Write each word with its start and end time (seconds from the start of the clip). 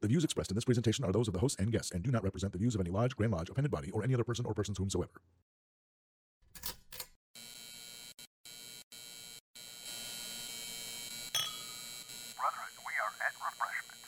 The 0.00 0.06
views 0.06 0.22
expressed 0.22 0.50
in 0.50 0.54
this 0.54 0.64
presentation 0.64 1.04
are 1.04 1.10
those 1.10 1.26
of 1.26 1.34
the 1.34 1.40
host 1.40 1.58
and 1.58 1.72
guests 1.72 1.90
and 1.90 2.04
do 2.04 2.12
not 2.12 2.22
represent 2.22 2.52
the 2.52 2.58
views 2.58 2.76
of 2.76 2.80
any 2.80 2.90
lodge, 2.90 3.16
Grand 3.16 3.32
Lodge, 3.32 3.50
appended 3.50 3.72
body, 3.72 3.90
or 3.90 4.04
any 4.04 4.14
other 4.14 4.22
person 4.22 4.46
or 4.46 4.54
persons 4.54 4.78
whomsoever. 4.78 5.20
Brethren, 12.36 12.70
we 12.86 12.92
are 13.02 13.12
at 13.26 13.34
refreshment. 13.42 14.00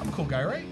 I'm 0.00 0.08
a 0.08 0.12
cool 0.12 0.24
guy, 0.24 0.44
right? 0.44 0.64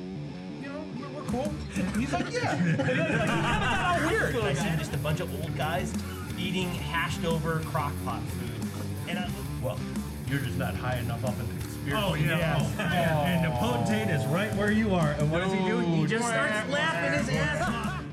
You 0.63 0.69
know, 0.69 0.85
we're, 0.97 1.09
we're 1.09 1.29
cool. 1.29 1.53
He's 1.99 2.13
like, 2.13 2.31
yeah. 2.33 2.55
And 2.65 2.69
he's 2.69 2.79
like, 2.79 2.95
"You're 2.97 3.27
not 3.27 4.11
weird. 4.11 4.37
Like 4.37 4.57
that, 4.59 4.79
just 4.79 4.95
a 4.95 4.99
bunch 4.99 5.19
of 5.21 5.43
old 5.43 5.57
guys 5.57 5.93
eating 6.39 6.69
hashed 6.69 7.25
over 7.25 7.61
crock 7.67 7.93
pot 8.05 8.23
food. 8.23 8.69
And 9.09 9.19
I, 9.19 9.29
well, 9.63 9.79
You're 10.27 10.41
just 10.41 10.57
not 10.57 10.75
high 10.75 10.99
enough 10.99 11.23
up 11.25 11.39
in 11.39 11.47
the 11.47 11.63
conspiracy. 11.63 12.03
Oh, 12.03 12.15
yeah. 12.15 12.57
Oh, 12.59 12.83
and, 12.83 13.45
and 13.45 13.53
the 13.53 13.57
potentate 13.59 14.09
is 14.09 14.25
right 14.27 14.53
where 14.55 14.73
you 14.73 14.95
are. 14.95 15.13
And 15.13 15.31
what 15.31 15.41
does 15.41 15.53
he 15.53 15.59
do? 15.61 15.79
He 15.81 16.07
just 16.07 16.27
starts 16.27 16.71
laughing 16.71 17.19
his 17.19 17.29
ass 17.29 17.69
off. 17.69 18.05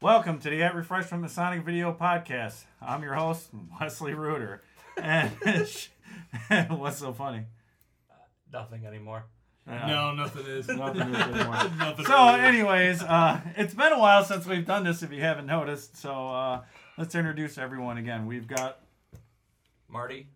Welcome 0.00 0.38
to 0.40 0.50
the 0.50 0.62
At 0.62 0.76
Refreshment 0.76 1.22
Masonic 1.22 1.64
Video 1.64 1.92
Podcast. 1.92 2.62
I'm 2.80 3.02
your 3.02 3.14
host, 3.14 3.48
Wesley 3.80 4.14
Reuter. 4.14 4.62
And 4.96 5.30
what's 6.68 6.98
so 6.98 7.12
funny? 7.12 7.46
Nothing 8.52 8.86
anymore. 8.86 9.24
No, 9.66 10.14
nothing 10.14 10.46
is. 10.46 10.68
Nothing 10.68 11.12
is 11.12 11.20
anymore. 11.20 11.54
Nothing 11.78 12.04
So, 12.06 12.28
anyways, 12.28 13.02
uh, 13.02 13.40
it's 13.56 13.74
been 13.74 13.92
a 13.92 13.98
while 13.98 14.24
since 14.24 14.46
we've 14.46 14.66
done 14.66 14.84
this. 14.84 15.02
If 15.02 15.12
you 15.12 15.20
haven't 15.20 15.46
noticed, 15.46 15.96
so 15.96 16.28
uh, 16.28 16.60
let's 17.00 17.14
introduce 17.14 17.56
everyone 17.56 17.96
again. 17.96 18.26
We've 18.26 18.46
got 18.46 18.80
Marty, 19.88 20.26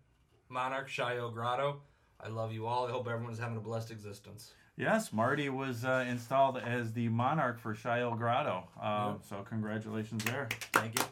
Monarch, 0.49 0.89
Shio 0.89 1.31
Grotto. 1.31 1.81
I 2.19 2.29
love 2.29 2.51
you 2.51 2.65
all. 2.65 2.87
I 2.87 2.91
hope 2.91 3.07
everyone's 3.07 3.37
having 3.37 3.55
a 3.55 3.59
blessed 3.59 3.91
existence. 3.91 4.51
yes, 4.75 5.13
Marty 5.13 5.49
was 5.49 5.85
uh, 5.85 6.03
installed 6.09 6.57
as 6.57 6.91
the 6.93 7.07
monarch 7.09 7.59
for 7.59 7.75
Shiel 7.75 8.15
Grotto. 8.15 8.63
Um, 8.81 9.19
So, 9.29 9.45
congratulations 9.47 10.23
there. 10.23 10.49
Thank 10.73 10.97
you. 10.97 11.05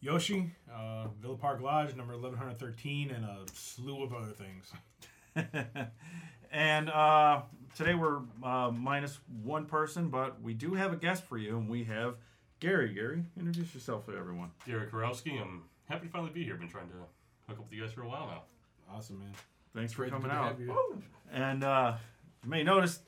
Yoshi, 0.00 0.50
uh, 0.74 1.08
Villa 1.20 1.36
Park 1.36 1.60
Lodge, 1.60 1.94
number 1.94 2.14
1113, 2.14 3.10
and 3.10 3.26
a 3.26 3.40
slew 3.52 4.02
of 4.02 4.14
other 4.14 4.32
things. 4.32 4.72
and 6.50 6.88
uh, 6.88 7.42
today 7.76 7.94
we're 7.94 8.20
uh, 8.42 8.70
minus 8.70 9.20
one 9.42 9.66
person, 9.66 10.08
but 10.08 10.40
we 10.40 10.54
do 10.54 10.72
have 10.72 10.94
a 10.94 10.96
guest 10.96 11.24
for 11.24 11.36
you, 11.36 11.58
and 11.58 11.68
we 11.68 11.84
have 11.84 12.14
Gary. 12.64 12.94
Gary, 12.94 13.22
introduce 13.38 13.74
yourself 13.74 14.06
to 14.06 14.16
everyone. 14.16 14.50
Gary 14.66 14.86
Karowski. 14.86 15.38
I'm 15.38 15.64
happy 15.86 16.06
to 16.06 16.12
finally 16.12 16.30
be 16.30 16.44
here. 16.44 16.54
Been 16.56 16.66
trying 16.66 16.88
to 16.88 16.94
hook 17.46 17.58
up 17.58 17.64
with 17.64 17.72
you 17.74 17.82
guys 17.82 17.92
for 17.92 18.00
a 18.04 18.08
while 18.08 18.26
now. 18.26 18.42
Awesome, 18.90 19.18
man. 19.18 19.28
Thanks 19.76 19.92
for 19.92 20.08
coming 20.08 20.30
out. 20.30 20.56
And 21.30 21.62
uh, 21.62 21.96
you 22.42 22.48
may 22.48 22.62
notice 22.62 23.00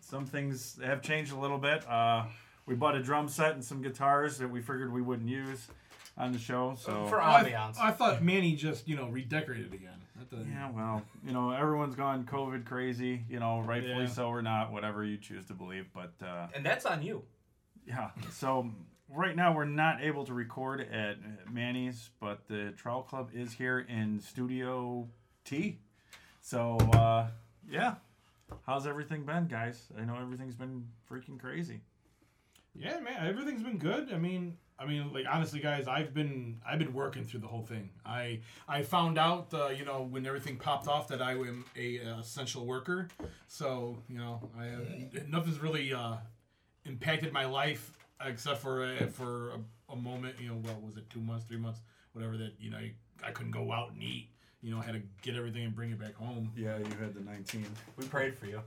some 0.00 0.24
things 0.24 0.78
have 0.82 1.02
changed 1.02 1.30
a 1.30 1.36
little 1.36 1.58
bit. 1.58 1.86
Uh, 1.86 2.24
we 2.64 2.74
bought 2.74 2.94
a 2.96 3.02
drum 3.02 3.28
set 3.28 3.52
and 3.52 3.62
some 3.62 3.82
guitars 3.82 4.38
that 4.38 4.48
we 4.48 4.62
figured 4.62 4.90
we 4.90 5.02
wouldn't 5.02 5.28
use 5.28 5.66
on 6.16 6.32
the 6.32 6.38
show. 6.38 6.74
So 6.80 7.04
For 7.08 7.20
I, 7.20 7.44
ambiance. 7.44 7.78
I 7.78 7.90
thought 7.90 8.22
Manny 8.22 8.56
just, 8.56 8.88
you 8.88 8.96
know, 8.96 9.08
redecorated 9.08 9.74
again. 9.74 9.90
Yeah, 10.48 10.70
well, 10.70 11.02
you 11.26 11.32
know, 11.32 11.50
everyone's 11.50 11.96
gone 11.96 12.24
COVID 12.24 12.64
crazy. 12.64 13.24
You 13.28 13.40
know, 13.40 13.60
rightfully 13.60 14.04
Yeah. 14.04 14.08
so 14.08 14.28
or 14.28 14.40
not, 14.40 14.72
whatever 14.72 15.04
you 15.04 15.18
choose 15.18 15.44
to 15.48 15.52
believe. 15.52 15.84
But 15.92 16.14
uh, 16.26 16.46
and 16.54 16.64
that's 16.64 16.86
on 16.86 17.02
you. 17.02 17.24
Yeah. 17.86 18.10
So 18.30 18.70
right 19.14 19.36
now 19.36 19.54
we're 19.54 19.64
not 19.64 20.02
able 20.02 20.24
to 20.24 20.34
record 20.34 20.80
at 20.80 21.16
Manny's, 21.50 22.10
but 22.20 22.46
the 22.48 22.72
Trowel 22.76 23.02
Club 23.02 23.30
is 23.34 23.52
here 23.52 23.80
in 23.80 24.20
Studio 24.20 25.08
T. 25.44 25.78
So 26.40 26.76
uh, 26.94 27.28
yeah, 27.70 27.96
how's 28.66 28.86
everything 28.86 29.24
been, 29.24 29.46
guys? 29.46 29.86
I 29.98 30.04
know 30.04 30.16
everything's 30.20 30.54
been 30.54 30.86
freaking 31.10 31.38
crazy. 31.38 31.80
Yeah, 32.74 33.00
man, 33.00 33.26
everything's 33.26 33.62
been 33.62 33.78
good. 33.78 34.12
I 34.12 34.18
mean, 34.18 34.56
I 34.78 34.86
mean, 34.86 35.12
like 35.12 35.26
honestly, 35.30 35.60
guys, 35.60 35.86
I've 35.86 36.14
been 36.14 36.60
I've 36.66 36.78
been 36.78 36.94
working 36.94 37.24
through 37.24 37.40
the 37.40 37.46
whole 37.46 37.62
thing. 37.62 37.90
I 38.04 38.40
I 38.66 38.82
found 38.82 39.18
out, 39.18 39.52
uh, 39.52 39.68
you 39.68 39.84
know, 39.84 40.08
when 40.10 40.26
everything 40.26 40.56
popped 40.56 40.88
off 40.88 41.08
that 41.08 41.20
I 41.20 41.32
am 41.32 41.64
a 41.76 42.00
uh, 42.00 42.20
essential 42.20 42.64
worker. 42.64 43.08
So 43.46 43.98
you 44.08 44.18
know, 44.18 44.48
I 44.58 44.64
have, 44.66 45.28
nothing's 45.28 45.60
really 45.60 45.92
uh, 45.92 46.16
impacted 46.86 47.32
my 47.32 47.44
life 47.44 47.92
except 48.26 48.58
for 48.60 48.84
uh, 48.84 49.06
for 49.06 49.50
a, 49.50 49.92
a 49.92 49.96
moment. 49.96 50.36
You 50.40 50.48
know, 50.48 50.54
what 50.56 50.82
was 50.82 50.96
it, 50.96 51.08
two 51.10 51.20
months, 51.20 51.44
three 51.46 51.58
months, 51.58 51.80
whatever. 52.12 52.36
That 52.36 52.52
you 52.60 52.70
know, 52.70 52.78
I 53.24 53.30
couldn't 53.30 53.52
go 53.52 53.72
out 53.72 53.92
and 53.92 54.02
eat. 54.02 54.28
You 54.64 54.70
know, 54.72 54.78
I 54.80 54.84
had 54.84 54.94
to 54.94 55.02
get 55.22 55.34
everything 55.34 55.64
and 55.64 55.74
bring 55.74 55.90
it 55.90 55.98
back 55.98 56.14
home. 56.14 56.52
Yeah, 56.56 56.78
you 56.78 56.84
had 57.00 57.14
the 57.14 57.20
19. 57.20 57.66
We 57.96 58.06
prayed 58.06 58.36
for 58.38 58.46
you. 58.46 58.62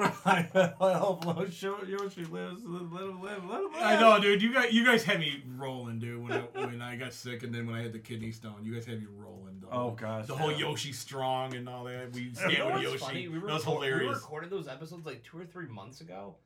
I 0.00 0.92
hope 0.94 1.24
Yoshi 1.26 2.24
lives. 2.26 2.62
Let 2.64 2.82
him 2.82 2.92
live. 2.92 3.22
Let 3.22 3.38
him 3.38 3.48
live. 3.48 3.70
I 3.80 3.98
know, 3.98 4.20
dude. 4.20 4.42
You 4.42 4.52
guys, 4.52 4.72
you 4.72 4.84
guys 4.84 5.02
had 5.04 5.20
me 5.20 5.42
rolling, 5.56 5.98
dude. 5.98 6.22
When 6.22 6.32
I 6.32 6.40
when 6.66 6.82
I 6.82 6.96
got 6.96 7.12
sick, 7.12 7.42
and 7.42 7.54
then 7.54 7.66
when 7.66 7.76
I 7.76 7.82
had 7.82 7.92
the 7.92 7.98
kidney 7.98 8.32
stone, 8.32 8.56
you 8.62 8.74
guys 8.74 8.84
had 8.86 9.00
me 9.00 9.06
rolling. 9.16 9.60
The 9.60 9.68
Oh, 9.70 9.90
gosh. 9.92 10.26
the 10.26 10.36
whole 10.36 10.52
Yoshi 10.52 10.92
strong 10.92 11.54
and 11.54 11.68
all 11.68 11.84
that. 11.84 12.12
We 12.12 12.22
You 12.22 12.34
stayed 12.34 12.62
with 12.64 12.82
Yoshi. 12.82 12.98
funny? 12.98 13.28
We, 13.28 13.38
that 13.38 13.44
was 13.46 13.66
record- 13.66 14.02
we 14.02 14.08
recorded 14.08 14.50
those 14.50 14.68
episodes 14.68 15.04
like 15.06 15.22
two 15.24 15.38
or 15.38 15.44
three 15.44 15.68
months 15.68 16.00
ago, 16.00 16.36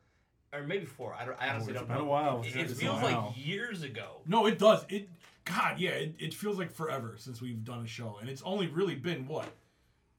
or 0.52 0.62
maybe 0.62 0.84
four. 0.84 1.14
I, 1.18 1.24
don't, 1.24 1.36
I 1.40 1.48
oh, 1.48 1.50
honestly 1.50 1.72
it's 1.72 1.80
don't 1.80 1.88
been 1.88 1.98
know. 1.98 2.04
a 2.04 2.06
while. 2.06 2.42
It, 2.42 2.56
it 2.56 2.70
It's 2.70 2.80
feels 2.80 3.00
been 3.00 3.12
a 3.12 3.26
like 3.26 3.36
years 3.36 3.82
ago. 3.82 4.20
No, 4.26 4.46
it 4.46 4.58
does. 4.58 4.84
It, 4.88 5.08
God, 5.44 5.78
yeah. 5.78 5.90
It, 5.90 6.14
it 6.18 6.34
feels 6.34 6.58
like 6.58 6.70
forever 6.70 7.14
since 7.16 7.40
we've 7.40 7.64
done 7.64 7.84
a 7.84 7.86
show, 7.86 8.18
and 8.20 8.28
it's 8.28 8.42
only 8.42 8.68
really 8.68 8.94
been 8.94 9.26
what, 9.26 9.48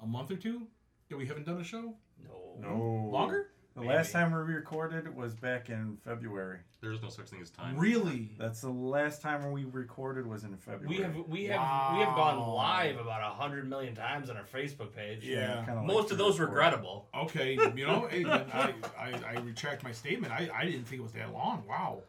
a 0.01 0.05
month 0.05 0.31
or 0.31 0.35
two 0.35 0.67
that 1.09 1.17
we 1.17 1.25
haven't 1.27 1.45
done 1.45 1.59
a 1.61 1.63
show. 1.63 1.93
No. 2.23 2.57
No. 2.59 3.09
Longer? 3.11 3.51
The 3.75 3.81
last 3.81 4.11
time 4.11 4.31
we 4.31 4.37
recorded 4.53 5.15
was 5.15 5.33
back 5.33 5.69
in 5.69 5.97
February. 6.05 6.59
There 6.81 6.91
is 6.91 7.01
no 7.01 7.09
such 7.09 7.27
thing 7.29 7.41
as 7.41 7.49
time. 7.49 7.75
Really? 7.77 8.29
That's 8.37 8.61
the 8.61 8.69
last 8.69 9.21
time 9.21 9.51
we 9.51 9.65
recorded 9.65 10.27
was 10.27 10.43
in 10.43 10.55
February. 10.57 10.87
We 10.97 11.03
have 11.03 11.15
we 11.27 11.45
have 11.45 11.97
we 11.97 12.03
have 12.03 12.15
gone 12.15 12.37
live 12.53 12.97
about 12.99 13.21
a 13.21 13.33
hundred 13.33 13.67
million 13.67 13.95
times 13.95 14.29
on 14.29 14.37
our 14.37 14.43
Facebook 14.45 14.93
page. 14.95 15.23
Yeah. 15.23 15.63
kinda 15.65 15.75
like 15.81 15.85
Most 15.87 16.11
of 16.11 16.17
those 16.19 16.35
three 16.35 16.45
or 16.45 16.49
four. 16.49 16.55
regrettable. 16.57 17.07
Okay. 17.15 17.53
You 17.75 17.85
know, 17.87 18.07
I, 18.11 18.73
I 18.99 19.13
I 19.27 19.39
retract 19.39 19.83
my 19.83 19.91
statement. 19.91 20.31
I 20.33 20.49
I 20.53 20.65
didn't 20.65 20.83
think 20.85 20.99
it 20.99 21.03
was 21.03 21.13
that 21.13 21.33
long. 21.33 21.63
Wow. 21.67 22.03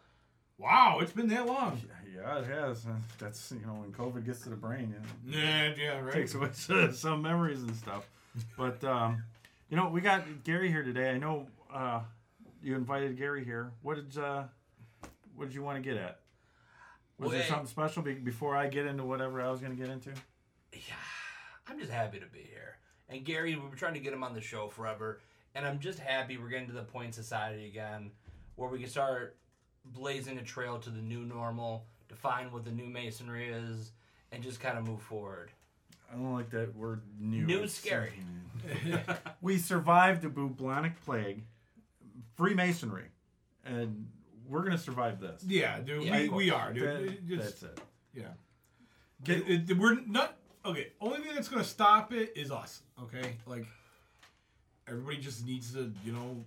Wow, 0.58 0.98
it's 1.00 1.12
been 1.12 1.28
that 1.28 1.46
long. 1.46 1.81
Yeah, 2.14 2.38
it 2.38 2.46
has. 2.46 2.86
That's 3.19 3.52
you 3.52 3.66
know 3.66 3.72
when 3.75 3.91
COVID 3.92 4.25
gets 4.25 4.41
to 4.42 4.50
the 4.50 4.56
brain, 4.56 4.94
you 5.26 5.32
know, 5.32 5.38
Yeah, 5.38 5.72
yeah, 5.76 5.98
it 5.98 6.02
right. 6.02 6.12
takes 6.12 6.34
away 6.34 6.50
some 6.92 7.22
memories 7.22 7.62
and 7.62 7.75
stuff. 7.75 8.06
But 8.56 8.82
um, 8.84 9.25
you 9.74 9.80
know, 9.80 9.88
we 9.88 10.00
got 10.00 10.44
Gary 10.44 10.70
here 10.70 10.84
today. 10.84 11.10
I 11.10 11.18
know 11.18 11.48
uh, 11.74 11.98
you 12.62 12.76
invited 12.76 13.18
Gary 13.18 13.44
here. 13.44 13.72
What 13.82 13.96
did 13.96 14.22
uh, 14.22 14.44
what 15.34 15.46
did 15.46 15.54
you 15.56 15.64
want 15.64 15.82
to 15.82 15.82
get 15.82 16.00
at? 16.00 16.20
Was 17.18 17.32
there 17.32 17.42
something 17.42 17.66
special 17.66 18.04
be- 18.04 18.14
before 18.14 18.54
I 18.54 18.68
get 18.68 18.86
into 18.86 19.02
whatever 19.02 19.42
I 19.42 19.50
was 19.50 19.58
going 19.58 19.76
to 19.76 19.82
get 19.82 19.90
into? 19.90 20.10
Yeah, 20.72 20.94
I'm 21.66 21.76
just 21.80 21.90
happy 21.90 22.20
to 22.20 22.26
be 22.26 22.38
here. 22.38 22.76
And 23.08 23.24
Gary, 23.24 23.56
we've 23.56 23.68
been 23.68 23.76
trying 23.76 23.94
to 23.94 24.00
get 24.00 24.12
him 24.12 24.22
on 24.22 24.32
the 24.32 24.40
show 24.40 24.68
forever, 24.68 25.18
and 25.56 25.66
I'm 25.66 25.80
just 25.80 25.98
happy 25.98 26.38
we're 26.38 26.50
getting 26.50 26.68
to 26.68 26.72
the 26.72 26.82
point 26.84 27.06
in 27.06 27.12
society 27.12 27.66
again 27.66 28.12
where 28.54 28.70
we 28.70 28.78
can 28.78 28.88
start 28.88 29.34
blazing 29.86 30.38
a 30.38 30.42
trail 30.42 30.78
to 30.78 30.90
the 30.90 31.02
new 31.02 31.24
normal, 31.24 31.84
define 32.08 32.52
what 32.52 32.64
the 32.64 32.70
new 32.70 32.86
masonry 32.86 33.48
is, 33.48 33.90
and 34.30 34.40
just 34.40 34.60
kind 34.60 34.78
of 34.78 34.86
move 34.86 35.02
forward. 35.02 35.50
I 36.10 36.16
don't 36.16 36.32
like 36.34 36.50
that 36.50 36.75
word 36.76 37.03
new. 37.19 37.44
New 37.47 37.62
It's 37.62 37.75
scary. 37.75 38.12
we 39.41 39.59
survived 39.59 40.22
the 40.22 40.28
bubonic 40.28 41.00
plague, 41.04 41.42
Freemasonry, 42.37 43.06
and 43.65 44.06
we're 44.48 44.60
going 44.60 44.72
to 44.72 44.78
survive 44.78 45.20
this. 45.20 45.43
Yeah, 45.47 45.81
dude. 45.81 46.04
Yeah, 46.04 46.20
we, 46.22 46.28
we 46.28 46.50
are, 46.50 46.72
dude. 46.72 46.82
That- 46.84 47.03
It 47.03 47.26
just- 47.26 47.60
that's 47.60 47.62
it. 47.62 47.81
Yeah. 48.14 48.25
Get, 49.25 49.49
it, 49.49 49.78
we're 49.78 50.00
not 50.06 50.37
okay. 50.67 50.88
Only 51.00 51.20
thing 51.20 51.34
that's 51.34 51.49
gonna 51.49 51.64
stop 51.64 52.12
it 52.12 52.32
is 52.37 52.50
us. 52.50 52.82
Okay, 53.02 53.37
like 53.46 53.64
everybody 54.87 55.17
just 55.17 55.46
needs 55.46 55.73
to, 55.73 55.90
you 56.05 56.12
know, 56.12 56.44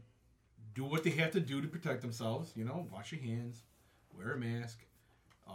do 0.76 0.84
what 0.84 1.04
they 1.04 1.10
have 1.12 1.31
to 1.31 1.40
do 1.40 1.60
to 1.62 1.68
protect 1.68 2.02
themselves. 2.04 2.52
You 2.56 2.66
know, 2.66 2.88
wash 2.92 3.12
your 3.12 3.22
hands, 3.22 3.64
wear 4.16 4.34
a 4.34 4.38
mask. 4.38 4.80
Uh, 5.48 5.52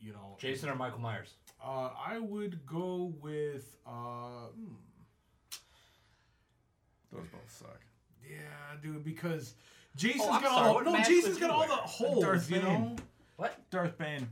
you 0.00 0.12
know, 0.12 0.36
Jason 0.38 0.68
or 0.68 0.74
Michael 0.74 1.00
Myers? 1.00 1.34
Uh, 1.64 1.90
I 2.06 2.18
would 2.18 2.64
go 2.66 3.12
with. 3.20 3.76
Uh, 3.86 4.48
hmm, 4.56 4.74
Those 7.12 7.26
both 7.32 7.50
suck. 7.50 7.80
yeah, 8.28 8.36
dude, 8.82 9.04
because 9.04 9.54
Jason's 9.96 10.24
Oh, 10.26 10.40
got 10.40 10.42
sorry, 10.42 10.68
all. 10.68 10.74
what 10.74 10.84
No, 10.84 10.92
mask 10.92 11.10
Jason's 11.10 11.34
would 11.34 11.40
got 11.40 11.50
all 11.50 11.58
wear? 11.60 11.68
the 11.68 11.74
holes. 11.74 12.24
Darth 12.24 12.50
you 12.50 12.62
know. 12.62 12.96
What? 13.36 13.70
Darth 13.70 13.96
Bane. 13.98 14.28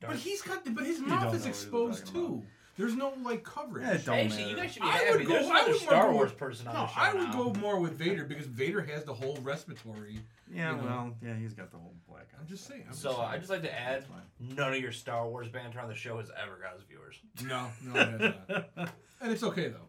But 0.00 0.16
he's 0.16 0.42
got, 0.42 0.62
but 0.74 0.84
his 0.84 1.00
mouth 1.00 1.34
is 1.34 1.46
exposed 1.46 2.06
too. 2.08 2.26
about. 2.26 2.42
Too. 2.76 2.82
There's 2.82 2.96
no 2.96 3.12
like 3.22 3.44
coverage. 3.44 3.84
Yeah, 3.84 3.92
it 3.94 4.04
don't 4.04 4.18
Actually, 4.18 4.42
you 4.42 4.56
matter. 4.56 4.62
guys 4.62 4.72
should 4.72 4.82
be 4.82 4.88
I 4.88 4.92
happy. 4.92 5.18
would 5.18 5.26
go. 5.26 5.32
There's 5.34 5.46
I 5.46 5.50
another 5.50 5.72
would 5.72 5.80
Star 5.80 6.02
more 6.02 6.10
go- 6.10 6.16
Wars 6.16 6.32
person 6.32 6.68
on 6.68 6.74
no, 6.74 6.80
the 6.80 6.86
show 6.88 6.94
I 7.00 7.12
would 7.14 7.22
now. 7.22 7.32
go 7.32 7.60
more 7.60 7.80
with 7.80 7.92
Vader 7.92 8.24
because 8.24 8.46
Vader 8.46 8.82
has 8.82 9.04
the 9.04 9.14
whole 9.14 9.38
respiratory. 9.42 10.18
Yeah, 10.52 10.70
you 10.72 10.76
know. 10.78 10.84
well, 10.84 11.16
yeah, 11.22 11.34
he's 11.36 11.54
got 11.54 11.70
the 11.70 11.78
whole 11.78 11.94
black 12.08 12.28
eye. 12.34 12.36
I'm 12.40 12.46
just 12.46 12.66
saying. 12.66 12.84
I'm 12.88 12.94
So 12.94 13.08
just 13.10 13.18
saying. 13.20 13.30
I 13.30 13.38
just 13.38 13.50
like 13.50 13.62
to 13.62 13.72
add, 13.80 14.02
That's 14.02 14.06
fine. 14.06 14.56
none 14.56 14.72
of 14.74 14.80
your 14.80 14.92
Star 14.92 15.28
Wars 15.28 15.48
banter 15.48 15.80
on 15.80 15.88
the 15.88 15.94
show 15.94 16.18
has 16.18 16.30
ever 16.42 16.58
got 16.62 16.74
us 16.76 16.82
viewers. 16.88 17.16
no, 17.46 17.66
no, 17.82 18.00
it 18.00 18.20
has 18.20 18.66
not. 18.76 18.88
and 19.20 19.32
it's 19.32 19.42
okay 19.42 19.68
though. 19.68 19.88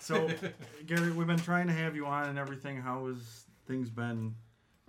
So, 0.00 0.28
Gary, 0.86 1.10
we've 1.12 1.26
been 1.26 1.38
trying 1.38 1.66
to 1.68 1.72
have 1.72 1.96
you 1.96 2.06
on 2.06 2.28
and 2.28 2.38
everything. 2.38 2.76
How 2.80 3.06
has 3.06 3.46
things 3.66 3.88
been 3.88 4.34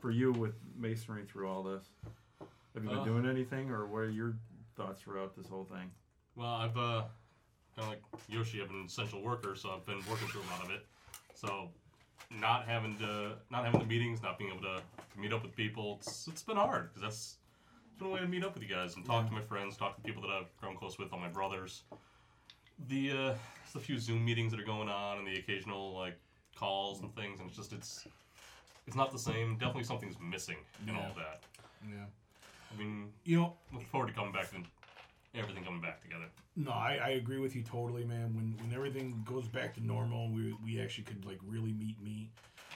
for 0.02 0.12
you 0.12 0.32
with 0.34 0.56
masonry 0.78 1.24
through 1.26 1.48
all 1.48 1.64
this? 1.64 1.84
Have 2.74 2.84
you 2.84 2.90
been 2.90 3.00
Uh. 3.00 3.06
doing 3.06 3.26
anything, 3.26 3.70
or 3.72 3.86
what 3.88 4.00
are 4.00 4.10
your 4.10 4.36
thoughts 4.76 5.02
throughout 5.02 5.36
this 5.38 5.48
whole 5.48 5.64
thing? 5.66 5.90
Well, 6.36 6.48
I've 6.54 6.78
uh, 6.78 7.04
kind 7.76 7.80
of 7.84 7.88
like 7.90 8.02
Yoshi, 8.28 8.62
I've 8.62 8.68
been 8.68 8.80
an 8.80 8.86
essential 8.86 9.22
worker, 9.22 9.56
so 9.56 9.70
I've 9.72 9.86
been 9.86 10.02
working 10.10 10.28
through 10.28 10.42
a 10.42 10.52
lot 10.52 10.64
of 10.66 10.72
it. 10.72 10.86
So, 11.34 11.70
not 12.42 12.66
having 12.68 12.98
to, 12.98 13.34
not 13.52 13.64
having 13.66 13.80
the 13.80 13.86
meetings, 13.86 14.22
not 14.22 14.38
being 14.38 14.52
able 14.52 14.62
to, 14.64 14.82
to 15.14 15.20
meet 15.20 15.32
up 15.32 15.44
with 15.44 15.56
people, 15.56 15.98
it's, 16.02 16.28
it's 16.28 16.44
been 16.44 16.58
hard 16.58 16.90
because 16.90 17.02
that's 17.02 17.36
it's 17.88 18.00
been 18.00 18.08
a 18.08 18.12
way 18.12 18.20
to 18.20 18.28
meet 18.28 18.44
up 18.44 18.54
with 18.54 18.64
you 18.64 18.70
guys 18.70 18.96
and 18.98 19.06
talk 19.06 19.26
to 19.28 19.34
my 19.34 19.42
friends, 19.42 19.78
talk 19.78 19.96
to 19.96 20.02
people 20.02 20.22
that 20.24 20.30
I've 20.32 20.58
grown 20.60 20.76
close 20.76 20.98
with, 20.98 21.14
all 21.14 21.20
my 21.20 21.30
brothers. 21.30 21.84
The 22.90 23.12
uh, 23.12 23.34
the 23.74 23.80
few 23.80 23.98
Zoom 24.00 24.26
meetings 24.26 24.52
that 24.52 24.60
are 24.60 24.66
going 24.66 24.90
on 24.90 25.18
and 25.20 25.28
the 25.28 25.36
occasional 25.38 25.94
like 25.94 26.18
calls 26.58 27.00
and 27.02 27.14
things, 27.16 27.40
and 27.40 27.48
it's 27.48 27.58
just 27.58 27.72
it's 27.72 28.06
it's 28.86 28.98
not 28.98 29.14
the 29.14 29.20
same. 29.20 29.54
Definitely 29.54 29.86
something's 29.86 30.16
missing 30.20 30.58
in 30.88 30.96
all 30.96 31.02
Yeah. 31.04 31.10
of 31.10 31.16
that. 31.16 31.40
Yeah. 31.90 32.06
I 32.74 32.78
mean, 32.78 33.14
You 33.24 33.38
know, 33.38 33.54
looking 33.72 33.88
forward 33.88 34.08
to 34.08 34.14
coming 34.14 34.34
back 34.34 34.48
and 34.54 34.66
everything 35.38 35.64
coming 35.64 35.82
back 35.82 36.02
together. 36.02 36.26
No, 36.56 36.72
I, 36.72 37.00
I 37.04 37.10
agree 37.12 37.40
with 37.40 37.56
you 37.56 37.64
totally, 37.64 38.04
man. 38.06 38.34
When 38.36 38.56
when 38.62 38.74
everything 38.74 39.24
goes 39.26 39.48
back 39.48 39.74
to 39.76 39.86
normal, 39.86 40.30
we 40.30 40.56
we 40.64 40.82
actually 40.82 41.04
could 41.06 41.26
like 41.26 41.40
really 41.46 41.74
meet 41.74 42.02
meet. 42.02 42.30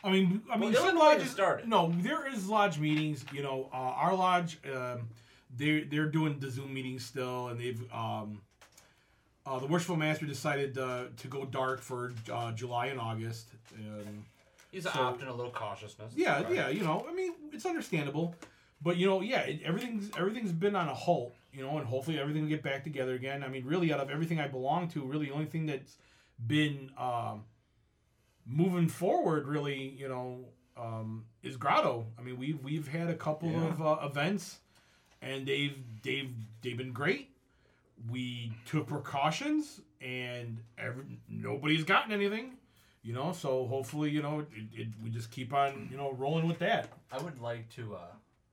I 0.04 0.12
mean, 0.12 0.42
I 0.52 0.58
mean, 0.58 0.72
Well, 0.72 0.82
some 0.82 0.96
Illinois 0.98 1.06
lodges 1.16 1.30
started. 1.32 1.68
No, 1.68 1.92
there 1.98 2.28
is 2.34 2.48
lodge 2.48 2.80
meetings. 2.80 3.26
You 3.34 3.44
know, 3.44 3.70
uh, 3.74 3.76
our 3.76 4.16
lodge, 4.16 4.58
um, 4.74 5.10
they 5.58 5.82
they're 5.82 6.08
doing 6.10 6.40
the 6.40 6.50
Zoom 6.50 6.74
meetings 6.74 7.06
still, 7.06 7.48
and 7.50 7.60
they've 7.60 7.82
um, 7.94 8.42
uh, 9.46 9.60
the 9.60 9.68
worshipful 9.68 9.96
master 9.98 10.26
decided 10.26 10.78
uh, 10.78 11.06
to 11.18 11.28
go 11.28 11.46
dark 11.46 11.82
for 11.82 12.14
uh, 12.32 12.52
July 12.52 12.88
and 12.88 13.00
August. 13.00 13.50
Um, 13.78 14.26
He's 14.72 14.84
So- 14.84 14.92
opting 14.92 15.28
a 15.28 15.34
little 15.34 15.52
cautiousness. 15.52 16.14
yeah, 16.16 16.44
Right. 16.44 16.54
yeah, 16.54 16.70
you 16.70 16.84
know, 16.84 17.04
I 17.10 17.14
mean, 17.14 17.34
it's 17.52 17.66
understandable, 17.66 18.36
but 18.84 18.98
you 18.98 19.08
know, 19.08 19.20
yeah, 19.22 19.40
it, 19.40 19.62
everything's 19.64 20.12
everything's 20.16 20.52
been 20.52 20.76
on 20.76 20.88
a 20.88 20.94
halt, 20.94 21.34
you 21.54 21.64
know, 21.64 21.78
and 21.78 21.88
hopefully 21.88 22.20
everything 22.20 22.44
will 22.44 22.50
get 22.50 22.64
back 22.64 22.84
together 22.84 23.14
again. 23.14 23.44
I 23.44 23.48
mean, 23.48 23.66
really, 23.66 23.92
out 23.94 24.00
of 24.00 24.10
everything 24.10 24.40
I 24.40 24.48
belong 24.48 24.88
to, 24.90 25.04
really, 25.04 25.28
the 25.28 25.34
only 25.34 25.46
thing 25.46 25.66
that's 25.66 25.98
been 26.46 26.92
um, 26.98 27.44
moving 28.46 28.88
forward, 28.88 29.48
really, 29.48 29.90
you 29.98 30.08
know, 30.08 30.46
um, 30.78 31.26
is 31.44 31.58
Grotto. 31.58 32.06
I 32.18 32.22
mean, 32.22 32.38
we've 32.38 32.64
we've 32.64 32.88
had 32.88 33.10
a 33.10 33.16
couple 33.16 33.52
Yeah. 33.52 33.68
of 33.68 33.82
uh, 33.82 33.98
events, 34.04 34.60
and 35.22 35.46
they've 35.46 35.76
they've 36.04 36.32
they've 36.62 36.78
been 36.78 36.94
great. 36.94 37.30
We 38.10 38.54
took 38.66 38.88
precautions, 38.88 39.82
and 40.00 40.60
every, 40.78 41.04
nobody's 41.28 41.84
gotten 41.84 42.12
anything. 42.14 42.54
You 43.02 43.14
know, 43.14 43.32
so 43.34 43.66
hopefully, 43.66 44.10
you 44.10 44.22
know, 44.22 44.40
it, 44.42 44.48
it, 44.74 44.88
we 45.04 45.10
just 45.10 45.32
keep 45.32 45.54
on, 45.54 45.88
you 45.90 45.96
know, 45.98 46.12
rolling 46.14 46.48
with 46.48 46.60
that. 46.60 46.90
I 47.12 47.18
would 47.18 47.40
like 47.42 47.70
to 47.76 47.96
uh, 47.96 48.00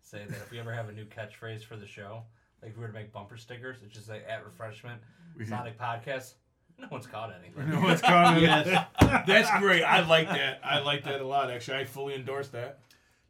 say 0.03 0.19
that 0.25 0.37
if 0.37 0.51
we 0.53 0.59
ever 0.61 0.73
have 0.73 0.89
a 0.89 0.93
new 0.93 1.05
catchphrase 1.05 1.65
for 1.65 1.75
the 1.77 1.87
show, 1.87 2.23
like 2.67 2.73
if 2.73 2.77
we 2.77 2.83
were 2.83 2.89
to 2.89 2.93
make 2.95 3.13
bumper 3.13 3.37
stickers, 3.37 3.79
it's 3.85 3.95
just 3.95 4.09
like 4.09 4.25
at 4.29 4.45
refreshment, 4.45 5.01
Sonic 5.49 5.79
Podcast. 5.79 6.35
No 6.79 6.89
one's 6.91 7.07
caught 7.07 7.33
anything. 7.43 7.71
No, 7.71 7.81
what's 7.81 8.03
going 8.03 8.13
on? 8.13 8.39
Yes. 8.43 8.67
That's 9.27 9.51
great. 9.61 9.83
I 9.83 10.07
like 10.07 10.29
that. 10.29 10.61
I 10.63 10.81
like 10.85 11.05
that 11.05 11.23
a 11.23 11.27
lot. 11.27 11.51
Actually, 11.51 11.79
I 11.79 11.85
fully 11.87 12.15
endorse 12.15 12.49
that. 12.49 12.81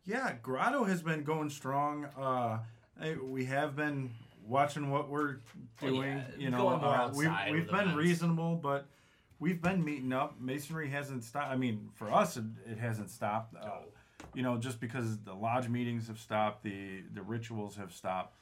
Yeah, 0.05 0.33
Grotto 0.43 0.83
has 0.83 1.01
been 1.01 1.23
going 1.23 1.51
strong. 1.51 2.07
Uh, 2.19 2.59
I- 3.01 3.15
we 3.23 3.45
have 3.45 3.77
been 3.77 4.11
watching 4.45 4.91
what 4.91 5.09
we're 5.09 5.37
Well, 5.81 5.93
doing. 5.93 6.17
yeah, 6.17 6.25
you 6.37 6.51
know, 6.51 6.59
going 6.59 6.81
more 6.81 6.89
uh, 6.93 7.13
we've, 7.15 7.29
outside 7.29 7.53
we've 7.53 7.61
with 7.63 7.71
been 7.71 7.81
events. 7.83 7.97
reasonable, 7.99 8.57
but 8.57 8.89
we've 9.39 9.63
been 9.63 9.85
meeting 9.85 10.13
up. 10.13 10.41
Masonry 10.41 10.89
hasn't 10.91 11.23
stopped. 11.23 11.53
I 11.53 11.57
mean, 11.57 11.91
for 11.95 12.13
us, 12.13 12.37
it, 12.37 12.45
it 12.69 12.79
hasn't 12.79 13.11
stopped. 13.11 13.55
Uh, 13.55 13.83
you 14.35 14.43
know, 14.43 14.57
just 14.59 14.81
because 14.81 15.19
the 15.19 15.35
lodge 15.35 15.69
meetings 15.69 16.09
have 16.09 16.19
stopped, 16.19 16.65
the 16.65 17.03
the 17.15 17.23
rituals 17.23 17.77
have 17.77 17.93
stopped, 17.93 18.35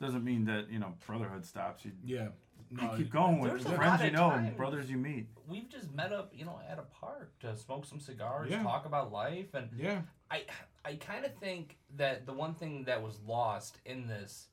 doesn't 0.00 0.24
mean 0.24 0.44
that 0.46 0.70
you 0.70 0.78
know 0.78 0.94
brotherhood 1.06 1.44
stops. 1.44 1.84
You, 1.84 1.92
Yeah. 2.04 2.28
you 2.70 2.88
keep 2.96 3.10
going 3.12 3.38
with 3.40 3.50
There's 3.62 3.74
friends 3.76 4.02
you 4.02 4.10
know 4.10 4.30
and 4.30 4.46
times- 4.46 4.56
brothers 4.56 4.90
you 4.90 4.96
meet. 4.96 5.26
We've 5.46 5.68
just 5.68 5.92
met 5.92 6.12
up, 6.12 6.32
you 6.34 6.44
know, 6.44 6.60
at 6.68 6.78
a 6.78 6.82
park 6.82 7.38
to 7.40 7.56
smoke 7.56 7.84
some 7.84 8.00
cigars, 8.00 8.50
Yeah. 8.50 8.62
talk 8.62 8.86
about 8.86 9.12
life, 9.12 9.54
and 9.54 9.70
Yeah. 9.76 10.02
I 10.30 10.44
I 10.84 10.94
kind 10.96 11.24
of 11.26 11.34
think 11.34 11.76
that 11.96 12.24
the 12.24 12.32
one 12.32 12.54
thing 12.54 12.84
that 12.84 13.02
was 13.02 13.20
lost 13.20 13.78
in 13.84 14.06
this 14.06 14.48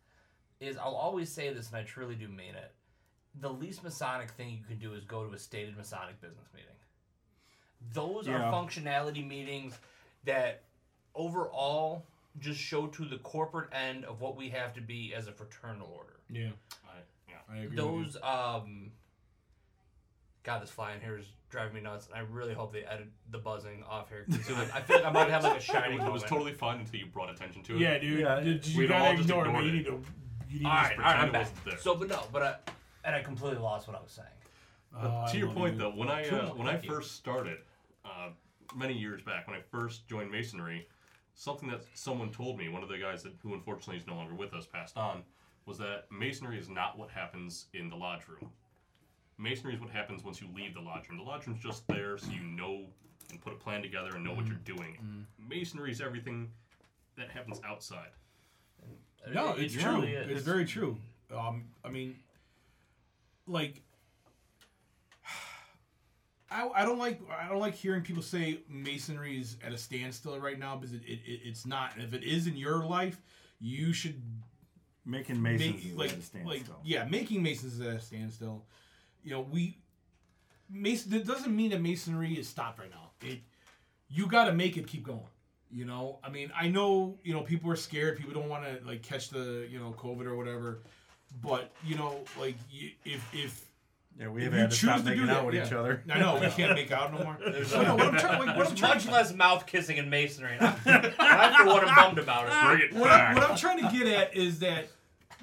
is 0.59 0.77
I'll 0.77 0.95
always 0.95 1.31
say 1.31 1.53
this, 1.53 1.67
and 1.67 1.77
I 1.77 1.83
truly 1.83 2.15
do 2.15 2.27
mean 2.27 2.55
it. 2.55 2.73
The 3.39 3.49
least 3.53 3.83
Masonic 3.83 4.31
thing 4.31 4.49
you 4.57 4.63
can 4.63 4.79
do 4.79 4.93
is 4.93 5.05
go 5.05 5.25
to 5.25 5.31
a 5.33 5.37
stated 5.37 5.77
Masonic 5.77 6.19
business 6.19 6.47
meeting. 6.53 6.71
Those 7.93 8.27
Yeah. 8.27 8.41
are 8.43 8.51
functionality 8.51 9.25
meetings 9.25 9.77
that 10.25 10.63
overall 11.15 12.05
just 12.39 12.59
show 12.59 12.87
to 12.87 13.05
the 13.05 13.17
corporate 13.19 13.69
end 13.73 14.05
of 14.05 14.21
what 14.21 14.35
we 14.35 14.49
have 14.49 14.73
to 14.75 14.81
be 14.81 15.13
as 15.15 15.27
a 15.27 15.31
fraternal 15.31 15.87
order. 15.95 16.19
Yeah. 16.29 16.49
I, 16.85 16.97
yeah. 17.29 17.35
I 17.49 17.55
agree. 17.63 17.67
with 17.67 17.75
Those 17.77 18.17
um 18.23 18.91
God, 20.43 20.61
this 20.61 20.69
fly 20.69 20.93
in 20.93 21.01
here 21.01 21.17
is 21.17 21.25
driving 21.49 21.73
me 21.75 21.81
nuts, 21.81 22.07
and 22.07 22.15
I 22.15 22.19
really 22.19 22.53
hope 22.53 22.71
they 22.71 22.83
edit 22.83 23.07
the 23.31 23.37
buzzing 23.37 23.83
off 23.89 24.07
here. 24.09 24.25
'cause 24.29 24.49
I, 24.73 24.77
I 24.77 24.81
feel 24.81 24.97
like 24.97 25.05
I 25.05 25.11
might 25.11 25.29
have 25.29 25.43
like 25.43 25.57
a 25.57 25.61
shining 25.61 25.93
It 25.99 26.03
was 26.03 26.07
moment. 26.21 26.27
totally 26.27 26.53
fine 26.53 26.79
until 26.79 26.99
you 26.99 27.05
brought 27.07 27.29
attention 27.29 27.63
to 27.63 27.75
it. 27.75 27.79
Yeah, 27.81 27.97
dude. 27.97 28.19
Yeah, 28.21 28.39
Did- 28.39 28.65
you 28.65 28.79
we've 28.79 28.91
all 28.91 28.99
gotta 28.99 29.17
just 29.17 29.29
ignore 29.29 29.43
me. 29.45 29.49
ignored 29.49 29.65
You 29.65 29.71
it. 29.71 29.75
need 29.75 29.85
to. 29.85 30.03
You 30.49 30.59
need 30.59 30.65
All 30.65 30.71
to 30.71 30.77
right, 30.77 30.89
just 30.95 30.99
all 30.99 31.03
right, 31.03 31.19
I'm 31.19 31.29
pretend 31.29 31.29
it 31.29 31.33
back. 31.33 31.41
wasn't 31.41 31.65
there. 31.65 31.77
So, 31.79 31.95
but 31.95 32.07
no, 32.07 32.23
but 32.31 32.41
I, 32.43 32.55
and 33.03 33.15
I 33.15 33.21
completely 33.21 33.59
lost 33.59 33.87
what 33.87 33.97
I 33.97 34.01
was 34.01 34.11
saying. 34.11 34.27
But 34.93 35.01
Oh, 35.03 35.25
to 35.29 35.33
I 35.33 35.33
your 35.33 35.47
love 35.47 35.55
point, 35.57 35.73
you. 35.73 35.79
though, 35.79 35.89
when 35.91 36.09
I 36.09 36.25
uh, 36.29 36.47
when 36.53 36.67
I 36.67 36.71
thank 36.73 36.85
you. 36.85 36.91
first 36.91 37.15
started, 37.17 37.57
uh, 38.05 38.29
many 38.73 38.93
years 38.93 39.21
back, 39.21 39.47
when 39.47 39.57
I 39.57 39.61
first 39.69 40.07
joined 40.07 40.31
Masonry, 40.31 40.87
something 41.37 41.69
that 41.69 41.81
someone 41.93 42.31
told 42.31 42.57
me, 42.57 42.67
one 42.67 42.83
of 42.83 42.89
the 42.89 42.97
guys 42.97 43.23
that 43.23 43.31
who 43.43 43.53
unfortunately 43.53 43.97
is 43.97 44.07
no 44.07 44.15
longer 44.15 44.33
with 44.33 44.53
us, 44.53 44.65
passed 44.65 44.97
on, 44.97 45.23
was 45.65 45.77
that 45.77 46.05
Masonry 46.11 46.57
is 46.59 46.67
not 46.67 46.97
what 46.97 47.09
happens 47.09 47.67
in 47.73 47.89
the 47.89 47.95
lodge 47.95 48.27
room. 48.27 48.49
Masonry 49.37 49.75
is 49.75 49.79
what 49.79 49.91
happens 49.91 50.23
once 50.23 50.41
you 50.41 50.47
leave 50.55 50.73
the 50.73 50.81
lodge 50.81 51.07
room. 51.09 51.19
The 51.19 51.23
lodge 51.23 51.45
room's 51.45 51.61
just 51.61 51.87
there 51.87 52.17
so 52.17 52.31
you 52.31 52.41
know 52.41 52.85
and 53.29 53.39
put 53.41 53.53
a 53.53 53.57
plan 53.57 53.81
together 53.83 54.15
and 54.15 54.23
know 54.23 54.33
what 54.33 54.47
you're 54.47 54.55
doing. 54.65 54.97
Masonry 55.37 55.91
is 55.91 56.01
everything 56.01 56.49
that 57.17 57.29
happens 57.29 57.61
outside. 57.65 58.09
No, 59.31 59.49
It- 59.53 59.59
it 59.59 59.63
it's 59.65 59.73
true. 59.75 60.01
is. 60.03 60.29
It's 60.37 60.45
very 60.45 60.65
true. 60.65 60.97
Um, 61.31 61.65
I 61.83 61.89
mean, 61.89 62.17
like, 63.45 63.81
I, 66.49 66.69
I 66.75 66.85
don't 66.85 66.97
like 66.99 67.19
I 67.29 67.47
don't 67.49 67.59
like 67.59 67.75
hearing 67.75 68.03
people 68.03 68.23
say 68.23 68.59
masonry 68.69 69.39
is 69.39 69.57
at 69.65 69.73
a 69.73 69.77
standstill 69.77 70.39
right 70.39 70.57
now 70.57 70.75
because 70.77 70.93
it, 70.93 71.01
it, 71.05 71.19
it 71.25 71.41
it's 71.43 71.65
not. 71.65 71.95
And 71.95 72.03
if 72.03 72.13
it 72.13 72.23
is 72.23 72.47
in 72.47 72.55
your 72.55 72.85
life, 72.85 73.21
you 73.59 73.93
should 73.93 74.21
Making 75.05 75.41
masons 75.41 75.73
make 75.75 75.85
is 75.85 75.95
like 75.95 76.11
at 76.11 76.17
a 76.17 76.21
standstill. 76.21 76.53
like 76.53 76.63
yeah, 76.83 77.05
making 77.05 77.41
masons 77.41 77.75
is 77.75 77.81
at 77.81 77.95
a 77.95 77.99
standstill. 77.99 78.65
You 79.23 79.31
know, 79.31 79.41
we 79.41 79.77
mason. 80.69 81.13
It 81.13 81.25
doesn't 81.25 81.55
mean 81.55 81.71
that 81.71 81.81
masonry 81.81 82.33
is 82.33 82.47
stopped 82.47 82.79
right 82.79 82.89
now. 82.89 83.11
It 83.21 83.39
you 84.09 84.27
got 84.27 84.45
to 84.45 84.53
make 84.53 84.75
it 84.75 84.85
keep 84.85 85.03
going. 85.03 85.21
You 85.71 85.85
know, 85.85 86.19
I 86.23 86.29
mean, 86.29 86.51
I 86.55 86.67
know 86.67 87.17
you 87.23 87.33
know 87.33 87.41
people 87.41 87.71
are 87.71 87.77
scared. 87.77 88.17
People 88.17 88.33
don't 88.33 88.49
want 88.49 88.65
to 88.65 88.85
like 88.85 89.01
catch 89.01 89.29
the 89.29 89.67
you 89.69 89.79
know 89.79 89.95
COVID 89.97 90.25
or 90.25 90.35
whatever. 90.35 90.83
But 91.41 91.71
you 91.85 91.95
know, 91.95 92.19
like 92.39 92.55
if 93.05 93.33
if 93.33 93.65
yeah, 94.19 94.29
we 94.29 94.41
if 94.41 94.45
have 94.45 94.53
you 94.53 94.59
had 94.59 94.69
to 94.71 94.75
stop 94.75 94.95
choose 94.95 95.03
to 95.03 95.09
do 95.09 95.15
making 95.15 95.27
that, 95.27 95.37
out 95.37 95.45
with 95.45 95.55
yeah. 95.55 95.65
each 95.65 95.73
other. 95.73 96.03
I 96.09 96.19
know 96.19 96.39
we 96.39 96.47
can't 96.51 96.73
make 96.73 96.91
out 96.91 97.13
no 97.13 97.23
more. 97.23 97.37
But 97.43 97.71
no, 97.71 97.95
what 97.95 98.07
I'm 98.07 98.17
trying, 98.17 98.39
like, 98.39 98.39
what 98.39 98.49
I'm 98.49 98.55
There's 98.55 98.79
trying, 98.79 98.93
much 98.95 99.07
less 99.07 99.33
mouth 99.33 99.65
kissing 99.67 99.97
in 99.97 100.09
masonry. 100.09 100.57
And 100.59 100.65
I, 101.19 101.53
I 101.53 101.57
for 101.57 101.65
one 101.67 101.87
am 101.87 101.95
bummed 101.95 102.17
about 102.17 102.47
it. 102.47 102.67
Bring 102.67 102.89
it 102.89 102.93
what, 103.01 103.11
I, 103.11 103.33
what 103.33 103.43
I'm 103.43 103.57
trying 103.57 103.83
to 103.85 103.95
get 103.95 104.07
at 104.07 104.35
is 104.35 104.59
that 104.59 104.87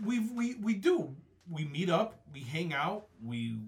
we 0.04 0.18
we 0.18 0.54
we 0.56 0.74
do 0.74 1.14
we 1.48 1.64
meet 1.66 1.88
up, 1.88 2.20
we 2.32 2.40
hang 2.40 2.72
out, 2.72 3.06
we 3.24 3.58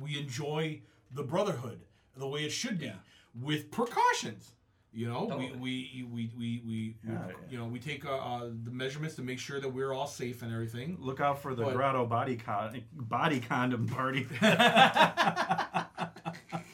we 0.00 0.18
enjoy 0.18 0.80
the 1.12 1.22
brotherhood 1.22 1.80
the 2.16 2.26
way 2.26 2.44
it 2.44 2.50
should 2.50 2.78
be 2.78 2.92
with 3.40 3.70
precautions. 3.70 4.52
You 4.94 5.08
know, 5.08 5.26
Totally. 5.28 5.52
we, 5.58 6.04
we 6.04 6.04
we 6.04 6.12
we 6.14 6.30
we, 6.38 6.62
we 6.66 6.96
Yeah, 7.12 7.18
you 7.50 7.58
know 7.58 7.64
we 7.64 7.80
take 7.80 8.06
uh, 8.06 8.16
uh, 8.16 8.50
the 8.62 8.70
measurements 8.70 9.16
to 9.16 9.22
make 9.22 9.40
sure 9.40 9.60
that 9.60 9.68
we're 9.68 9.92
all 9.92 10.06
safe 10.06 10.42
and 10.42 10.52
everything. 10.52 10.96
Look 11.00 11.20
out 11.20 11.42
for 11.42 11.54
the 11.56 11.64
But- 11.64 11.74
grotto 11.74 12.06
body 12.06 12.36
con- 12.36 12.80
body 12.92 13.40
condom 13.40 13.88
party. 13.88 14.26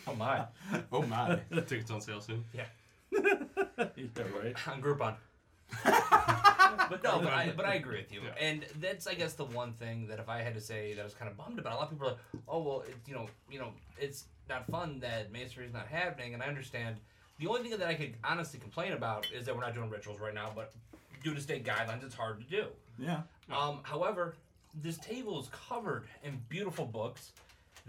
Oh 0.07 0.15
my. 0.17 0.45
Oh 0.91 1.03
my! 1.03 1.39
Tickets 1.67 1.91
on 1.91 2.00
sale 2.00 2.21
soon. 2.21 2.45
Yeah. 2.53 2.65
yeah, 3.12 4.23
right. 4.43 4.69
On 4.69 4.83
Groupon. 4.83 5.15
but 5.85 7.03
no, 7.05 7.21
but 7.21 7.33
I, 7.33 7.53
but 7.57 7.65
I 7.65 7.75
agree 7.75 7.99
with 7.99 8.12
you. 8.12 8.23
Yeah. 8.25 8.35
And 8.41 8.67
that's, 8.81 9.07
I 9.07 9.15
guess, 9.15 9.35
the 9.35 9.45
one 9.45 9.73
thing 9.75 10.09
that 10.09 10.19
if 10.19 10.29
I 10.29 10.43
had 10.43 10.55
to 10.55 10.61
say 10.61 10.95
that 10.95 11.00
I 11.00 11.05
was 11.05 11.15
kind 11.15 11.31
of 11.31 11.37
bummed 11.37 11.59
about, 11.61 11.75
a 11.75 11.77
lot 11.77 11.85
of 11.85 11.91
people 11.91 12.07
are 12.09 12.11
like, 12.11 12.21
oh, 12.49 12.62
well, 12.62 12.81
it, 12.89 12.97
you 13.07 13.15
know, 13.15 13.29
you 13.50 13.61
know, 13.61 13.69
it's 13.99 14.25
not 14.49 14.67
fun 14.67 14.99
that 15.00 15.31
masonry's 15.33 15.73
not 15.73 15.87
happening, 15.87 16.35
and 16.35 16.43
I 16.43 16.47
understand. 16.47 16.97
The 17.41 17.47
only 17.47 17.63
thing 17.63 17.79
that 17.79 17.89
I 17.89 17.95
could 17.95 18.15
honestly 18.23 18.61
complain 18.61 18.93
about 18.93 19.27
is 19.35 19.47
that 19.47 19.57
we're 19.57 19.63
not 19.63 19.75
doing 19.75 19.89
rituals 19.89 20.21
right 20.21 20.35
now, 20.35 20.53
but 20.55 20.75
due 21.25 21.35
to 21.35 21.41
state 21.41 21.65
guidelines, 21.65 22.05
it's 22.05 22.15
hard 22.15 22.39
to 22.39 22.45
do. 22.45 22.67
Yeah. 22.99 23.23
Um, 23.51 23.81
however, 23.83 24.35
this 24.83 24.99
table 24.99 25.41
is 25.41 25.49
covered 25.49 26.05
in 26.23 26.39
beautiful 26.51 26.85
books 26.85 27.33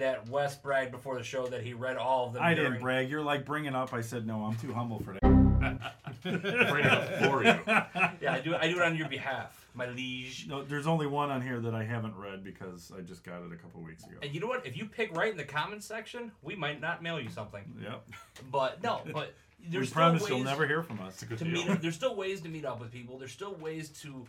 that 0.01 0.27
Wes 0.29 0.55
bragged 0.55 0.91
before 0.91 1.15
the 1.15 1.24
show 1.24 1.46
that 1.48 1.62
he 1.62 1.74
read 1.74 1.96
all 1.96 2.27
of 2.27 2.34
them. 2.34 2.41
I 2.43 2.55
during, 2.55 2.72
didn't 2.72 2.84
brag. 2.84 3.10
You're 3.10 3.22
like 3.22 3.46
bringing 3.46 3.75
up. 3.75 3.93
I 3.93 4.01
said 4.01 4.25
no. 4.25 4.43
I'm 4.43 4.55
too 4.55 4.74
humble 4.74 5.00
for 5.00 5.13
that. 5.13 5.22
Bring 6.24 6.36
it 6.43 6.91
up 6.91 7.10
for 7.24 7.43
you. 7.43 7.60
Yeah, 8.22 8.34
I 8.34 8.39
do. 8.39 8.55
I 8.55 8.67
do 8.67 8.77
it 8.77 8.81
on 8.84 8.96
your 8.96 9.08
behalf, 9.08 9.67
my 9.74 9.88
liege. 9.89 10.46
No, 10.48 10.63
there's 10.63 10.86
only 10.86 11.08
one 11.08 11.31
on 11.31 11.41
here 11.41 11.60
that 11.60 11.74
I 11.74 11.84
haven't 11.84 12.15
read 12.15 12.43
because 12.43 12.91
I 12.96 13.01
just 13.01 13.24
got 13.24 13.41
it 13.41 13.51
a 13.51 13.55
couple 13.55 13.81
weeks 13.81 14.03
ago. 14.03 14.15
And 14.22 14.34
you 14.34 14.39
know 14.39 14.48
what? 14.48 14.65
If 14.65 14.77
you 14.77 14.86
pick 14.86 15.15
right 15.15 15.31
in 15.31 15.38
the 15.38 15.43
comments 15.43 15.86
section, 15.86 16.31
we 16.43 16.55
might 16.55 16.81
not 16.81 17.01
mail 17.01 17.20
you 17.20 17.29
something. 17.29 17.63
Yep. 17.81 18.08
But 18.51 18.84
no, 18.84 19.01
but 19.13 19.34
We 19.60 19.70
there's 19.70 19.89
still 19.89 20.01
promise 20.01 20.22
ways 20.24 20.29
you'll 20.29 20.43
never 20.43 20.67
hear 20.67 20.84
from 20.84 21.00
us. 21.00 21.17
To 21.17 21.25
deal. 21.25 21.48
meet. 21.48 21.81
There's 21.81 21.96
still 21.96 22.15
ways 22.15 22.41
to 22.41 22.50
meet 22.50 22.65
up 22.65 22.79
with 22.79 22.91
people. 22.91 23.17
There's 23.17 23.31
still 23.31 23.55
ways 23.55 23.89
to 24.01 24.25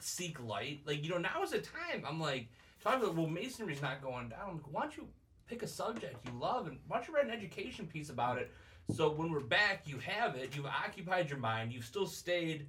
seek 0.00 0.42
light. 0.42 0.80
Like 0.86 1.02
you 1.04 1.10
know, 1.10 1.18
now 1.18 1.42
is 1.42 1.50
the 1.50 1.60
time. 1.60 2.04
I'm 2.06 2.20
like 2.20 2.48
talking 2.82 3.02
about 3.02 3.14
well, 3.16 3.26
masonry's 3.26 3.82
not 3.82 4.02
going 4.02 4.28
down. 4.28 4.60
Why 4.70 4.82
don't 4.82 4.96
you 4.96 5.08
pick 5.46 5.62
a 5.62 5.66
subject 5.66 6.26
you 6.26 6.38
love 6.38 6.66
and 6.66 6.78
why 6.86 6.98
don't 6.98 7.08
you 7.08 7.14
write 7.14 7.24
an 7.24 7.30
education 7.30 7.86
piece 7.86 8.10
about 8.10 8.38
it? 8.38 8.50
So 8.92 9.10
when 9.10 9.30
we're 9.30 9.40
back, 9.40 9.82
you 9.86 9.98
have 9.98 10.34
it. 10.36 10.56
You've 10.56 10.66
occupied 10.66 11.30
your 11.30 11.38
mind. 11.38 11.72
You've 11.72 11.84
still 11.84 12.06
stayed, 12.06 12.66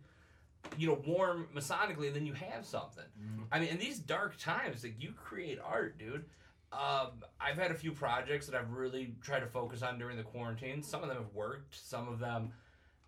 you 0.77 0.87
know, 0.87 1.01
warm 1.05 1.47
masonically. 1.55 2.07
And 2.07 2.15
then 2.15 2.25
you 2.25 2.33
have 2.33 2.65
something. 2.65 3.03
I 3.51 3.59
mean, 3.59 3.69
in 3.69 3.77
these 3.79 3.99
dark 3.99 4.37
times, 4.37 4.83
like 4.83 4.95
you 4.99 5.13
create 5.13 5.59
art, 5.63 5.97
dude. 5.97 6.25
Um, 6.71 7.23
I've 7.39 7.57
had 7.57 7.71
a 7.71 7.73
few 7.73 7.91
projects 7.91 8.45
that 8.47 8.55
I've 8.55 8.71
really 8.71 9.13
tried 9.21 9.41
to 9.41 9.47
focus 9.47 9.81
on 9.81 9.99
during 9.99 10.15
the 10.15 10.23
quarantine. 10.23 10.81
Some 10.83 11.01
of 11.03 11.09
them 11.09 11.17
have 11.17 11.33
worked. 11.33 11.75
Some 11.75 12.07
of 12.07 12.19
them 12.19 12.53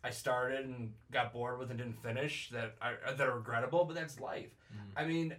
I 0.04 0.10
started 0.10 0.66
and 0.66 0.92
got 1.12 1.32
bored 1.32 1.60
with 1.60 1.70
and 1.70 1.80
didn't 1.80 2.02
finish. 2.04 2.50
That 2.50 2.76
are 2.82 2.98
that 3.16 3.26
are 3.28 3.38
regrettable, 3.38 3.86
but 3.86 3.96
that's 3.96 4.20
life. 4.20 4.50
I 4.98 5.06
mean, 5.06 5.36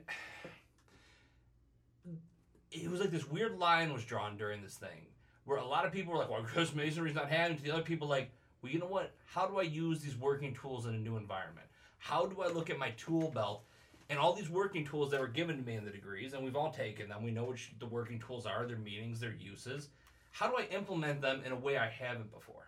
it 2.75 2.90
was 2.90 3.00
like 3.00 3.11
this 3.11 3.28
weird 3.28 3.59
line 3.59 3.93
was 3.93 4.04
drawn 4.04 4.37
during 4.37 4.62
this 4.62 4.75
thing 4.75 5.07
where 5.45 5.59
a 5.59 5.64
lot 5.64 5.85
of 5.85 5.93
people 5.93 6.12
were 6.12 6.19
like, 6.19 6.31
"Well, 6.31 6.43
Chris 6.43 6.75
Masonry's 6.75 7.14
not 7.14 7.28
happening." 7.31 7.59
To 7.59 7.64
the 7.64 7.71
other 7.71 7.83
people, 7.83 8.09
like, 8.09 8.31
"Well, 8.62 8.73
you 8.73 8.78
know 8.78 8.87
what? 8.87 9.12
How 9.26 9.47
do 9.47 9.59
I 9.59 9.62
use 9.62 10.00
these 10.00 10.16
working 10.16 10.54
tools 10.54 10.87
in 10.87 10.95
a 10.95 10.99
new 10.99 11.16
environment? 11.16 11.66
How 11.99 12.26
do 12.26 12.43
I 12.43 12.49
look 12.49 12.71
at 12.71 12.78
my 12.78 12.90
tool 12.93 13.31
belt?" 13.31 13.64
And 14.11 14.19
all 14.19 14.35
these 14.35 14.50
working 14.50 14.85
tools 14.85 15.11
that 15.12 15.21
were 15.21 15.28
given 15.28 15.57
to 15.57 15.62
me 15.62 15.76
in 15.76 15.85
the 15.85 15.90
degrees, 15.90 16.35
and 16.35 16.45
we've 16.45 16.57
all 16.57 16.71
taken 16.71 17.09
them. 17.09 17.23
We 17.23 17.31
know 17.31 17.45
which 17.45 17.73
the 17.78 17.87
working 17.87 18.19
tools 18.21 18.45
are, 18.45 18.66
their 18.66 18.76
meanings, 18.76 19.21
their 19.21 19.33
uses. 19.33 19.88
How 20.31 20.49
do 20.49 20.57
I 20.57 20.66
implement 20.75 21.23
them 21.23 21.43
in 21.45 21.52
a 21.52 21.57
way 21.57 21.78
I 21.78 21.88
haven't 21.88 22.31
before? 22.33 22.66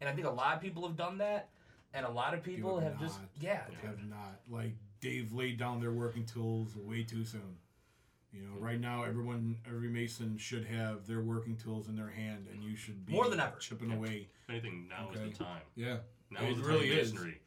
And 0.00 0.08
I 0.08 0.12
think 0.12 0.26
a 0.26 0.30
lot 0.30 0.54
of 0.54 0.60
people 0.60 0.86
have 0.86 0.96
done 0.96 1.18
that, 1.18 1.48
and 1.94 2.06
a 2.06 2.10
lot 2.10 2.34
of 2.34 2.42
people 2.42 2.78
have 2.78 2.92
have 2.92 3.00
just 3.00 3.18
yeah, 3.40 3.62
have 3.82 4.04
not. 4.04 4.40
Like 4.48 4.74
Dave 5.00 5.32
laid 5.32 5.58
down 5.58 5.80
their 5.80 5.92
working 5.92 6.24
tools 6.24 6.76
way 6.76 7.02
too 7.02 7.24
soon. 7.24 7.56
You 8.32 8.42
know, 8.42 8.54
right 8.58 8.80
now 8.80 9.02
everyone, 9.04 9.58
every 9.68 9.88
mason 9.88 10.38
should 10.38 10.64
have 10.64 11.06
their 11.06 11.20
working 11.20 11.56
tools 11.56 11.88
in 11.88 11.96
their 11.96 12.08
hand, 12.08 12.46
and 12.50 12.62
you 12.64 12.74
should 12.76 13.04
be 13.04 13.12
More 13.12 13.28
than 13.28 13.40
ever. 13.40 13.56
chipping 13.58 13.92
away. 13.92 14.28
If 14.44 14.50
anything, 14.50 14.88
now 14.88 15.10
is 15.12 15.20
the 15.20 15.36
time. 15.44 15.60
Yeah, 15.76 15.98
Now 16.30 16.42
It 16.44 16.52
is 16.52 16.56
the 16.58 16.64
really 16.64 16.88
time. 16.88 16.98
is. 16.98 17.12
Masonry, 17.12 17.40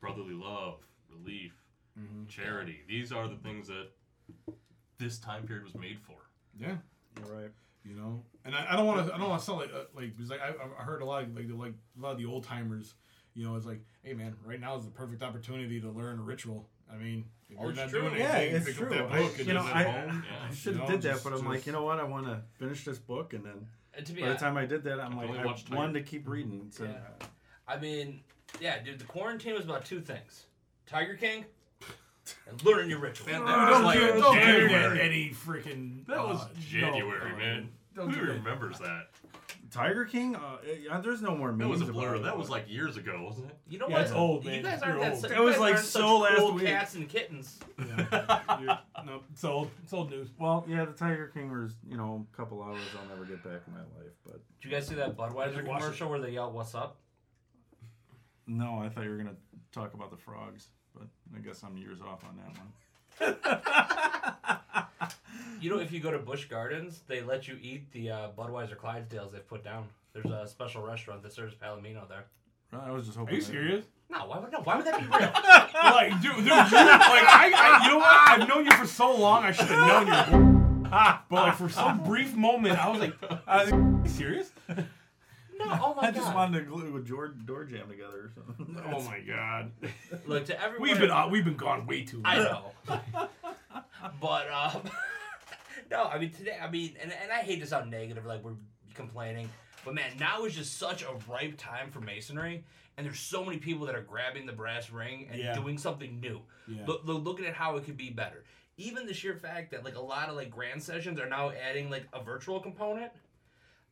brotherly 0.00 0.34
love, 0.34 0.78
relief, 1.10 1.52
Mm-hmm. 2.00 2.24
charity. 2.28 2.80
These 2.88 3.12
are 3.12 3.28
the 3.28 3.36
things 3.36 3.68
that 3.68 3.88
this 4.98 5.18
time 5.18 5.46
period 5.46 5.64
was 5.64 5.74
made 5.74 5.98
for. 6.00 6.16
yeah. 6.58 6.76
You're 7.18 7.34
right. 7.36 7.50
You 7.84 7.94
know, 7.96 8.22
and 8.46 8.54
I, 8.54 8.68
I 8.70 8.76
don't 8.76 8.86
want 8.86 9.06
to. 9.06 9.12
I 9.14 9.18
don't 9.18 9.28
want 9.28 9.40
to 9.40 9.44
sound 9.44 9.58
like 9.58 9.70
uh, 9.74 9.80
like 9.94 10.12
because 10.16 10.30
like 10.30 10.40
I, 10.40 10.52
I 10.80 10.82
heard 10.84 11.02
a 11.02 11.04
lot 11.04 11.24
of, 11.24 11.34
like 11.36 11.48
the- 11.48 11.54
like 11.56 11.74
a 11.98 12.00
lot 12.00 12.12
of 12.12 12.18
the 12.18 12.24
old 12.24 12.44
timers. 12.44 12.94
You 13.34 13.44
know, 13.44 13.56
it's 13.56 13.66
like, 13.66 13.80
hey 14.04 14.14
man, 14.14 14.34
right 14.46 14.58
now 14.60 14.76
is 14.78 14.84
the 14.86 14.90
perfect 14.92 15.22
opportunity 15.22 15.80
to 15.80 15.90
learn 15.90 16.18
a 16.20 16.22
ritual. 16.22 16.70
I 16.90 16.96
mean, 16.96 17.24
if 17.52 17.58
Oh, 17.58 17.62
you're 17.62 17.70
it's 17.70 17.80
not 17.80 17.88
true. 17.90 18.00
doing 18.02 18.16
Yeah, 18.16 18.32
anything, 18.32 18.56
it's 18.56 18.66
pick 18.66 18.76
true. 18.76 18.86
up 18.98 19.10
that 19.10 19.18
I- 19.18 19.18
and 19.20 19.38
you 19.46 19.54
know, 19.54 19.60
I, 19.66 19.82
at 19.82 19.86
home. 20.10 20.24
Yeah. 20.30 20.48
I 20.50 20.54
should 20.54 20.72
You 20.74 20.78
have 20.80 20.88
know, 20.88 20.94
did 20.94 21.02
that, 21.02 21.12
just- 21.12 21.24
but 21.24 21.32
I'm 21.32 21.44
like, 21.46 21.66
you 21.66 21.72
know 21.72 21.82
what? 21.84 21.98
I 22.00 22.04
want 22.04 22.26
to 22.26 22.42
finish 22.58 22.84
this 22.84 22.98
book, 22.98 23.32
and 23.34 23.44
then 23.44 23.66
And 23.94 24.06
to 24.06 24.12
be 24.12 24.22
by 24.22 24.28
the 24.30 24.34
time 24.36 24.56
I 24.56 24.66
did 24.66 24.84
that, 24.84 25.00
I'm 25.00 25.12
I've 25.12 25.16
like, 25.18 25.28
only 25.28 25.40
I 25.40 25.44
watched 25.46 25.66
Tiger. 25.68 25.76
wanted 25.78 25.92
to 25.94 26.02
keep 26.02 26.26
reading. 26.28 26.66
So 26.70 26.84
Yeah. 26.84 27.26
I 27.68 27.78
mean, 27.78 28.22
yeah, 28.60 28.82
dude, 28.82 28.98
the 28.98 29.04
quarantine 29.04 29.54
was 29.54 29.64
about 29.64 29.84
two 29.84 30.00
things: 30.00 30.46
Tiger 30.86 31.14
King 31.14 31.44
and 32.48 32.62
learning 32.64 32.90
your 32.90 32.98
ritual. 33.00 33.26
Man, 33.28 33.40
Dude, 33.40 33.48
that 33.48 33.58
was 33.68 33.70
don't 33.76 33.84
like 33.84 33.98
give, 33.98 34.16
don't 34.16 34.34
give 34.34 34.42
January. 34.44 35.00
any 35.00 35.30
freaking. 35.30 36.06
That 36.06 36.18
was 36.24 36.40
uh, 36.42 36.48
January, 36.60 37.30
no, 37.32 37.36
man. 37.36 37.68
Who 37.94 38.20
remembers 38.20 38.78
that? 38.78 39.08
Tiger 39.72 40.04
King, 40.04 40.36
uh, 40.36 40.58
uh, 40.90 41.00
there's 41.00 41.22
no 41.22 41.34
more 41.34 41.48
That 41.50 41.56
memes 41.56 41.80
was 41.80 41.88
a 41.88 41.92
blur. 41.92 42.18
That 42.18 42.36
was 42.36 42.50
like 42.50 42.70
years 42.70 42.96
ago, 42.98 43.24
wasn't 43.26 43.46
it? 43.48 43.56
You 43.68 43.78
know 43.78 43.88
Yeah, 43.88 43.94
what? 43.94 44.02
it's 44.02 44.12
old, 44.12 44.44
man. 44.44 44.54
You 44.56 44.62
guys 44.62 44.82
aren't 44.82 44.94
You're 44.96 45.04
that. 45.04 45.12
old. 45.12 45.20
su- 45.22 45.28
That 45.28 45.36
you 45.38 45.42
was 45.44 45.52
guys 45.54 45.60
like 45.60 45.74
aren't 45.76 45.86
so 45.86 46.00
such 46.00 46.30
last 46.30 46.38
cool 46.38 46.52
week. 46.52 46.66
Cats 46.66 46.94
and 46.94 47.08
kittens. 47.08 47.58
Yeah. 47.78 48.58
You're- 48.60 48.78
no, 49.06 49.20
it's 49.32 49.44
old. 49.44 49.70
It's 49.82 49.92
old 49.92 50.10
news. 50.10 50.28
Well, 50.38 50.64
yeah, 50.68 50.84
the 50.84 50.92
Tiger 50.92 51.28
King 51.34 51.50
was, 51.50 51.74
you 51.88 51.96
know, 51.96 52.26
a 52.32 52.36
couple 52.36 52.62
hours 52.62 52.80
I'll 53.00 53.08
never 53.08 53.24
get 53.24 53.42
back 53.42 53.62
in 53.66 53.72
my 53.72 53.80
life. 53.80 54.12
But 54.24 54.40
Did 54.60 54.68
you 54.68 54.70
guys 54.70 54.86
see 54.86 54.94
that 54.96 55.16
Budweiser 55.16 55.34
Watch 55.34 55.54
it. 55.56 55.64
commercial 55.64 56.10
where 56.10 56.20
they 56.20 56.30
yell 56.32 56.52
"What's 56.52 56.74
up"? 56.74 56.98
no, 58.46 58.78
I 58.82 58.88
thought 58.90 59.04
you 59.04 59.10
were 59.10 59.16
gonna 59.16 59.36
talk 59.72 59.94
about 59.94 60.10
the 60.10 60.16
frogs. 60.18 60.68
But 60.94 61.06
I 61.34 61.38
guess 61.40 61.62
I'm 61.62 61.78
years 61.78 62.00
off 62.02 62.22
on 62.24 62.36
that 62.36 62.58
one. 62.58 62.72
You 65.62 65.70
know, 65.70 65.78
if 65.78 65.92
you 65.92 66.00
go 66.00 66.10
to 66.10 66.18
Busch 66.18 66.46
Gardens, 66.46 67.02
they 67.06 67.22
let 67.22 67.46
you 67.46 67.56
eat 67.62 67.92
the 67.92 68.10
uh, 68.10 68.28
Budweiser 68.36 68.76
Clydesdales 68.76 69.30
they've 69.30 69.46
put 69.46 69.62
down. 69.62 69.86
There's 70.12 70.26
a 70.26 70.48
special 70.48 70.82
restaurant 70.82 71.22
that 71.22 71.32
serves 71.32 71.54
Palomino 71.54 72.08
there. 72.08 72.24
I 72.72 72.90
was 72.90 73.06
just 73.06 73.16
hoping. 73.16 73.34
Are 73.34 73.36
you 73.36 73.42
that- 73.42 73.50
serious? 73.50 73.84
No, 74.10 74.26
why 74.26 74.40
would 74.40 74.52
no? 74.52 74.58
Why 74.58 74.76
would 74.76 74.84
that 74.84 74.98
be 75.00 75.06
real? 75.06 75.32
like, 75.94 76.20
dude, 76.20 76.34
dude, 76.36 76.44
you, 76.44 76.50
like, 76.50 76.70
I, 76.70 77.52
I, 77.56 77.84
you 77.84 77.92
know 77.92 77.98
what? 77.98 78.30
I've 78.40 78.48
known 78.48 78.66
you 78.66 78.72
for 78.72 78.86
so 78.86 79.16
long. 79.16 79.44
I 79.44 79.52
should 79.52 79.68
have 79.68 80.06
known 80.32 80.52
you. 80.52 80.90
but 80.90 81.24
like 81.30 81.54
for 81.54 81.70
some 81.70 82.02
brief 82.02 82.34
moment, 82.34 82.78
I 82.78 82.90
was 82.90 83.00
like, 83.00 83.14
I 83.46 83.62
was 83.62 83.72
like, 83.72 83.80
"Are 83.80 84.02
you 84.04 84.08
serious? 84.10 84.50
no, 84.68 84.84
oh 85.64 85.94
my 85.94 86.08
I 86.08 86.10
just 86.10 86.34
wanted 86.34 86.58
to 86.58 86.64
glue 86.66 86.94
a 86.94 87.00
door, 87.00 87.28
door 87.28 87.64
jam 87.64 87.88
together 87.88 88.18
or 88.18 88.32
something. 88.34 88.76
Oh 88.92 89.00
my 89.02 89.20
god, 89.20 89.70
Look 90.26 90.44
to 90.46 90.60
everyone. 90.60 90.90
we've 90.90 90.98
been 90.98 91.10
uh, 91.10 91.28
we've 91.28 91.44
been 91.46 91.56
gone 91.56 91.86
way 91.86 92.02
too 92.04 92.18
long. 92.18 92.26
I 92.26 92.36
know. 92.36 92.72
but 94.20 94.50
um 94.50 94.82
no, 95.92 96.04
I 96.04 96.18
mean 96.18 96.30
today 96.30 96.56
I 96.60 96.68
mean 96.70 96.96
and, 97.00 97.12
and 97.12 97.30
I 97.30 97.38
hate 97.42 97.60
to 97.60 97.66
sound 97.66 97.90
negative 97.90 98.24
like 98.26 98.42
we're 98.42 98.54
complaining, 98.94 99.48
but 99.84 99.94
man, 99.94 100.10
now 100.18 100.44
is 100.44 100.54
just 100.56 100.78
such 100.78 101.02
a 101.02 101.08
ripe 101.30 101.54
time 101.56 101.90
for 101.90 102.00
masonry 102.00 102.64
and 102.96 103.06
there's 103.06 103.20
so 103.20 103.44
many 103.44 103.58
people 103.58 103.86
that 103.86 103.94
are 103.94 104.02
grabbing 104.02 104.44
the 104.46 104.52
brass 104.52 104.90
ring 104.90 105.28
and 105.30 105.40
Yeah. 105.40 105.54
doing 105.54 105.78
something 105.78 106.20
new. 106.20 106.40
Yeah. 106.68 106.82
Look, 106.86 107.02
look, 107.04 107.24
looking 107.24 107.46
at 107.46 107.54
how 107.54 107.76
it 107.76 107.84
could 107.84 107.96
be 107.96 108.10
better. 108.10 108.44
Even 108.76 109.06
the 109.06 109.14
sheer 109.14 109.34
fact 109.36 109.70
that 109.70 109.84
like 109.84 109.96
a 109.96 110.00
lot 110.00 110.28
of 110.28 110.36
like 110.36 110.50
grand 110.50 110.82
sessions 110.82 111.18
are 111.20 111.28
now 111.28 111.50
adding 111.50 111.88
like 111.90 112.06
a 112.12 112.22
virtual 112.22 112.60
component. 112.60 113.12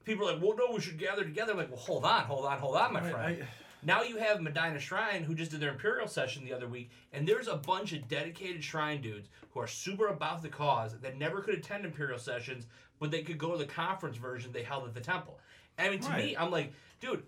People 0.05 0.29
are 0.29 0.33
like, 0.35 0.43
well, 0.43 0.57
no, 0.57 0.75
we 0.75 0.81
should 0.81 0.99
gather 0.99 1.23
together. 1.25 1.53
I'm 1.53 1.59
like, 1.59 1.69
well, 1.71 1.79
hold 1.79 2.05
on, 2.05 2.23
hold 2.25 2.47
on, 2.47 2.59
hold 2.59 2.77
on, 2.77 2.93
my 2.95 3.01
friend. 3.01 3.43
I- 3.43 3.47
Now 3.83 4.03
you 4.03 4.19
have 4.19 4.43
Medina 4.43 4.79
Shrine, 4.79 5.23
who 5.23 5.35
just 5.35 5.51
did 5.51 5.61
their 5.61 5.71
Imperial 5.71 6.07
session 6.07 6.45
the 6.45 6.53
other 6.53 6.69
week, 6.69 6.91
and 7.13 7.27
there's 7.27 7.49
a 7.49 7.57
bunch 7.57 7.93
of 7.93 8.07
dedicated 8.09 8.63
Shrine 8.63 9.01
dudes 9.01 9.29
who 9.51 9.61
are 9.61 9.67
super 9.67 10.09
about 10.09 10.43
the 10.43 10.49
cause 10.49 10.99
that 11.01 11.19
never 11.19 11.41
could 11.41 11.55
attend 11.55 11.85
Imperial 11.85 12.19
sessions, 12.19 12.67
but 12.99 13.11
they 13.11 13.23
could 13.23 13.39
go 13.39 13.53
to 13.53 13.59
the 13.59 13.65
conference 13.65 14.17
version 14.17 14.53
they 14.53 14.63
held 14.63 14.87
at 14.87 14.95
the 14.95 15.01
temple. 15.01 15.39
I 15.79 15.89
mean, 15.89 16.01
to 16.01 16.17
me, 16.17 16.37
I'm 16.37 16.51
like, 16.51 16.73
dude, 17.01 17.23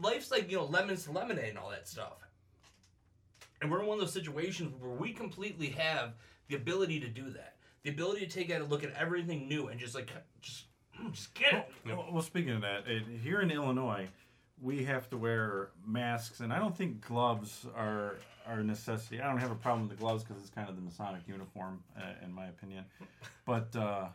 life's 0.00 0.30
like 0.30 0.50
you 0.50 0.56
know 0.56 0.64
lemons 0.64 1.04
to 1.04 1.12
lemonade 1.12 1.50
and 1.50 1.58
all 1.58 1.70
that 1.70 1.88
stuff. 1.88 2.18
And 3.60 3.70
we're 3.70 3.80
in 3.80 3.86
one 3.86 3.98
of 3.98 4.00
those 4.00 4.12
situations 4.12 4.74
where 4.80 4.92
we 4.92 5.12
completely 5.12 5.68
have 5.70 6.12
the 6.48 6.56
ability 6.56 7.00
to 7.00 7.08
do 7.08 7.30
that, 7.30 7.56
the 7.82 7.90
ability 7.90 8.26
to 8.26 8.32
take 8.32 8.50
out 8.50 8.60
a 8.60 8.64
look 8.64 8.84
at 8.84 8.92
everything 8.94 9.48
new 9.48 9.68
and 9.68 9.80
just 9.80 9.94
like 9.94 10.10
just 10.40 10.64
mm, 11.00 11.10
just 11.12 11.34
get 11.34 11.54
it. 11.54 11.68
Well, 11.86 12.06
well, 12.12 12.22
speaking 12.22 12.52
of 12.52 12.60
that, 12.60 12.86
it, 12.86 13.02
here 13.22 13.40
in 13.40 13.50
Illinois, 13.50 14.08
we 14.64 14.84
have 14.84 15.08
to 15.10 15.16
wear 15.16 15.68
masks, 15.86 16.40
and 16.40 16.52
I 16.52 16.58
don't 16.58 16.76
think 16.76 17.06
gloves 17.06 17.66
are 17.76 18.16
are 18.46 18.60
a 18.60 18.64
necessity. 18.64 19.20
I 19.22 19.28
don't 19.28 19.38
have 19.38 19.50
a 19.50 19.54
problem 19.66 19.88
with 19.88 19.96
the 19.96 20.02
gloves 20.04 20.22
because 20.24 20.40
it's 20.42 20.50
kind 20.50 20.68
of 20.68 20.76
the 20.76 20.82
Masonic 20.82 21.22
uniform, 21.26 21.82
uh, 21.96 22.02
in 22.24 22.32
my 22.32 22.46
opinion. 22.46 22.84
But 23.46 23.74
uh, 23.76 24.06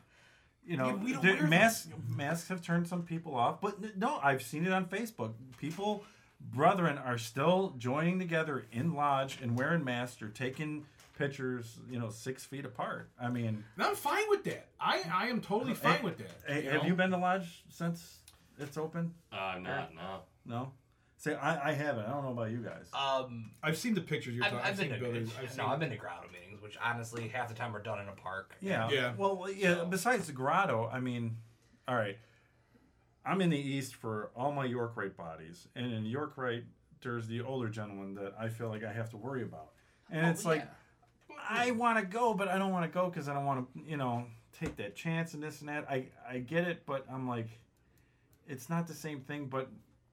you 0.66 0.78
know, 0.78 0.88
Yeah, 0.90 0.94
we 0.96 1.14
don't 1.14 1.22
the 1.24 1.30
wear 1.32 1.42
them. 1.42 1.50
masks 1.50 1.88
masks 2.08 2.48
have 2.50 2.62
turned 2.62 2.88
some 2.88 3.04
people 3.04 3.36
off. 3.36 3.62
But 3.62 3.98
no, 3.98 4.20
I've 4.22 4.42
seen 4.42 4.66
it 4.66 4.74
on 4.74 4.86
Facebook. 4.86 5.34
People, 5.58 6.04
brethren, 6.40 6.98
are 6.98 7.18
still 7.18 7.74
joining 7.78 8.20
together 8.20 8.66
in 8.72 8.94
lodge 8.94 9.40
and 9.42 9.58
wearing 9.58 9.84
masks 9.84 10.22
or 10.22 10.30
taking 10.30 10.86
pictures. 11.18 11.78
You 11.90 12.00
know, 12.00 12.10
six 12.10 12.46
feet 12.46 12.66
apart. 12.66 13.10
I 13.20 13.30
mean, 13.30 13.64
And 13.78 13.86
I'm 13.88 13.96
fine 13.96 14.30
with 14.30 14.44
that. 14.46 14.68
I 14.80 15.02
I 15.12 15.28
am 15.28 15.42
totally 15.42 15.74
fine 15.76 15.98
Hey, 15.98 16.04
with 16.04 16.18
that. 16.20 16.32
hey, 16.48 16.64
you 16.66 16.70
have 16.70 16.82
know? 16.84 16.88
you 16.88 16.96
been 16.96 17.12
to 17.12 17.18
lodge 17.18 17.64
since 17.70 18.20
it's 18.60 18.78
open? 18.78 19.14
Uh, 19.34 19.38
I'm 19.38 19.64
not. 19.64 19.96
No. 19.96 20.20
No. 20.46 20.72
Say, 21.18 21.36
I, 21.36 21.72
I 21.72 21.74
haven't. 21.74 22.06
I 22.06 22.12
don't 22.12 22.24
know 22.24 22.32
about 22.32 22.50
you 22.52 22.60
guys. 22.60 22.90
Um, 22.94 23.52
I've 23.62 23.78
seen 23.78 23.94
the 23.94 24.00
pictures 24.02 24.36
you're 24.36 24.46
I've, 24.46 24.52
talking. 24.52 24.68
I've 24.68 24.78
been 24.78 24.90
to 24.92 24.98
buildings. 25.00 25.32
no, 25.36 25.44
I've 25.44 25.52
seen. 25.52 25.60
I've 25.62 25.80
been 25.80 25.90
to 25.90 25.98
grotto 25.98 26.28
meetings, 26.32 26.62
which 26.62 26.78
honestly 26.82 27.28
half 27.28 27.50
the 27.50 27.54
time 27.54 27.76
are 27.76 27.82
done 27.84 28.00
in 28.00 28.08
a 28.08 28.14
park. 28.14 28.56
Yeah. 28.62 28.90
Yeah. 28.90 29.14
Well, 29.18 29.48
yeah. 29.54 29.76
So- 29.76 29.86
Besides 29.88 30.28
the 30.28 30.34
grotto, 30.34 30.90
I 30.92 31.00
mean, 31.02 31.36
all 31.88 31.96
right. 31.96 32.18
I'm 33.26 33.42
in 33.42 33.50
the 33.50 33.60
east 33.60 33.96
for 33.96 34.32
all 34.36 34.52
my 34.54 34.64
York 34.66 34.96
Rite 34.96 35.18
bodies, 35.18 35.68
and 35.76 35.92
in 35.94 36.06
York 36.06 36.34
Rite, 36.38 36.64
there's 37.04 37.28
the 37.28 37.42
older 37.42 37.68
gentleman 37.68 38.16
that 38.16 38.34
I 38.40 38.48
feel 38.48 38.70
like 38.70 38.84
I 38.84 38.92
have 38.94 39.10
to 39.12 39.18
worry 39.18 39.44
about, 39.44 39.72
and 40.10 40.26
Oh, 40.26 40.30
it's 40.30 40.46
like 40.46 40.62
yeah. 40.62 41.36
I 41.50 41.72
want 41.72 42.00
to 42.00 42.06
go, 42.06 42.34
but 42.34 42.48
I 42.48 42.58
don't 42.58 42.72
want 42.72 42.86
to 42.86 42.92
go 42.92 43.10
because 43.10 43.28
I 43.28 43.34
don't 43.34 43.46
want 43.46 43.68
to, 43.76 43.82
you 43.84 43.98
know, 43.98 44.26
take 44.58 44.78
that 44.78 44.96
chance 44.96 45.34
and 45.34 45.44
this 45.44 45.60
and 45.60 45.70
that. 45.70 45.86
I 45.90 46.06
I 46.28 46.40
get 46.40 46.64
it, 46.66 46.86
but 46.86 47.06
I'm 47.12 47.28
like, 47.28 47.50
it's 48.48 48.70
not 48.70 48.88
the 48.88 48.94
same 48.94 49.20
thing. 49.20 49.48
But 49.48 49.70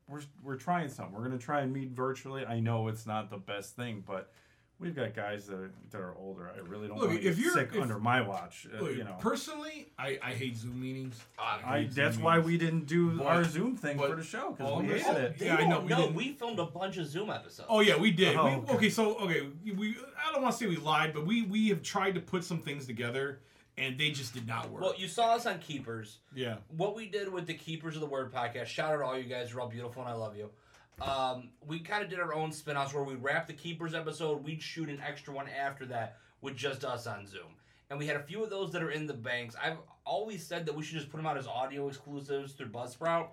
we're 0.09 0.23
we're 0.43 0.57
trying 0.57 0.89
something. 0.89 1.15
We're 1.15 1.25
gonna 1.25 1.39
try 1.39 1.61
and 1.61 1.73
meet 1.73 1.91
virtually. 1.91 2.45
I 2.47 2.61
know 2.61 2.89
it's 2.89 3.07
not 3.07 3.31
the 3.31 3.39
best 3.39 3.75
thing, 3.77 4.05
but 4.07 4.31
we've 4.79 4.95
got 4.95 5.15
guys 5.15 5.47
that 5.47 5.55
are, 5.57 5.71
that 5.91 5.99
are 6.01 6.15
older. 6.19 6.51
I 6.55 6.59
really 6.61 6.87
don't 6.87 6.99
Look, 6.99 7.09
want 7.09 7.23
to 7.23 7.27
if 7.29 7.37
get 7.37 7.43
you're- 7.45 7.55
sick 7.55 7.71
if- 7.75 7.81
under 7.81 7.99
my 7.99 8.21
watch. 8.21 8.67
uh, 8.73 8.83
Look, 8.83 8.95
you 8.95 9.05
know, 9.05 9.17
personally, 9.21 9.89
I, 9.99 10.19
I 10.23 10.33
hate 10.33 10.57
Zoom 10.59 10.81
meetings. 10.81 11.19
Uh, 11.39 11.59
I 11.65 11.89
that's 11.91 12.19
why 12.19 12.39
we 12.39 12.59
didn't 12.59 12.87
do 12.87 13.17
But- 13.19 13.27
our 13.27 13.45
Zoom 13.45 13.75
thing 13.77 13.97
but 13.97 14.11
for 14.11 14.17
the 14.17 14.23
show 14.23 14.51
because 14.53 14.83
we 14.83 14.93
I'm 14.95 14.99
hated 15.01 15.17
it. 15.25 15.37
Yeah, 15.41 15.57
I 15.57 15.67
know, 15.67 15.81
we 15.81 15.89
know. 15.89 15.97
didn't- 16.03 16.15
We 16.15 16.33
filmed 16.33 16.59
a 16.59 16.67
bunch 16.67 16.99
of 16.99 17.07
Zoom 17.07 17.31
episodes. 17.31 17.67
Oh 17.71 17.81
yeah, 17.81 17.97
we 17.97 18.11
did. 18.11 18.37
Oh, 18.37 18.45
we, 18.45 18.51
okay. 18.53 18.73
okay. 18.75 18.91
so 18.91 19.17
okay, 19.17 19.49
we 19.77 19.97
I 20.25 20.31
don't 20.33 20.43
want 20.43 20.53
to 20.55 20.59
say 20.59 20.67
we 20.67 20.77
lied, 20.77 21.15
but 21.15 21.27
we 21.27 21.43
we 21.43 21.69
have 21.71 21.83
tried 21.83 22.15
to 22.15 22.21
put 22.21 22.45
some 22.45 22.61
things 22.61 22.87
together, 22.87 23.41
and 23.79 23.99
they 23.99 24.11
just 24.11 24.33
did 24.35 24.47
not 24.47 24.71
work. 24.71 24.83
Well, 24.83 24.95
you 24.97 25.09
saw 25.09 25.35
us 25.35 25.47
on 25.47 25.59
Keepers. 25.59 26.19
yeah. 26.35 26.57
What 26.77 26.95
we 26.97 27.07
did 27.07 27.31
with 27.33 27.47
the 27.47 27.55
Keepers 27.55 27.95
of 27.95 28.01
the 28.01 28.07
Word 28.07 28.33
podcast. 28.33 28.67
Shout 28.67 28.93
out 28.95 28.99
to 28.99 29.05
all 29.05 29.19
you 29.19 29.25
guys. 29.25 29.51
You're 29.53 29.61
all 29.61 29.69
beautiful, 29.69 30.03
and 30.03 30.11
I 30.11 30.15
love 30.15 30.37
you. 30.37 30.51
Um, 31.01 31.51
we 31.67 31.81
kind 31.81 32.03
of 32.03 32.09
did 32.09 32.19
our 32.21 32.33
own 32.35 32.53
spin-offs 32.53 32.95
where 32.95 33.05
we 33.05 33.15
wrapped 33.17 33.49
the 33.49 33.53
Keepers 33.53 33.95
episode. 33.95 34.43
We'd 34.43 34.63
shoot 34.63 34.89
an 34.89 35.01
extra 35.07 35.35
one 35.35 35.47
after 35.49 35.85
that 35.87 36.17
with 36.41 36.57
just 36.57 36.85
us 36.85 37.07
on 37.07 37.27
Zoom. 37.27 37.55
And 37.91 37.99
we 37.99 38.07
had 38.07 38.17
a 38.17 38.23
few 38.23 38.43
of 38.43 38.51
those 38.51 38.73
that 38.73 38.83
are 38.83 38.91
in 38.91 39.07
the 39.07 39.15
banks. 39.15 39.55
I've 39.63 39.77
always 40.05 40.45
said 40.45 40.67
that 40.67 40.75
we 40.75 40.83
should 40.83 40.97
just 40.97 41.11
put 41.11 41.19
them 41.19 41.27
out 41.27 41.37
as 41.37 41.47
audio 41.47 41.87
exclusives 41.89 42.53
through 42.55 42.69
Buzzsprout. 42.71 43.29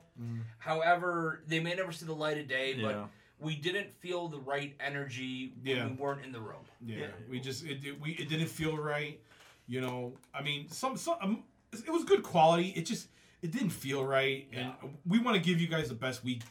However, 0.60 1.42
they 1.48 1.60
may 1.60 1.74
never 1.74 1.92
see 1.92 2.06
the 2.06 2.14
light 2.14 2.38
of 2.38 2.48
day, 2.48 2.78
but 2.82 3.08
we 3.40 3.56
didn't 3.56 3.92
feel 3.92 4.28
the 4.28 4.40
right 4.40 4.76
energy 4.80 5.54
when 5.64 5.76
Yeah. 5.78 5.88
we 5.88 5.94
weren't 5.94 6.24
in 6.24 6.32
the 6.32 6.40
room. 6.40 6.64
Yeah, 6.86 6.98
Yeah. 6.98 7.08
we 7.30 7.40
just 7.40 7.66
it, 7.66 7.84
it 7.84 8.00
we 8.00 8.12
it 8.12 8.30
didn't 8.30 8.48
feel 8.48 8.78
right. 8.78 9.20
You 9.67 9.82
know, 9.82 10.13
I 10.34 10.41
mean, 10.41 10.70
some 10.70 10.98
some 10.98 11.17
um, 11.22 11.43
it 11.74 11.91
was 11.91 12.03
good 12.03 12.24
quality. 12.24 12.70
It 12.75 12.86
just 12.86 13.08
it 13.41 13.51
didn't 13.51 13.70
feel 13.72 14.03
right, 14.05 14.48
and 14.53 14.74
we 15.05 15.20
want 15.20 15.36
to 15.38 15.41
give 15.43 15.60
you 15.62 15.67
guys 15.67 15.89
the 15.89 15.96
best 15.96 16.24
we. 16.24 16.41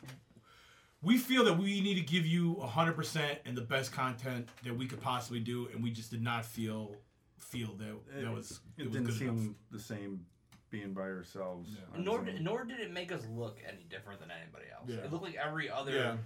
We 1.03 1.19
feel 1.19 1.45
that 1.47 1.59
we 1.59 1.81
need 1.81 1.97
to 1.97 2.01
give 2.03 2.25
you 2.25 2.55
hundred 2.61 2.95
percent 2.95 3.41
and 3.45 3.57
the 3.57 3.63
best 3.63 3.93
content 3.93 4.49
that 4.65 4.77
we 4.77 4.87
could 4.87 5.01
possibly 5.01 5.41
do, 5.41 5.69
and 5.73 5.83
we 5.83 5.91
just 5.91 6.11
did 6.11 6.23
not 6.23 6.45
feel 6.45 6.95
feel 7.39 7.75
that 7.75 8.23
that 8.23 8.33
was 8.33 8.61
it, 8.79 8.83
It, 8.83 8.85
was 8.85 8.93
didn't 8.93 9.07
good 9.09 9.19
seem 9.19 9.29
enough. 9.29 9.55
the 9.73 9.81
same 9.81 10.25
being 10.71 10.95
by 10.95 11.03
ourselves. 11.03 11.71
Yeah. 11.75 12.01
Nor 12.03 12.23
did, 12.25 12.41
nor 12.41 12.65
did 12.65 12.79
it 12.81 12.93
make 12.93 13.13
us 13.13 13.27
look 13.31 13.59
any 13.67 13.85
different 13.91 14.21
than 14.21 14.31
anybody 14.31 14.67
else. 14.73 14.89
Yeah. 14.89 15.05
It 15.05 15.13
looked 15.13 15.25
like 15.25 15.35
every 15.35 15.69
other. 15.69 15.93
Yeah, 15.93 16.17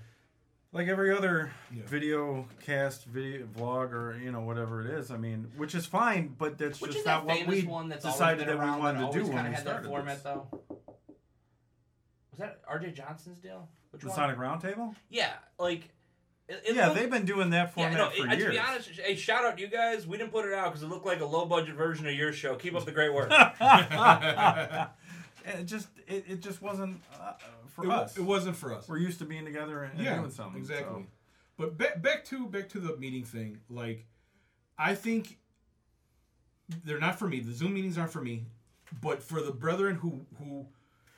like 0.72 0.88
every 0.88 1.10
other 1.16 1.50
Yeah. 1.74 1.82
video 1.86 2.46
cast, 2.64 3.04
video 3.04 3.46
vlog, 3.46 3.92
or 3.92 4.18
you 4.22 4.30
know 4.32 4.40
whatever 4.40 4.80
it 4.82 4.90
is. 4.98 5.10
I 5.10 5.16
mean, 5.16 5.50
which 5.56 5.74
is 5.74 5.86
fine, 5.86 6.34
but 6.38 6.58
that's 6.58 6.80
Which 6.80 6.90
just 6.92 7.00
is 7.00 7.06
not 7.06 7.26
that 7.26 7.26
what 7.26 7.38
famous 7.46 7.62
we 7.62 7.68
one 7.68 7.88
that's 7.88 8.04
decided 8.04 8.46
that 8.48 8.58
we 8.58 8.64
wanted 8.64 9.00
that 9.00 9.12
to 9.12 9.12
do 9.12 9.18
always 9.20 9.22
when 9.28 9.32
kinda 9.36 9.50
we 9.50 9.54
had 9.56 9.64
that 9.64 9.84
format 9.84 10.14
this. 10.16 10.22
though? 10.24 10.48
Was 12.30 12.38
that 12.40 12.60
R.J. 12.68 12.92
Johnson's 12.92 13.38
deal? 13.38 13.68
Which 13.92 14.02
The 14.02 14.08
one? 14.08 14.16
Masonic 14.34 14.38
Roundtable. 14.76 14.94
Yeah, 15.08 15.32
like. 15.58 15.88
It, 16.48 16.62
it 16.64 16.74
Yeah, 16.76 16.88
looked- 16.88 17.00
they've 17.00 17.10
been 17.10 17.24
doing 17.24 17.50
that 17.50 17.72
Yeah, 17.76 17.90
format 17.90 17.96
no, 17.98 18.10
for 18.10 18.30
it, 18.32 18.36
to 18.38 18.50
be 18.50 18.58
honest, 18.58 18.90
hey, 18.90 19.16
shout 19.16 19.44
out 19.44 19.56
to 19.56 19.62
you 19.62 19.68
guys. 19.68 20.06
We 20.06 20.16
didn't 20.16 20.30
put 20.30 20.44
it 20.46 20.52
out 20.54 20.66
because 20.66 20.82
it 20.84 20.86
looked 20.88 21.04
like 21.06 21.20
a 21.20 21.24
low 21.24 21.44
budget 21.46 21.74
version 21.74 22.06
of 22.06 22.12
your 22.14 22.32
show. 22.32 22.54
Keep 22.54 22.76
up 22.76 22.84
the 22.84 22.92
great 22.92 23.12
work. 23.12 23.30
it 25.44 25.64
just 25.64 25.88
it, 26.06 26.24
it 26.28 26.40
just 26.40 26.62
wasn't 26.62 27.00
uh, 27.20 27.32
for 27.76 27.84
it, 27.84 27.90
us. 27.90 28.16
it 28.16 28.22
wasn't 28.22 28.56
for 28.56 28.74
us. 28.74 28.88
We're 28.88 28.98
used 28.98 29.18
to 29.20 29.24
being 29.24 29.44
together 29.44 29.84
and, 29.84 29.94
and 29.94 30.04
yeah, 30.04 30.16
doing 30.16 30.30
something. 30.30 30.60
exactly. 30.60 31.02
so. 31.02 31.06
But 31.58 31.78
back 31.78 32.02
back 32.02 32.24
to 32.26 32.46
back 32.46 32.68
to 32.70 32.80
the 32.80 32.96
meeting 32.96 33.24
thing. 33.24 33.60
Like, 33.70 34.06
I 34.78 34.94
think 34.94 35.38
they're 36.84 36.98
not 36.98 37.18
for 37.18 37.28
me. 37.28 37.40
The 37.40 37.52
Zoom 37.52 37.74
meetings 37.74 37.96
aren't 37.96 38.12
for 38.12 38.20
me. 38.20 38.44
But 39.00 39.22
for 39.22 39.40
the 39.40 39.52
brethren 39.52 39.96
who 39.96 40.26
who 40.38 40.66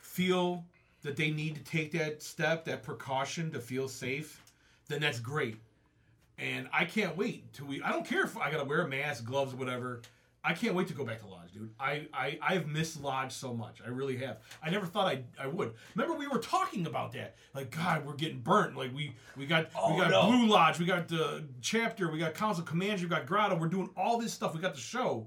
feel 0.01 0.64
that 1.03 1.16
they 1.16 1.31
need 1.31 1.55
to 1.55 1.62
take 1.62 1.92
that 1.92 2.23
step, 2.23 2.64
that 2.64 2.83
precaution 2.83 3.51
to 3.53 3.61
feel 3.61 3.88
safe, 3.88 4.42
then 4.88 5.01
that's 5.01 5.21
great. 5.21 5.57
And 6.38 6.68
I 6.73 6.85
can't 6.85 7.16
wait 7.16 7.53
till 7.53 7.66
we. 7.66 7.83
I 7.83 7.90
don't 7.90 8.07
care 8.07 8.25
if 8.25 8.37
I 8.37 8.51
gotta 8.51 8.64
wear 8.64 8.83
a 8.83 8.88
mask, 8.88 9.25
gloves, 9.25 9.55
whatever. 9.55 10.03
I 10.48 10.54
can't 10.54 10.74
wait 10.74 10.88
to 10.88 10.94
go 10.94 11.04
back 11.04 11.20
to 11.20 11.26
lodge, 11.26 11.52
dude. 11.52 11.70
I, 11.78 12.06
I 12.14 12.38
I've 12.42 12.66
missed 12.66 13.02
lodge 13.02 13.32
so 13.32 13.52
much. 13.52 13.80
I 13.84 13.88
really 13.90 14.16
have. 14.18 14.38
I 14.62 14.70
never 14.70 14.87
thought 14.87 15.06
I 15.06 15.22
I 15.38 15.46
would. 15.46 15.74
Remember 15.94 16.16
we 16.18 16.26
were 16.26 16.38
talking 16.38 16.87
about 16.87 17.12
that. 17.12 17.37
Like 17.54 17.70
God, 17.70 18.06
we're 18.06 18.14
getting 18.14 18.40
burnt. 18.40 18.74
Like 18.76 18.94
we 18.94 19.14
we 19.37 19.44
got 19.46 19.68
Oh, 19.76 19.94
we 19.94 20.00
got 20.00 20.11
no. 20.11 20.26
Blue 20.26 20.46
Lodge, 20.46 20.78
we 20.78 20.87
got 20.87 21.06
the 21.08 21.44
chapter, 21.61 22.11
we 22.11 22.18
got 22.18 22.32
Council 22.34 22.64
Commander, 22.64 23.02
we 23.02 23.08
got 23.11 23.26
Grotto. 23.26 23.56
We're 23.56 23.68
doing 23.68 23.90
all 23.96 24.18
this 24.18 24.32
stuff. 24.32 24.54
We 24.54 24.61
got 24.61 24.74
the 24.74 24.80
show, 24.80 25.26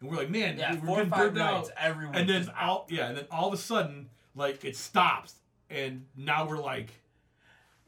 and 0.00 0.10
we're 0.10 0.16
like, 0.18 0.30
man, 0.30 0.58
Yeah, 0.58 0.74
we're 0.84 0.96
getting 0.96 1.10
burnt 1.10 1.34
nights 1.36 1.70
out. 1.70 1.76
every. 1.78 2.08
And 2.12 2.28
then 2.28 2.50
all 2.60 2.86
yeah, 2.90 3.08
and 3.08 3.16
then 3.16 3.26
all 3.30 3.48
of 3.48 3.54
a 3.54 3.62
sudden, 3.62 4.10
like 4.34 4.64
it 4.64 4.76
stops, 4.76 5.34
and 5.70 6.04
now 6.16 6.46
we're 6.46 6.58
like, 6.60 6.90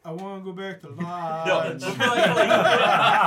I 0.05 0.11
want 0.11 0.45
to 0.45 0.53
go 0.53 0.53
back 0.53 0.81
to 0.81 0.88
lodge. 0.88 1.81
No, 1.83 1.91
for 1.95 2.07
like, 2.07 2.25
for, 2.27 2.35
like, 2.35 2.49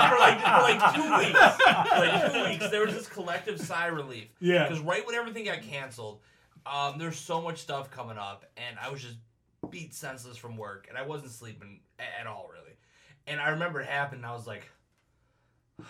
for, 0.10 0.18
like, 0.20 0.40
for 0.42 0.62
like 0.62 0.96
two 0.96 1.18
weeks, 1.18 1.56
for 1.90 2.00
like 2.00 2.34
two 2.34 2.44
weeks, 2.50 2.70
there 2.70 2.86
was 2.86 2.94
this 2.94 3.08
collective 3.08 3.60
sigh 3.62 3.88
relief. 3.88 4.28
Yeah. 4.40 4.68
Because 4.68 4.84
right 4.84 5.06
when 5.06 5.16
everything 5.16 5.46
got 5.46 5.62
canceled, 5.62 6.20
um, 6.66 6.98
there's 6.98 7.18
so 7.18 7.42
much 7.42 7.60
stuff 7.60 7.92
coming 7.92 8.18
up, 8.18 8.46
and 8.58 8.78
I 8.80 8.90
was 8.90 9.02
just 9.02 9.18
beat 9.70 9.94
senseless 9.94 10.38
from 10.38 10.58
work, 10.58 10.88
and 10.90 10.98
I 10.98 11.04
wasn't 11.04 11.32
sleeping 11.32 11.80
at 12.00 12.28
all, 12.28 12.50
really. 12.52 12.76
And 13.28 13.40
I 13.40 13.50
remember 13.50 13.80
it 13.80 13.88
happened, 13.88 14.24
and 14.24 14.32
I 14.32 14.34
was 14.34 14.48
like, 14.48 14.70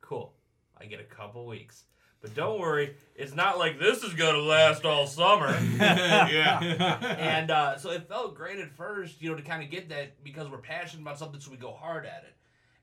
cool, 0.00 0.34
I 0.80 0.86
get 0.86 1.00
a 1.00 1.04
couple 1.04 1.46
weeks. 1.46 1.84
But 2.24 2.34
don't 2.34 2.58
worry, 2.58 2.94
it's 3.14 3.34
not 3.34 3.58
like 3.58 3.78
this 3.78 4.02
is 4.02 4.14
gonna 4.14 4.38
last 4.38 4.86
all 4.86 5.06
summer. 5.06 5.48
yeah. 5.78 6.58
and 7.18 7.50
uh, 7.50 7.76
so 7.76 7.90
it 7.90 8.08
felt 8.08 8.34
great 8.34 8.58
at 8.58 8.74
first, 8.74 9.20
you 9.20 9.28
know, 9.28 9.36
to 9.36 9.42
kind 9.42 9.62
of 9.62 9.68
get 9.68 9.90
that 9.90 10.24
because 10.24 10.48
we're 10.48 10.56
passionate 10.56 11.02
about 11.02 11.18
something, 11.18 11.38
so 11.38 11.50
we 11.50 11.58
go 11.58 11.72
hard 11.74 12.06
at 12.06 12.24
it. 12.26 12.34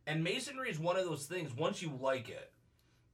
And 0.06 0.24
masonry 0.24 0.70
is 0.70 0.78
one 0.78 0.96
of 0.96 1.06
those 1.06 1.26
things. 1.26 1.56
Once 1.56 1.82
you 1.82 1.92
like 2.00 2.30
it, 2.30 2.52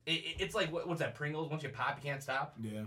it, 0.05 0.11
it- 0.11 0.35
it's 0.39 0.53
like 0.53 0.69
what, 0.69 0.85
what's 0.85 0.99
that 0.99 1.15
Pringles? 1.15 1.49
Once 1.49 1.63
you 1.63 1.69
pop, 1.69 1.97
you 2.03 2.09
can't 2.09 2.21
stop. 2.21 2.55
yeah. 2.61 2.81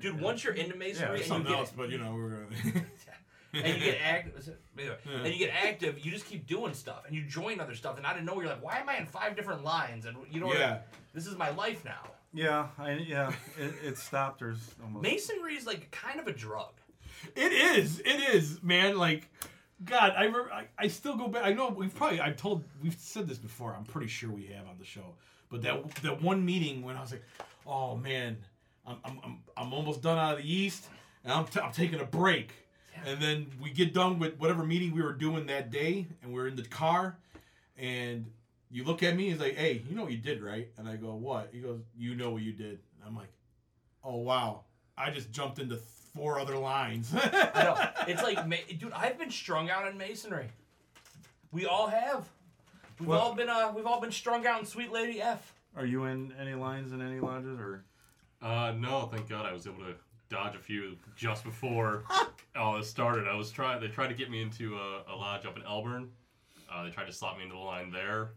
Dude, 0.00 0.20
once 0.20 0.44
you're 0.44 0.54
into 0.54 0.76
masonry 0.76 1.08
and 1.10 1.18
you 1.18 1.24
Something 1.24 1.50
get 1.52 1.58
else, 1.58 1.72
but 1.76 1.90
you 1.90 1.98
know 1.98 2.14
we're 2.14 2.28
gonna. 2.30 2.84
and 3.54 3.74
you 3.76 3.84
get 3.92 3.98
active, 4.04 4.48
anyway, 4.78 4.96
and 5.12 5.26
you 5.32 5.38
get 5.38 5.50
active, 5.52 5.98
you 6.04 6.12
just 6.12 6.26
keep 6.26 6.46
doing 6.46 6.74
stuff, 6.74 7.02
and 7.08 7.16
you 7.16 7.22
join 7.24 7.58
other 7.58 7.74
stuff, 7.74 7.96
and 7.96 8.06
out 8.06 8.16
of 8.16 8.22
nowhere 8.24 8.44
you're 8.44 8.52
like, 8.54 8.62
why 8.62 8.78
am 8.78 8.88
I 8.88 8.98
in 8.98 9.06
five 9.06 9.34
different 9.34 9.64
lines? 9.64 10.06
And 10.06 10.16
you 10.30 10.38
know, 10.38 10.46
what 10.46 10.56
I- 10.58 10.60
Yeah. 10.60 10.78
this 11.12 11.26
is 11.26 11.36
my 11.36 11.50
life 11.50 11.84
now. 11.84 12.00
Yeah, 12.34 12.66
I, 12.78 12.94
yeah, 12.94 13.32
it, 13.56 13.74
it 13.84 13.98
stopped. 13.98 14.40
There's 14.40 14.74
almost 14.82 15.02
Masonry 15.02 15.54
is 15.54 15.66
like 15.66 15.90
kind 15.92 16.18
of 16.18 16.26
a 16.26 16.32
drug. 16.32 16.72
It 17.36 17.52
is. 17.52 18.00
It 18.00 18.34
is, 18.34 18.60
man. 18.60 18.98
Like, 18.98 19.30
God, 19.84 20.14
I, 20.16 20.24
remember, 20.24 20.52
I 20.52 20.66
I 20.76 20.88
still 20.88 21.16
go 21.16 21.28
back. 21.28 21.44
I 21.44 21.52
know 21.52 21.68
we've 21.68 21.94
probably 21.94 22.20
I've 22.20 22.36
told 22.36 22.64
we've 22.82 22.98
said 22.98 23.28
this 23.28 23.38
before. 23.38 23.74
I'm 23.76 23.84
pretty 23.84 24.08
sure 24.08 24.30
we 24.30 24.46
have 24.46 24.66
on 24.66 24.76
the 24.78 24.84
show. 24.84 25.14
But 25.48 25.62
that 25.62 25.94
that 26.02 26.22
one 26.22 26.44
meeting 26.44 26.82
when 26.82 26.96
I 26.96 27.00
was 27.00 27.12
like, 27.12 27.24
oh 27.66 27.96
man, 27.96 28.36
I'm 28.84 28.96
I'm 29.04 29.20
I'm, 29.22 29.38
I'm 29.56 29.72
almost 29.72 30.02
done 30.02 30.18
out 30.18 30.32
of 30.32 30.42
the 30.42 30.52
East, 30.52 30.88
and 31.22 31.32
I'm 31.32 31.46
t- 31.46 31.60
I'm 31.60 31.72
taking 31.72 32.00
a 32.00 32.04
break. 32.04 32.50
And 33.06 33.20
then 33.20 33.46
we 33.60 33.70
get 33.70 33.92
done 33.92 34.18
with 34.18 34.38
whatever 34.38 34.64
meeting 34.64 34.92
we 34.92 35.02
were 35.02 35.12
doing 35.12 35.46
that 35.46 35.70
day, 35.70 36.06
and 36.22 36.32
we're 36.32 36.48
in 36.48 36.56
the 36.56 36.62
car, 36.62 37.16
and 37.76 38.26
you 38.70 38.84
look 38.84 39.02
at 39.02 39.16
me 39.16 39.24
and 39.30 39.32
he's 39.32 39.40
like, 39.40 39.56
hey, 39.56 39.82
you 39.88 39.94
know 39.94 40.02
what 40.02 40.12
you 40.12 40.18
did, 40.18 40.42
right? 40.42 40.68
And 40.78 40.88
I 40.88 40.96
go, 40.96 41.14
what? 41.14 41.50
He 41.52 41.60
goes, 41.60 41.80
you 41.96 42.14
know 42.14 42.30
what 42.30 42.42
you 42.42 42.52
did. 42.52 42.78
And 42.98 43.04
I'm 43.06 43.16
like, 43.16 43.32
oh 44.02 44.16
wow, 44.18 44.62
I 44.98 45.10
just 45.10 45.30
jumped 45.30 45.58
into 45.58 45.76
four 45.76 46.38
other 46.40 46.56
lines. 46.56 47.12
I 47.14 47.62
know. 47.64 47.78
It's 48.08 48.22
like, 48.22 48.48
dude, 48.78 48.92
I've 48.92 49.18
been 49.18 49.30
strung 49.30 49.70
out 49.70 49.88
in 49.88 49.96
masonry. 49.98 50.48
We 51.52 51.66
all 51.66 51.86
have. 51.88 52.28
We've 52.98 53.08
Well- 53.08 53.20
all 53.20 53.34
been 53.34 53.48
uh, 53.48 53.72
we've 53.74 53.86
all 53.86 54.00
been 54.00 54.12
strung 54.12 54.46
out 54.46 54.60
in 54.60 54.66
Sweet 54.66 54.92
Lady 54.92 55.20
F. 55.20 55.54
Are 55.76 55.86
you 55.86 56.04
in 56.04 56.32
any 56.40 56.54
lines 56.54 56.92
in 56.92 57.00
any 57.02 57.18
lodges 57.20 57.58
or? 57.58 57.84
Uh, 58.42 58.72
no, 58.78 59.08
thank 59.12 59.28
God 59.28 59.46
I 59.46 59.52
was 59.52 59.66
able 59.66 59.78
to 59.84 59.94
dodge 60.28 60.54
a 60.54 60.58
few 60.58 60.96
just 61.16 61.42
before 61.44 62.04
all 62.56 62.76
this 62.76 62.88
started. 62.90 63.26
I 63.26 63.34
was 63.34 63.50
trying. 63.50 63.80
They 63.80 63.88
tried 63.88 64.08
to 64.08 64.14
get 64.14 64.30
me 64.30 64.42
into 64.42 64.76
a, 64.76 65.02
a 65.12 65.14
lodge 65.16 65.46
up 65.46 65.56
in 65.56 65.62
Elburn. 65.62 66.08
Uh, 66.72 66.84
they 66.84 66.90
tried 66.90 67.06
to 67.06 67.12
slot 67.12 67.36
me 67.38 67.44
into 67.44 67.54
the 67.56 67.60
line 67.60 67.90
there, 67.90 68.30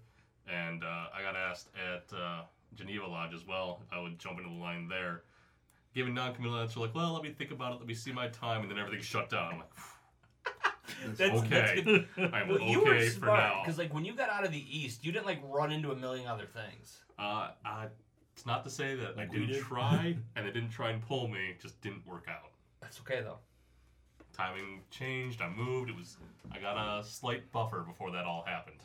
and 0.48 0.84
uh, 0.84 1.06
I 1.18 1.22
got 1.22 1.36
asked 1.36 1.70
at 1.76 2.06
uh, 2.18 2.42
Geneva 2.76 3.06
Lodge 3.08 3.34
as 3.34 3.46
well. 3.46 3.82
if 3.88 3.94
I 3.98 4.02
would 4.02 4.18
jump 4.20 4.38
into 4.40 4.50
the 4.50 4.56
line 4.56 4.88
there. 4.88 5.24
Given 5.96 6.14
non-committal 6.14 6.58
answer, 6.60 6.80
like, 6.80 6.94
well, 6.94 7.14
let 7.14 7.24
me 7.24 7.32
think 7.32 7.52
about 7.52 7.74
it. 7.74 7.80
Let 7.80 7.88
me 7.88 7.94
see 7.96 8.12
my 8.12 8.28
time, 8.28 8.62
and 8.62 8.70
then 8.70 8.78
everything 8.78 9.02
shut 9.02 9.30
down. 9.30 9.54
I'm 9.54 9.58
like, 9.60 11.18
That's, 11.18 11.40
Okay. 11.42 11.82
good. 11.82 12.08
I'm 12.34 12.48
Well, 12.50 12.62
you 12.62 12.82
were 12.84 12.94
okay 12.96 13.10
for 13.10 13.26
now. 13.28 13.62
because, 13.64 13.78
like, 13.78 13.94
when 13.94 14.06
you 14.06 14.14
got 14.14 14.30
out 14.30 14.46
of 14.46 14.52
the 14.52 14.78
East, 14.78 15.04
you 15.04 15.12
didn't 15.12 15.26
like 15.26 15.40
run 15.44 15.72
into 15.72 15.92
a 15.92 15.96
million 15.96 16.28
other 16.28 16.46
things. 16.46 16.98
Uh, 17.18 17.50
I, 17.66 17.88
it's 18.36 18.46
not 18.46 18.64
to 18.66 18.70
say 18.70 18.96
that 18.96 19.18
Like 19.18 19.30
I 19.30 19.32
didn't 19.32 19.48
did. 19.48 19.62
try 19.64 20.16
and 20.36 20.46
they 20.46 20.52
didn't 20.52 20.70
try 20.70 20.92
and 20.92 21.02
pull 21.02 21.28
me, 21.28 21.40
it 21.50 21.62
just 21.62 21.82
didn't 21.82 22.06
work 22.06 22.26
out. 22.30 22.52
That's 22.80 23.00
okay 23.00 23.22
though. 23.22 23.40
Timing 24.34 24.82
changed. 24.92 25.42
I 25.42 25.50
moved. 25.50 25.90
It 25.90 25.96
was. 25.96 26.18
I 26.52 26.60
got 26.60 26.78
a 26.78 27.04
slight 27.04 27.52
buffer 27.52 27.80
before 27.82 28.12
that 28.12 28.26
all 28.26 28.44
happened. 28.46 28.82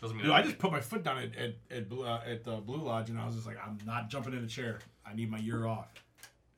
Doesn't 0.00 0.16
mean 0.16 0.26
Dude, 0.26 0.34
I 0.34 0.42
just 0.42 0.58
put 0.58 0.70
my 0.72 0.80
foot 0.80 1.02
down 1.02 1.18
at 1.18 1.34
at 1.36 1.54
at, 1.70 1.88
Blue- 1.88 2.04
uh, 2.04 2.20
at 2.26 2.44
the 2.44 2.56
Blue 2.56 2.82
Lodge, 2.82 3.10
and 3.10 3.18
I 3.18 3.24
was 3.26 3.34
just 3.36 3.46
like, 3.46 3.56
I'm 3.64 3.78
not 3.86 4.10
jumping 4.10 4.32
in 4.34 4.44
a 4.44 4.46
chair. 4.46 4.80
I 5.06 5.14
need 5.14 5.30
my 5.30 5.38
year 5.38 5.66
off. 5.66 5.88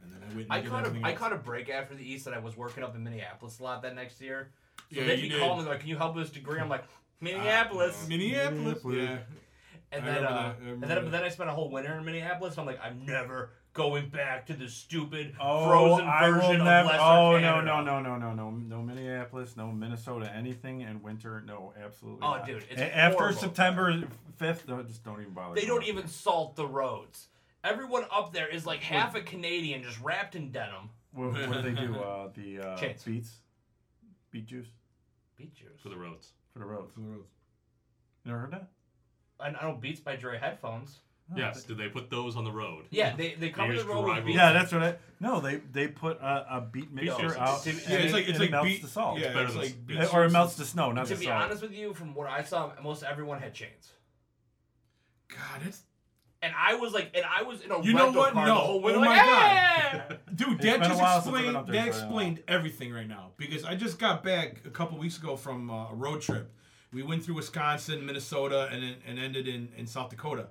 And 0.03 0.12
then 0.12 0.20
I 0.22 0.27
went. 0.35 0.40
And 0.44 0.53
I 0.53 0.61
did 0.61 0.70
caught 0.70 0.81
everything 0.87 1.05
a 1.05 1.07
I 1.09 1.11
else. 1.11 1.18
caught 1.18 1.33
a 1.33 1.37
break 1.37 1.68
after 1.68 1.94
the 1.94 2.09
East 2.11 2.25
that 2.25 2.35
I 2.35 2.38
was 2.38 2.57
working 2.57 2.83
up 2.83 2.94
in 2.94 3.05
Minneapolis 3.05 3.59
a 3.59 3.62
lot 3.62 3.83
that 3.83 3.94
next 3.94 4.20
year. 4.20 4.51
So 4.92 5.01
Yeah, 5.01 5.07
they'd 5.07 5.16
you 5.16 5.22
be 5.25 5.29
did. 5.31 5.40
calling 5.40 5.64
me 5.64 5.70
like, 5.70 5.81
"Can 5.81 5.88
you 5.88 5.96
help 5.96 6.16
us 6.16 6.31
degree?" 6.31 6.59
I'm 6.61 6.68
like, 6.68 6.85
Minneapolis. 7.20 8.07
Minneapolis. 8.09 8.79
Yeah. 8.85 9.18
And 9.92 10.05
I 10.05 10.07
then, 10.14 10.25
uh, 10.25 10.31
that. 10.31 10.37
I 10.37 10.68
and 10.70 10.83
then, 10.83 10.88
that. 10.88 11.11
then 11.11 11.22
I 11.25 11.29
spent 11.29 11.49
a 11.49 11.53
whole 11.53 11.70
winter 11.70 11.96
in 11.96 12.05
Minneapolis. 12.05 12.53
And 12.55 12.61
I'm 12.61 12.66
like, 12.66 12.81
I'm 12.85 13.05
never 13.07 13.51
going 13.72 14.09
back 14.09 14.46
to 14.46 14.55
the 14.55 14.68
stupid 14.68 15.35
Oh, 15.40 15.66
frozen 15.68 16.07
I 16.07 16.29
will 16.29 16.35
version 16.40 16.64
never. 16.64 16.79
of 16.81 16.87
Western 16.87 17.01
Oh 17.09 17.33
no 17.33 17.40
Canada. 17.40 17.64
no 17.66 17.81
no 17.83 18.01
no 18.01 18.16
no 18.16 18.33
no 18.35 18.51
no 18.51 18.83
Minneapolis, 18.83 19.57
no 19.57 19.70
Minnesota, 19.70 20.33
anything 20.35 20.81
in 20.81 21.03
winter, 21.03 21.42
no, 21.46 21.72
absolutely. 21.83 22.20
Oh, 22.27 22.37
not. 22.37 22.46
dude, 22.46 22.64
it's 22.70 22.81
A- 22.81 22.96
after. 22.96 23.33
September 23.33 24.03
fifth, 24.37 24.66
no, 24.66 24.83
just 24.83 25.05
don't 25.05 25.20
even 25.20 25.35
bother. 25.35 25.55
They 25.55 25.66
don't 25.66 25.81
going. 25.81 25.88
even 25.88 26.09
salt 26.09 26.57
the 26.57 26.66
roads. 26.66 27.29
Everyone 27.62 28.05
up 28.11 28.33
there 28.33 28.49
is 28.49 28.64
like 28.64 28.81
half 28.81 29.14
a 29.14 29.20
Canadian, 29.20 29.83
just 29.83 30.01
wrapped 30.01 30.35
in 30.37 30.51
denim. 30.53 30.88
What, 31.12 31.33
what 31.33 31.53
do 31.53 31.62
they 31.62 31.79
do? 31.81 31.96
Uh, 31.96 32.29
the 32.35 32.59
uh, 32.61 32.77
Chains. 32.79 33.03
beets, 33.05 33.37
beet 34.31 34.46
juice 34.46 34.68
Beet 35.37 35.55
juice. 35.55 35.68
for 35.83 35.90
the 35.90 35.96
roads. 35.96 36.31
for 36.53 36.61
the 36.61 36.64
roads. 36.64 36.92
For 36.94 37.01
the 37.01 37.07
roads. 37.09 37.29
You 38.25 38.31
never 38.31 38.40
heard 38.40 38.53
that? 38.53 38.68
I, 39.40 39.49
I 39.49 39.62
know 39.62 39.77
Beats 39.81 40.01
by 40.01 40.16
Dre 40.16 40.38
headphones. 40.38 40.99
Oh, 41.33 41.35
Yes. 41.37 41.64
Did 41.64 41.79
they 41.79 41.88
put 41.88 42.09
those 42.09 42.37
on 42.37 42.44
the 42.44 42.53
road? 42.53 42.85
Yeah, 42.90 43.16
they 43.16 43.35
they 43.35 43.51
cover 43.51 43.72
the 43.72 43.79
just 43.79 43.88
road 43.88 44.05
drive 44.05 44.16
with 44.18 44.27
Beats. 44.27 44.37
Yeah, 44.37 44.53
that's 44.53 44.72
what 44.72 44.83
I. 44.83 44.94
No, 45.18 45.40
they 45.40 45.57
they 45.72 45.88
put 45.88 46.18
a, 46.20 46.46
a 46.57 46.61
beet 46.61 46.92
mixture 46.92 47.22
juice. 47.29 47.37
out. 47.37 47.66
Yeah, 47.66 47.72
Yeah, 47.88 47.96
it's 47.99 48.12
like 48.12 48.29
it's 48.29 48.31
and 48.31 48.38
like 48.40 48.49
it 48.49 48.53
melts 48.53 48.68
beat, 48.68 48.83
the 48.83 48.88
salt. 48.88 49.18
Yeah, 49.18 49.29
better 49.33 49.42
it's 49.44 49.53
than 49.55 49.62
like 49.62 49.70
s- 49.70 49.77
beet 49.77 49.99
Uh, 49.99 50.09
or 50.12 50.25
it 50.27 50.31
melts 50.31 50.55
the 50.55 50.64
snow, 50.64 50.92
not 50.92 51.07
to 51.07 51.14
the 51.14 51.18
be 51.20 51.27
salt. 51.27 51.42
honest 51.42 51.62
with 51.62 51.72
you, 51.72 51.94
from 51.94 52.14
what 52.14 52.31
I 52.31 52.44
saw, 52.44 52.70
most 52.83 53.03
everyone 53.03 53.40
had 53.40 53.53
chains. 53.55 53.92
God, 55.29 55.62
it's 55.66 55.83
And 56.42 56.53
I 56.57 56.75
was 56.77 56.92
like, 56.92 57.11
and 57.14 57.25
I 57.25 57.42
was 57.42 57.61
in 57.62 57.70
a 57.72 57.83
You 57.83 57.92
know 57.94 58.05
rental 58.05 58.22
what? 58.22 58.33
car 58.33 58.46
No. 58.46 58.55
the 58.55 58.61
whole 58.61 58.81
way, 58.83 58.94
Oh 58.94 59.01
like, 59.01 59.09
my 59.09 59.16
God. 59.16 60.18
Dude, 60.35 60.53
It's 60.55 60.64
that 60.64 60.83
just 60.83 61.01
while 61.01 61.20
since 61.22 61.35
I've 61.35 61.42
been 61.42 61.57
explained 61.57 61.57
up 61.57 61.66
there, 61.66 61.75
that 61.75 61.94
so 61.94 61.99
I 61.99 62.01
don't 62.03 62.07
explained 62.09 62.42
everything 62.46 62.92
right 62.92 63.09
now 63.09 63.31
because 63.37 63.64
I 63.64 63.75
just 63.75 63.99
got 63.99 64.22
back 64.22 64.61
a 64.64 64.70
couple 64.70 64.99
weeks 64.99 65.18
ago 65.18 65.35
from 65.37 65.70
uh, 65.70 65.90
a 65.90 65.94
road 65.94 66.20
trip. 66.20 66.53
We 66.92 67.03
went 67.03 67.25
through 67.25 67.35
Wisconsin, 67.37 68.05
Minnesota, 68.07 68.68
and 68.72 68.96
and 69.07 69.18
ended 69.18 69.49
in, 69.49 69.68
in 69.77 69.87
South 69.87 70.11
Dakota. 70.11 70.49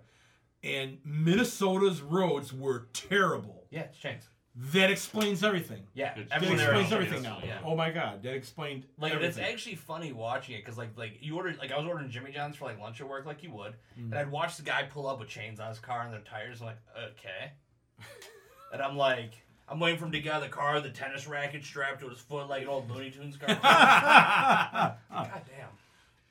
And 0.64 0.98
Minnesota's 1.06 2.02
roads 2.02 2.52
were 2.52 2.88
terrible. 2.94 3.68
Yeah, 3.70 3.82
it's 3.82 3.98
chains. 3.98 4.28
That 4.74 4.90
explains 4.90 5.44
everything. 5.44 5.84
Yeah, 5.94 6.18
It 6.18 6.30
That 6.30 6.42
explains 6.42 6.92
everything 6.94 7.22
now. 7.24 7.40
Yeah. 7.46 7.60
Oh 7.64 7.76
my 7.76 7.92
god, 7.92 8.24
that 8.24 8.34
explained 8.36 8.86
Like 8.98 9.14
everything. 9.14 9.44
it's 9.44 9.52
actually 9.54 9.76
funny 9.76 10.14
watching 10.14 10.56
it 10.56 10.64
because 10.64 10.78
like 10.78 10.98
like 10.98 11.18
you 11.20 11.36
ordered 11.36 11.58
like 11.60 11.72
I 11.74 11.78
was 11.78 11.86
ordering 11.86 12.10
Jimmy 12.10 12.32
John's 12.32 12.56
for 12.56 12.64
like 12.66 12.80
lunch 12.80 13.02
at 13.02 13.10
work 13.10 13.26
like 13.26 13.44
you 13.44 13.52
would, 13.52 13.74
Mm. 14.00 14.06
and 14.12 14.16
I'd 14.16 14.32
watch 14.32 14.56
the 14.58 14.64
guy 14.64 14.84
pull 14.84 15.08
up 15.08 15.20
with 15.20 15.28
chains 15.28 15.60
on 15.60 15.68
his 15.70 15.80
car 15.80 16.04
and 16.04 16.14
their 16.14 16.22
tires. 16.22 16.62
I'm 16.62 16.68
like, 16.68 16.78
okay, 17.12 17.52
and 18.74 18.82
I'm 18.82 18.96
like. 18.98 19.32
I'm 19.68 19.80
waiting 19.80 19.98
for 19.98 20.06
him 20.06 20.12
to 20.12 20.20
get 20.20 20.32
out 20.32 20.44
of 20.44 20.50
the 20.52 20.56
car, 20.56 20.80
the 20.80 20.92
tennis 20.92 21.26
racket 21.26 21.64
strapped 21.64 22.00
to 22.02 22.08
his 22.10 22.20
foot 22.20 22.48
like 22.48 22.62
an 22.62 22.68
old 22.68 22.88
Looney 22.92 23.10
Tunes 23.10 23.36
car. 23.36 23.48
God 23.64 24.98
damn. 25.10 25.70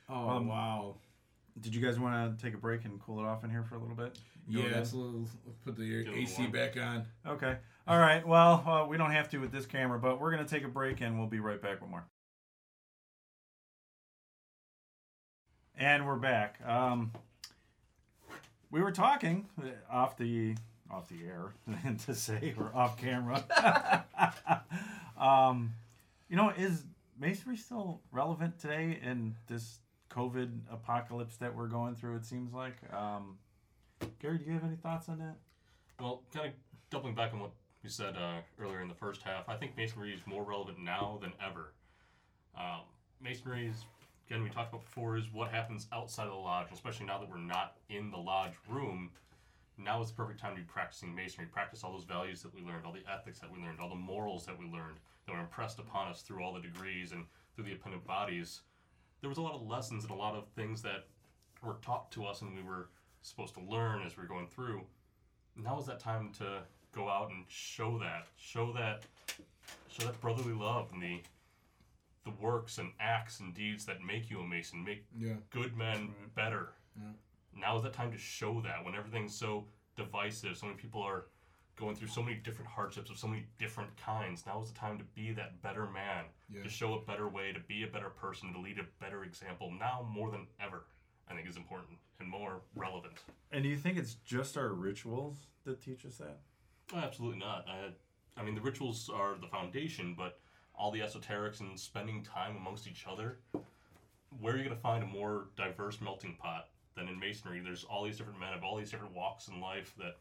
Oh 0.08 0.28
Um, 0.28 0.46
wow. 0.48 0.96
Did 1.60 1.74
you 1.74 1.80
guys 1.80 1.98
want 2.00 2.36
to 2.38 2.44
take 2.44 2.54
a 2.54 2.58
break 2.58 2.84
and 2.84 3.00
cool 3.00 3.20
it 3.20 3.24
off 3.26 3.44
in 3.44 3.50
here 3.50 3.62
for 3.62 3.76
a 3.76 3.78
little 3.78 3.94
bit? 3.94 4.18
Go 4.52 4.58
Yeah, 4.60 4.64
again? 4.66 4.78
let's, 4.78 4.92
let's 4.94 5.30
put 5.64 5.76
the 5.76 6.02
Get 6.04 6.14
AC 6.14 6.46
back 6.48 6.76
on. 6.76 7.06
Okay. 7.26 7.56
All 7.86 7.98
right. 7.98 8.26
Well, 8.26 8.64
uh, 8.66 8.86
we 8.88 8.96
don't 8.96 9.12
have 9.12 9.28
to 9.30 9.38
with 9.38 9.52
this 9.52 9.64
camera, 9.66 9.98
but 9.98 10.20
we're 10.20 10.32
going 10.32 10.44
to 10.44 10.52
take 10.52 10.64
a 10.64 10.68
break 10.68 11.00
and 11.00 11.16
we'll 11.18 11.28
be 11.28 11.38
right 11.38 11.60
back 11.62 11.80
with 11.80 11.90
more. 11.90 12.04
And 15.76 16.06
we're 16.06 16.16
back. 16.16 16.58
Um, 16.66 17.12
we 18.70 18.80
were 18.82 18.92
talking 18.92 19.46
uh, 19.62 19.66
off 19.90 20.16
the 20.16 20.54
off 20.90 21.08
the 21.08 21.24
air 21.26 21.52
to 22.06 22.14
say 22.14 22.54
or 22.58 22.70
off 22.74 22.96
camera. 22.96 23.44
um, 25.18 25.72
you 26.28 26.36
know, 26.36 26.50
is 26.50 26.84
masonry 27.18 27.56
still 27.56 28.00
relevant 28.12 28.58
today 28.58 28.98
in 29.02 29.34
this 29.48 29.78
COVID 30.14 30.50
apocalypse 30.70 31.36
that 31.36 31.54
we're 31.54 31.66
going 31.66 31.94
through? 31.94 32.16
It 32.16 32.24
seems 32.24 32.52
like. 32.52 32.76
Um, 32.92 33.38
Gary, 34.20 34.38
do 34.38 34.44
you 34.44 34.52
have 34.52 34.64
any 34.64 34.76
thoughts 34.76 35.08
on 35.08 35.18
that? 35.18 35.36
Well, 36.00 36.22
kind 36.32 36.48
of 36.48 36.52
doubling 36.90 37.14
back 37.14 37.32
on 37.32 37.40
what 37.40 37.50
you 37.82 37.90
said 37.90 38.16
uh, 38.16 38.40
earlier 38.60 38.80
in 38.80 38.88
the 38.88 38.94
first 38.94 39.22
half, 39.22 39.48
I 39.48 39.56
think 39.56 39.76
masonry 39.76 40.12
is 40.12 40.20
more 40.26 40.42
relevant 40.42 40.78
now 40.78 41.18
than 41.20 41.32
ever. 41.44 41.74
Um, 42.56 42.82
masonry 43.22 43.66
is, 43.66 43.84
again, 44.26 44.42
we 44.42 44.48
talked 44.48 44.72
about 44.72 44.84
before, 44.84 45.16
is 45.16 45.24
what 45.32 45.50
happens 45.50 45.86
outside 45.92 46.24
of 46.24 46.32
the 46.32 46.38
lodge, 46.38 46.68
especially 46.72 47.06
now 47.06 47.18
that 47.18 47.28
we're 47.28 47.38
not 47.38 47.76
in 47.90 48.10
the 48.10 48.16
lodge 48.16 48.54
room. 48.68 49.10
Now 49.76 50.00
is 50.00 50.08
the 50.08 50.14
perfect 50.14 50.40
time 50.40 50.54
to 50.54 50.60
be 50.60 50.66
practicing 50.66 51.14
masonry. 51.14 51.46
Practice 51.46 51.82
all 51.82 51.92
those 51.92 52.04
values 52.04 52.42
that 52.42 52.54
we 52.54 52.62
learned, 52.62 52.86
all 52.86 52.92
the 52.92 53.02
ethics 53.12 53.40
that 53.40 53.52
we 53.52 53.62
learned, 53.62 53.80
all 53.80 53.88
the 53.88 53.94
morals 53.94 54.46
that 54.46 54.58
we 54.58 54.66
learned, 54.66 54.96
that 55.26 55.32
were 55.32 55.40
impressed 55.40 55.78
upon 55.78 56.08
us 56.08 56.22
through 56.22 56.42
all 56.42 56.54
the 56.54 56.60
degrees 56.60 57.12
and 57.12 57.24
through 57.54 57.64
the 57.64 57.72
appendant 57.72 58.06
bodies. 58.06 58.60
There 59.24 59.30
was 59.30 59.38
a 59.38 59.40
lot 59.40 59.54
of 59.54 59.66
lessons 59.66 60.04
and 60.04 60.10
a 60.12 60.16
lot 60.16 60.34
of 60.34 60.46
things 60.48 60.82
that 60.82 61.06
were 61.62 61.78
taught 61.80 62.12
to 62.12 62.26
us 62.26 62.42
and 62.42 62.54
we 62.54 62.62
were 62.62 62.90
supposed 63.22 63.54
to 63.54 63.60
learn 63.60 64.02
as 64.02 64.18
we 64.18 64.22
were 64.22 64.28
going 64.28 64.46
through. 64.46 64.82
Now 65.56 65.80
is 65.80 65.86
that 65.86 65.98
time 65.98 66.30
to 66.40 66.58
go 66.94 67.08
out 67.08 67.30
and 67.30 67.46
show 67.48 67.98
that 68.00 68.26
show 68.36 68.70
that 68.74 69.04
show 69.88 70.04
that 70.04 70.20
brotherly 70.20 70.52
love 70.52 70.90
and 70.92 71.02
the 71.02 71.22
the 72.24 72.32
works 72.38 72.76
and 72.76 72.90
acts 73.00 73.40
and 73.40 73.54
deeds 73.54 73.86
that 73.86 74.02
make 74.02 74.28
you 74.28 74.40
a 74.40 74.46
mason 74.46 74.84
make 74.84 75.06
Yeah. 75.16 75.36
good 75.48 75.74
men 75.74 76.14
better. 76.34 76.72
Now 77.58 77.76
is 77.78 77.82
that 77.84 77.94
time 77.94 78.12
to 78.12 78.18
show 78.18 78.60
that 78.60 78.84
when 78.84 78.94
everything's 78.94 79.34
so 79.34 79.64
divisive 79.96 80.58
so 80.58 80.66
many 80.66 80.76
people 80.78 81.00
are 81.00 81.28
going 81.76 81.94
through 81.96 82.08
so 82.08 82.22
many 82.22 82.36
different 82.36 82.70
hardships 82.70 83.10
of 83.10 83.18
so 83.18 83.26
many 83.26 83.44
different 83.58 83.90
kinds 83.96 84.44
now 84.46 84.60
is 84.62 84.70
the 84.70 84.78
time 84.78 84.98
to 84.98 85.04
be 85.14 85.32
that 85.32 85.60
better 85.62 85.86
man 85.86 86.24
Yeah. 86.48 86.62
to 86.62 86.68
show 86.68 86.94
a 86.94 87.00
better 87.00 87.28
way 87.28 87.52
to 87.52 87.60
be 87.60 87.82
a 87.82 87.86
better 87.88 88.10
person 88.10 88.52
to 88.52 88.60
lead 88.60 88.78
a 88.78 88.84
better 89.02 89.24
example 89.24 89.70
now 89.72 90.06
more 90.08 90.30
than 90.30 90.46
ever 90.60 90.84
i 91.28 91.34
think 91.34 91.48
is 91.48 91.56
important 91.56 91.98
and 92.20 92.28
more 92.28 92.60
relevant 92.76 93.14
And 93.50 93.62
do 93.64 93.68
you 93.68 93.76
think 93.76 93.98
it's 93.98 94.14
just 94.14 94.56
our 94.56 94.68
rituals 94.72 95.46
that 95.64 95.80
teach 95.82 96.04
us 96.04 96.16
that? 96.18 96.38
Oh, 96.92 96.98
absolutely 96.98 97.38
not. 97.38 97.66
I, 97.68 98.40
I 98.40 98.44
mean, 98.44 98.54
the 98.54 98.60
rituals 98.60 99.08
are 99.12 99.34
the 99.40 99.46
foundation, 99.46 100.14
but 100.18 100.38
all 100.74 100.90
the 100.90 101.00
esoterics 101.00 101.60
and 101.60 101.78
spending 101.80 102.22
time 102.22 102.56
amongst 102.56 102.86
each 102.86 103.06
other, 103.10 103.38
where 104.40 104.54
are 104.54 104.56
you 104.58 104.64
going 104.64 104.76
to 104.76 104.82
find 104.82 105.02
a 105.02 105.06
more 105.06 105.48
diverse 105.56 106.00
melting 106.00 106.36
pot 106.40 106.68
than 106.96 107.08
in 107.08 107.18
masonry? 107.18 107.60
There's 107.60 107.84
all 107.84 108.04
these 108.04 108.18
different 108.18 108.38
men 108.40 108.52
of 108.54 108.62
all 108.64 108.76
these 108.76 108.90
different 108.90 109.14
walks 109.14 109.48
in 109.48 109.60
life 109.60 109.94
that 109.98 110.16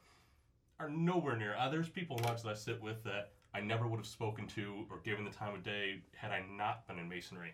are 0.79 0.89
nowhere 0.89 1.35
near. 1.35 1.55
Uh, 1.57 1.69
there's 1.69 1.89
people 1.89 2.17
in 2.17 2.23
lodge 2.23 2.41
that 2.43 2.49
I 2.49 2.53
sit 2.53 2.81
with 2.81 3.03
that 3.03 3.31
I 3.53 3.61
never 3.61 3.87
would 3.87 3.97
have 3.97 4.07
spoken 4.07 4.47
to 4.47 4.85
or 4.89 4.99
given 5.03 5.23
the 5.25 5.31
time 5.31 5.53
of 5.53 5.63
day 5.63 6.01
had 6.15 6.31
I 6.31 6.43
not 6.57 6.87
been 6.87 6.99
in 6.99 7.07
masonry. 7.07 7.53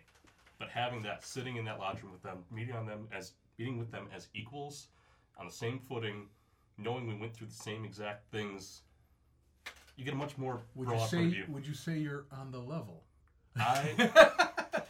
But 0.58 0.68
having 0.68 1.02
that, 1.02 1.24
sitting 1.24 1.56
in 1.56 1.64
that 1.66 1.78
lodge 1.78 2.02
room 2.02 2.12
with 2.12 2.22
them, 2.22 2.44
meeting 2.50 2.74
on 2.74 2.86
them 2.86 3.08
as 3.12 3.32
meeting 3.58 3.78
with 3.78 3.90
them 3.90 4.08
as 4.14 4.28
equals, 4.34 4.88
on 5.38 5.46
the 5.46 5.52
same 5.52 5.78
footing, 5.88 6.26
knowing 6.76 7.06
we 7.06 7.14
went 7.14 7.34
through 7.34 7.46
the 7.46 7.52
same 7.54 7.84
exact 7.84 8.30
things, 8.30 8.82
you 9.96 10.04
get 10.04 10.14
a 10.14 10.16
much 10.16 10.36
more 10.36 10.60
Would 10.74 10.88
you 10.88 10.94
broad 10.94 10.98
point 10.98 11.04
of 11.04 11.10
say 11.10 11.28
view. 11.28 11.44
would 11.48 11.66
you 11.66 11.74
say 11.74 11.98
you're 11.98 12.24
on 12.32 12.50
the 12.50 12.58
level? 12.58 13.04
I, 13.56 13.94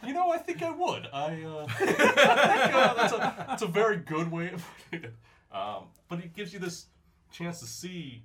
you 0.05 0.13
know, 0.13 0.31
I 0.31 0.37
think 0.37 0.61
I 0.61 0.71
would. 0.71 1.07
I, 1.11 1.41
uh, 1.43 1.65
I 1.79 1.85
think, 1.85 1.99
uh, 1.99 2.93
that's 2.93 3.13
a 3.13 3.45
that's 3.47 3.61
a 3.61 3.67
very 3.67 3.97
good 3.97 4.31
way 4.31 4.51
of 4.51 4.63
putting 4.89 5.05
it. 5.05 5.15
Um, 5.51 5.85
but 6.07 6.19
it 6.19 6.33
gives 6.33 6.53
you 6.53 6.59
this 6.59 6.85
chance 7.31 7.59
to 7.59 7.65
see 7.65 8.23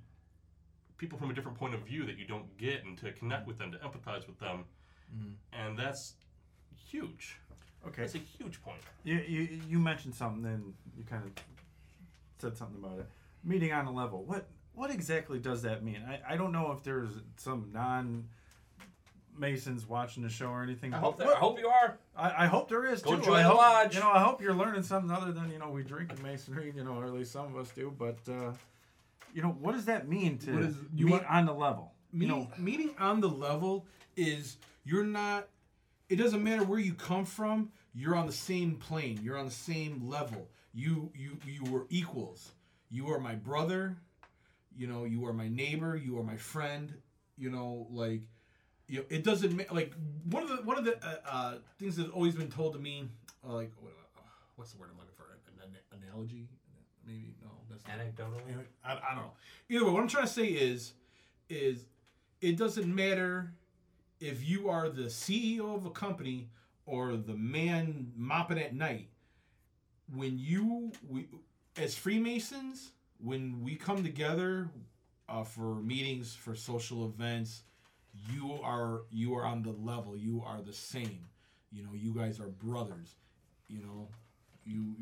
people 0.97 1.17
from 1.17 1.29
a 1.29 1.33
different 1.33 1.57
point 1.57 1.73
of 1.73 1.81
view 1.81 2.05
that 2.05 2.17
you 2.17 2.25
don't 2.25 2.57
get, 2.57 2.83
and 2.85 2.97
to 2.99 3.11
connect 3.13 3.47
with 3.47 3.57
them, 3.57 3.71
to 3.71 3.77
empathize 3.79 4.27
with 4.27 4.39
them, 4.39 4.65
and 5.53 5.77
that's 5.77 6.13
huge. 6.89 7.39
Okay. 7.87 8.01
That's 8.01 8.15
a 8.15 8.19
huge 8.19 8.61
point. 8.61 8.79
You, 9.03 9.15
you, 9.27 9.61
you 9.67 9.79
mentioned 9.79 10.15
something, 10.15 10.45
and 10.45 10.73
you 10.97 11.03
kind 11.03 11.23
of 11.23 11.31
said 12.39 12.57
something 12.57 12.83
about 12.83 12.99
it. 12.99 13.07
Meeting 13.43 13.71
on 13.71 13.85
a 13.85 13.91
level. 13.91 14.23
What 14.23 14.47
what 14.73 14.91
exactly 14.91 15.39
does 15.39 15.61
that 15.63 15.83
mean? 15.83 16.03
I, 16.07 16.33
I 16.33 16.37
don't 16.37 16.51
know 16.51 16.71
if 16.71 16.83
there's 16.83 17.09
some 17.37 17.69
non 17.73 18.25
Masons 19.37 19.87
watching 19.87 20.23
the 20.23 20.29
show 20.29 20.47
or 20.47 20.63
anything. 20.63 20.93
I 20.93 20.97
hope, 20.97 21.17
that, 21.17 21.27
I 21.27 21.35
hope 21.35 21.59
you 21.59 21.67
are. 21.67 21.97
I, 22.15 22.43
I 22.43 22.47
hope 22.47 22.69
there 22.69 22.85
is 22.85 23.01
Go 23.01 23.15
too. 23.15 23.23
join 23.23 23.37
I 23.37 23.43
the 23.43 23.49
hope, 23.49 23.57
lodge. 23.57 23.95
You 23.95 24.01
know, 24.01 24.11
I 24.11 24.21
hope 24.21 24.41
you're 24.41 24.53
learning 24.53 24.83
something 24.83 25.11
other 25.11 25.31
than 25.31 25.51
you 25.51 25.59
know 25.59 25.69
we 25.69 25.83
drink 25.83 26.11
in 26.11 26.21
masonry. 26.21 26.73
You 26.75 26.83
know, 26.83 26.95
or 26.95 27.05
at 27.05 27.13
least 27.13 27.31
some 27.31 27.45
of 27.45 27.57
us 27.57 27.71
do. 27.71 27.93
But 27.97 28.17
uh, 28.27 28.51
you 29.33 29.41
know, 29.41 29.49
what 29.49 29.73
does 29.73 29.85
that 29.85 30.07
mean 30.07 30.37
to 30.39 30.59
is- 30.59 30.75
you 30.93 31.05
meet 31.05 31.11
want- 31.11 31.25
on 31.29 31.45
the 31.45 31.53
level? 31.53 31.93
You 32.13 32.27
know, 32.27 32.49
meeting 32.57 32.95
on 32.99 33.21
the 33.21 33.29
level 33.29 33.85
is 34.15 34.57
you're 34.83 35.03
not 35.03 35.47
it 36.09 36.15
doesn't 36.15 36.41
matter 36.43 36.63
where 36.63 36.79
you 36.79 36.93
come 36.93 37.25
from. 37.25 37.69
You're 37.93 38.15
on 38.15 38.27
the 38.27 38.31
same 38.33 38.75
plane. 38.77 39.19
You're 39.21 39.37
on 39.37 39.45
the 39.45 39.51
same 39.51 40.07
level. 40.07 40.49
You 40.73 41.11
you 41.15 41.37
you 41.45 41.63
were 41.71 41.85
equals. 41.89 42.51
You 42.89 43.09
are 43.11 43.19
my 43.19 43.35
brother. 43.35 43.97
You 44.75 44.87
know, 44.87 45.03
you 45.05 45.25
are 45.27 45.33
my 45.33 45.49
neighbor. 45.49 45.95
You 45.97 46.17
are 46.19 46.23
my 46.23 46.37
friend. 46.37 46.93
You 47.37 47.49
know, 47.49 47.87
like 47.91 48.21
you 48.87 48.99
know, 48.99 49.05
it 49.09 49.23
doesn't 49.23 49.55
ma- 49.55 49.63
like 49.71 49.93
one 50.31 50.43
of 50.43 50.49
the 50.49 50.55
one 50.63 50.77
of 50.77 50.85
the 50.85 50.95
uh, 51.05 51.15
uh, 51.29 51.57
things 51.77 51.97
that's 51.97 52.09
always 52.09 52.35
been 52.35 52.49
told 52.49 52.73
to 52.73 52.79
me, 52.79 53.09
uh, 53.47 53.53
like 53.53 53.71
what, 53.81 53.91
what's 54.55 54.71
the 54.71 54.77
word 54.79 54.89
I'm 54.91 54.97
looking 54.97 55.13
for? 55.17 55.25
An, 55.63 55.75
an 55.93 56.03
analogy? 56.07 56.47
Maybe 57.07 57.33
no. 57.41 57.49
That's 57.69 57.83
not 57.87 57.97
Anecdotally. 57.97 58.65
I, 58.83 58.91
I 58.93 59.15
don't 59.15 59.23
know. 59.23 59.31
Either 59.69 59.85
way, 59.85 59.91
what 59.91 60.01
I'm 60.01 60.07
trying 60.07 60.27
to 60.27 60.31
say 60.33 60.47
is, 60.47 60.93
is 61.49 61.85
it 62.41 62.57
doesn't 62.57 62.93
matter 62.93 63.51
if 64.19 64.47
you 64.47 64.69
are 64.69 64.89
the 64.89 65.03
CEO 65.03 65.75
of 65.75 65.85
a 65.85 65.89
company 65.89 66.49
or 66.85 67.15
the 67.15 67.33
man 67.33 68.11
mopping 68.15 68.59
at 68.59 68.75
night. 68.75 69.09
When 70.13 70.37
you 70.37 70.91
we 71.07 71.27
as 71.75 71.95
Freemasons, 71.95 72.91
when 73.19 73.61
we 73.61 73.75
come 73.75 74.03
together 74.03 74.69
uh, 75.29 75.43
for 75.43 75.75
meetings, 75.75 76.33
for 76.33 76.55
social 76.55 77.05
events, 77.05 77.63
you 78.31 78.59
are 78.63 79.01
you 79.11 79.35
are 79.35 79.45
on 79.45 79.63
the 79.63 79.71
level. 79.71 80.17
You 80.17 80.43
are 80.45 80.61
the 80.61 80.73
same. 80.73 81.25
You 81.71 81.83
know, 81.83 81.91
you 81.93 82.13
guys 82.13 82.39
are 82.39 82.47
brothers. 82.47 83.15
You 83.67 83.81
know, 83.81 84.07
you. 84.65 84.95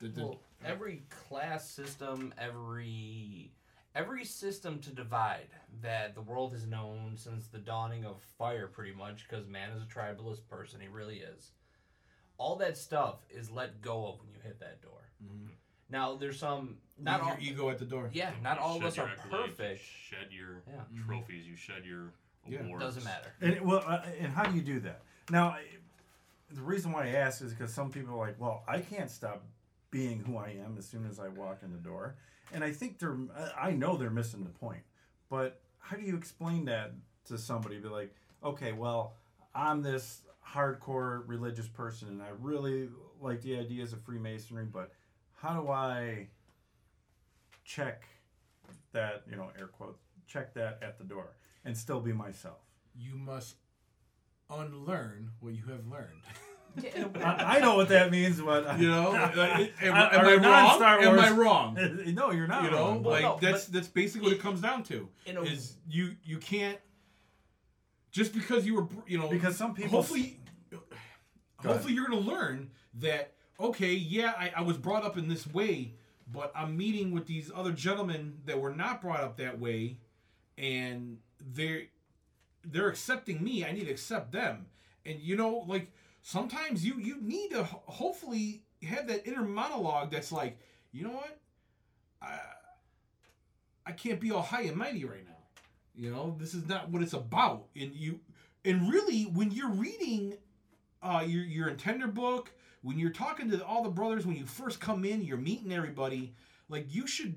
The, 0.00 0.08
the, 0.08 0.20
Well, 0.22 0.40
uh, 0.64 0.68
every 0.68 1.02
class 1.28 1.68
system, 1.68 2.34
every 2.38 3.52
every 3.94 4.24
system 4.24 4.80
to 4.80 4.90
divide 4.90 5.46
that 5.82 6.14
the 6.14 6.20
world 6.20 6.52
has 6.52 6.66
known 6.66 7.12
since 7.16 7.46
the 7.46 7.58
dawning 7.58 8.04
of 8.04 8.20
fire, 8.38 8.66
pretty 8.66 8.92
much, 8.92 9.26
because 9.28 9.46
man 9.46 9.70
is 9.70 9.82
a 9.82 9.86
tribalist 9.86 10.46
person, 10.48 10.80
he 10.80 10.88
really 10.88 11.18
is. 11.18 11.52
All 12.38 12.56
that 12.56 12.76
stuff 12.76 13.18
is 13.30 13.50
let 13.50 13.80
go 13.80 14.06
of 14.08 14.18
when 14.20 14.28
you 14.30 14.38
hit 14.42 14.58
that 14.60 14.82
door. 14.82 14.98
Mm-hmm. 15.24 15.46
Now, 15.90 16.16
there's 16.16 16.40
some 16.40 16.78
not 16.98 17.20
leave 17.20 17.30
all. 17.30 17.38
your 17.40 17.52
ego 17.52 17.70
at 17.70 17.78
the 17.78 17.84
door. 17.84 18.10
Yeah, 18.12 18.32
not 18.42 18.58
all 18.58 18.76
of 18.76 18.84
us 18.84 18.98
are 18.98 19.06
accolades, 19.06 19.24
you 19.24 19.30
perfect. 19.30 19.82
Shed 19.84 20.26
your 20.32 20.62
Yeah. 20.66 20.74
Mm-hmm. 20.92 21.06
trophies. 21.06 21.46
You 21.46 21.54
shed 21.54 21.84
your 21.84 22.12
Yeah. 22.48 22.60
awards. 22.64 22.82
Doesn't 22.82 23.04
matter. 23.04 23.32
And 23.40 23.60
well, 23.60 23.84
uh, 23.86 24.02
and 24.18 24.32
how 24.32 24.42
do 24.44 24.56
you 24.56 24.62
do 24.62 24.80
that? 24.80 25.02
Now, 25.30 25.56
the 26.50 26.62
reason 26.62 26.90
why 26.90 27.04
I 27.04 27.10
ask 27.10 27.40
is 27.42 27.52
because 27.52 27.72
some 27.72 27.90
people 27.92 28.14
are 28.14 28.26
like, 28.26 28.40
"Well, 28.40 28.64
I 28.66 28.80
can't 28.80 29.10
stop 29.10 29.44
being 29.94 30.18
who 30.18 30.36
I 30.36 30.48
am 30.48 30.74
as 30.76 30.84
soon 30.84 31.06
as 31.06 31.20
I 31.20 31.28
walk 31.28 31.62
in 31.62 31.70
the 31.70 31.78
door," 31.78 32.16
and 32.52 32.64
I 32.64 32.72
think 32.72 32.98
they're, 32.98 33.16
I 33.56 33.70
know 33.70 33.96
they're 33.96 34.10
missing 34.10 34.42
the 34.42 34.50
point. 34.50 34.82
But 35.30 35.60
how 35.78 35.96
do 35.96 36.02
you 36.02 36.16
explain 36.16 36.64
that 36.64 36.94
to 37.26 37.38
somebody? 37.38 37.78
Be 37.78 37.88
like, 37.88 38.12
"Okay, 38.42 38.72
well, 38.72 39.14
I'm 39.54 39.82
this 39.82 40.22
hardcore 40.44 41.22
religious 41.28 41.68
person, 41.68 42.08
and 42.08 42.20
I 42.20 42.30
really 42.40 42.88
like 43.20 43.40
the 43.42 43.56
ideas 43.56 43.92
of 43.92 44.02
Freemasonry, 44.02 44.64
but 44.64 44.90
how 45.36 45.60
do 45.60 45.68
I 45.70 46.26
check 47.64 48.02
that, 48.90 49.22
you 49.30 49.36
know, 49.36 49.50
air 49.56 49.68
quotes, 49.68 50.02
check 50.26 50.54
that 50.54 50.80
at 50.82 50.98
the 50.98 51.04
door 51.04 51.36
and 51.64 51.78
still 51.78 52.00
be 52.00 52.12
myself?" 52.12 52.58
You 52.96 53.14
must 53.14 53.54
unlearn 54.50 55.30
what 55.38 55.54
you 55.54 55.66
have 55.66 55.86
learned. 55.86 56.24
Yeah, 56.82 56.90
in 56.96 57.02
a 57.04 57.08
way. 57.08 57.22
I, 57.22 57.56
I 57.56 57.60
know 57.60 57.76
what 57.76 57.88
that 57.90 58.10
means, 58.10 58.40
but 58.40 58.78
You 58.80 58.88
know, 58.90 59.10
like, 59.36 59.72
am, 59.82 59.94
am 59.94 59.94
I- 59.94 60.08
I 60.10 60.32
wrong? 60.34 60.42
non-Star 60.42 60.98
Am 61.00 61.18
I 61.18 61.30
wrong? 61.30 61.74
no, 62.14 62.30
you're 62.32 62.46
not. 62.46 62.64
You 62.64 62.70
know, 62.70 62.76
wrong. 62.78 63.02
Well, 63.02 63.12
like 63.12 63.22
no, 63.22 63.38
that's 63.40 63.66
that's 63.66 63.88
basically 63.88 64.28
what 64.28 64.36
it 64.36 64.42
comes 64.42 64.60
down 64.60 64.82
to. 64.84 65.08
in 65.26 65.36
a- 65.36 65.42
Is 65.42 65.76
you 65.88 66.16
you 66.24 66.38
can't 66.38 66.78
just 68.10 68.32
because 68.32 68.64
you 68.66 68.74
were 68.76 68.86
you 69.06 69.18
know 69.18 69.28
Because 69.28 69.56
some 69.56 69.74
people- 69.74 69.90
hopefully 69.98 70.40
uh, 70.72 70.76
hopefully 71.58 71.94
you're 71.94 72.06
gonna 72.06 72.20
learn 72.20 72.70
that 73.00 73.32
okay 73.58 73.92
yeah 73.94 74.32
I, 74.38 74.52
I 74.56 74.60
was 74.62 74.76
brought 74.76 75.04
up 75.04 75.16
in 75.16 75.28
this 75.28 75.46
way 75.46 75.94
but 76.32 76.52
I'm 76.54 76.76
meeting 76.76 77.12
with 77.12 77.26
these 77.26 77.50
other 77.54 77.72
gentlemen 77.72 78.38
that 78.46 78.60
were 78.60 78.74
not 78.74 79.00
brought 79.02 79.20
up 79.20 79.36
that 79.38 79.58
way 79.58 79.98
and 80.56 81.18
they're 81.40 81.82
they're 82.64 82.88
accepting 82.88 83.42
me 83.42 83.64
I 83.64 83.72
need 83.72 83.84
to 83.86 83.90
accept 83.90 84.32
them 84.32 84.66
and 85.04 85.20
you 85.20 85.36
know 85.36 85.64
like 85.66 85.90
sometimes 86.24 86.84
you 86.84 86.98
you 86.98 87.20
need 87.20 87.50
to 87.50 87.62
hopefully 87.62 88.64
have 88.82 89.06
that 89.06 89.26
inner 89.26 89.44
monologue 89.44 90.10
that's 90.10 90.32
like 90.32 90.58
you 90.90 91.04
know 91.04 91.12
what 91.12 91.38
I 92.20 92.38
I 93.86 93.92
can't 93.92 94.18
be 94.18 94.32
all 94.32 94.42
high 94.42 94.62
and 94.62 94.76
mighty 94.76 95.04
right 95.04 95.24
now 95.24 95.30
you 95.94 96.10
know 96.10 96.36
this 96.40 96.54
is 96.54 96.66
not 96.66 96.90
what 96.90 97.02
it's 97.02 97.12
about 97.12 97.66
and 97.76 97.94
you 97.94 98.18
and 98.64 98.90
really 98.90 99.24
when 99.24 99.52
you're 99.52 99.70
reading 99.70 100.34
uh, 101.04 101.22
your 101.26 101.44
your 101.44 101.70
intender 101.70 102.12
book, 102.12 102.50
when 102.82 102.98
you're 102.98 103.10
talking 103.10 103.50
to 103.50 103.64
all 103.64 103.84
the 103.84 103.90
brothers, 103.90 104.26
when 104.26 104.36
you 104.36 104.46
first 104.46 104.80
come 104.80 105.04
in, 105.04 105.22
you're 105.22 105.36
meeting 105.36 105.72
everybody. 105.72 106.34
Like 106.68 106.86
you 106.92 107.06
should, 107.06 107.36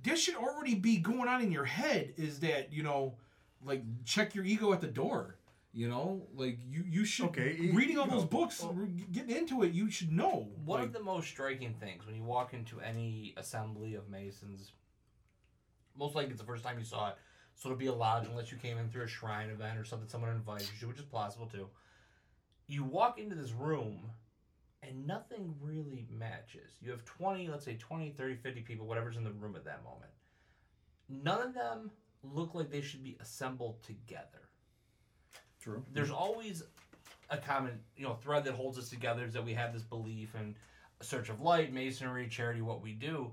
this 0.00 0.20
should 0.20 0.36
already 0.36 0.76
be 0.76 0.98
going 0.98 1.28
on 1.28 1.42
in 1.42 1.50
your 1.50 1.64
head. 1.64 2.14
Is 2.16 2.40
that 2.40 2.72
you 2.72 2.84
know, 2.84 3.16
like 3.64 3.82
check 4.04 4.34
your 4.34 4.44
ego 4.44 4.72
at 4.72 4.80
the 4.80 4.86
door. 4.86 5.34
You 5.78 5.88
know, 5.88 6.26
like 6.34 6.58
you 6.68 6.82
you 6.88 7.04
should 7.04 7.26
Okay, 7.26 7.70
reading 7.72 7.98
all 7.98 8.08
those 8.08 8.22
know, 8.22 8.26
books, 8.26 8.66
re- 8.68 8.88
getting 9.12 9.36
into 9.36 9.62
it. 9.62 9.70
You 9.70 9.88
should 9.92 10.10
know. 10.10 10.48
One 10.64 10.80
like, 10.80 10.88
of 10.88 10.92
the 10.92 11.00
most 11.00 11.28
striking 11.28 11.72
things 11.74 12.04
when 12.04 12.16
you 12.16 12.24
walk 12.24 12.52
into 12.52 12.80
any 12.80 13.32
assembly 13.36 13.94
of 13.94 14.08
Masons, 14.08 14.72
most 15.96 16.16
likely 16.16 16.32
it's 16.32 16.40
the 16.40 16.46
first 16.48 16.64
time 16.64 16.80
you 16.80 16.84
saw 16.84 17.10
it, 17.10 17.14
so 17.54 17.68
it'll 17.68 17.78
be 17.78 17.86
a 17.86 17.92
lodge 17.92 18.26
unless 18.26 18.50
you 18.50 18.58
came 18.58 18.76
in 18.76 18.88
through 18.88 19.04
a 19.04 19.06
shrine 19.06 19.50
event 19.50 19.78
or 19.78 19.84
something 19.84 20.08
someone 20.08 20.30
invited 20.30 20.66
you 20.66 20.80
to, 20.80 20.88
which 20.88 20.98
is 20.98 21.04
possible 21.04 21.46
too. 21.46 21.68
You 22.66 22.82
walk 22.82 23.20
into 23.20 23.36
this 23.36 23.52
room 23.52 24.10
and 24.82 25.06
nothing 25.06 25.54
really 25.60 26.08
matches. 26.10 26.72
You 26.80 26.90
have 26.90 27.04
20, 27.04 27.46
let's 27.46 27.64
say 27.64 27.76
20, 27.76 28.14
30, 28.18 28.34
50 28.34 28.62
people, 28.62 28.84
whatever's 28.84 29.16
in 29.16 29.22
the 29.22 29.30
room 29.30 29.54
at 29.54 29.64
that 29.66 29.84
moment. 29.84 30.10
None 31.08 31.40
of 31.40 31.54
them 31.54 31.92
look 32.24 32.56
like 32.56 32.68
they 32.68 32.80
should 32.80 33.04
be 33.04 33.16
assembled 33.20 33.80
together 33.84 34.47
True. 35.62 35.82
there's 35.92 36.10
always 36.10 36.62
a 37.30 37.36
common 37.36 37.78
you 37.96 38.04
know 38.04 38.14
thread 38.14 38.44
that 38.44 38.54
holds 38.54 38.78
us 38.78 38.88
together 38.88 39.24
is 39.24 39.32
that 39.34 39.44
we 39.44 39.54
have 39.54 39.72
this 39.72 39.82
belief 39.82 40.34
in 40.34 40.54
a 41.00 41.04
search 41.04 41.28
of 41.28 41.40
light 41.40 41.72
masonry 41.72 42.26
charity 42.28 42.62
what 42.62 42.82
we 42.82 42.92
do 42.92 43.30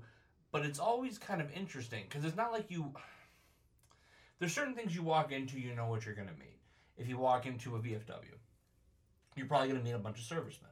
but 0.52 0.64
it's 0.66 0.78
always 0.78 1.18
kind 1.18 1.40
of 1.40 1.50
interesting 1.52 2.04
because 2.08 2.24
it's 2.24 2.36
not 2.36 2.52
like 2.52 2.70
you 2.70 2.92
there's 4.38 4.52
certain 4.52 4.74
things 4.74 4.94
you 4.94 5.02
walk 5.02 5.32
into 5.32 5.58
you 5.58 5.74
know 5.74 5.86
what 5.86 6.04
you're 6.04 6.14
going 6.14 6.28
to 6.28 6.34
meet 6.34 6.58
if 6.98 7.08
you 7.08 7.16
walk 7.16 7.46
into 7.46 7.76
a 7.76 7.78
vfw 7.78 8.20
you're 9.34 9.46
probably 9.46 9.68
going 9.68 9.80
to 9.80 9.84
meet 9.84 9.94
a 9.94 9.98
bunch 9.98 10.18
of 10.18 10.24
servicemen 10.24 10.70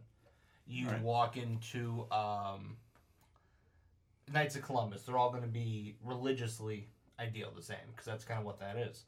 you 0.66 0.88
Right. 0.88 1.00
walk 1.02 1.36
into 1.36 2.06
um, 2.10 2.76
knights 4.32 4.56
of 4.56 4.62
columbus 4.62 5.02
they're 5.02 5.16
all 5.18 5.30
going 5.30 5.42
to 5.42 5.48
be 5.48 5.96
religiously 6.04 6.88
ideal 7.20 7.52
the 7.54 7.62
same 7.62 7.76
because 7.90 8.06
that's 8.06 8.24
kind 8.24 8.40
of 8.40 8.44
what 8.46 8.58
that 8.60 8.76
is 8.76 9.04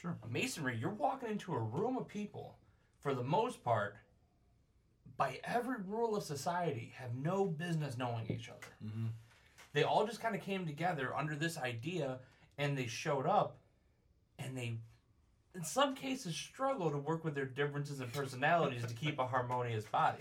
Sure. 0.00 0.16
masonry 0.30 0.76
you're 0.80 0.90
walking 0.90 1.28
into 1.28 1.52
a 1.52 1.58
room 1.58 1.96
of 1.96 2.06
people 2.06 2.56
for 3.00 3.14
the 3.14 3.22
most 3.24 3.64
part 3.64 3.96
by 5.16 5.40
every 5.42 5.78
rule 5.86 6.14
of 6.14 6.22
society 6.22 6.92
have 6.96 7.14
no 7.16 7.46
business 7.46 7.98
knowing 7.98 8.24
each 8.30 8.48
other 8.48 8.68
mm-hmm. 8.84 9.06
they 9.72 9.82
all 9.82 10.06
just 10.06 10.20
kind 10.20 10.36
of 10.36 10.40
came 10.40 10.66
together 10.66 11.12
under 11.16 11.34
this 11.34 11.58
idea 11.58 12.18
and 12.58 12.78
they 12.78 12.86
showed 12.86 13.26
up 13.26 13.58
and 14.38 14.56
they 14.56 14.76
in 15.54 15.64
some 15.64 15.96
cases 15.96 16.36
struggle 16.36 16.90
to 16.92 16.98
work 16.98 17.24
with 17.24 17.34
their 17.34 17.46
differences 17.46 17.98
and 17.98 18.12
personalities 18.12 18.84
to 18.84 18.94
keep 18.94 19.18
a 19.18 19.26
harmonious 19.34 19.84
body 19.86 20.18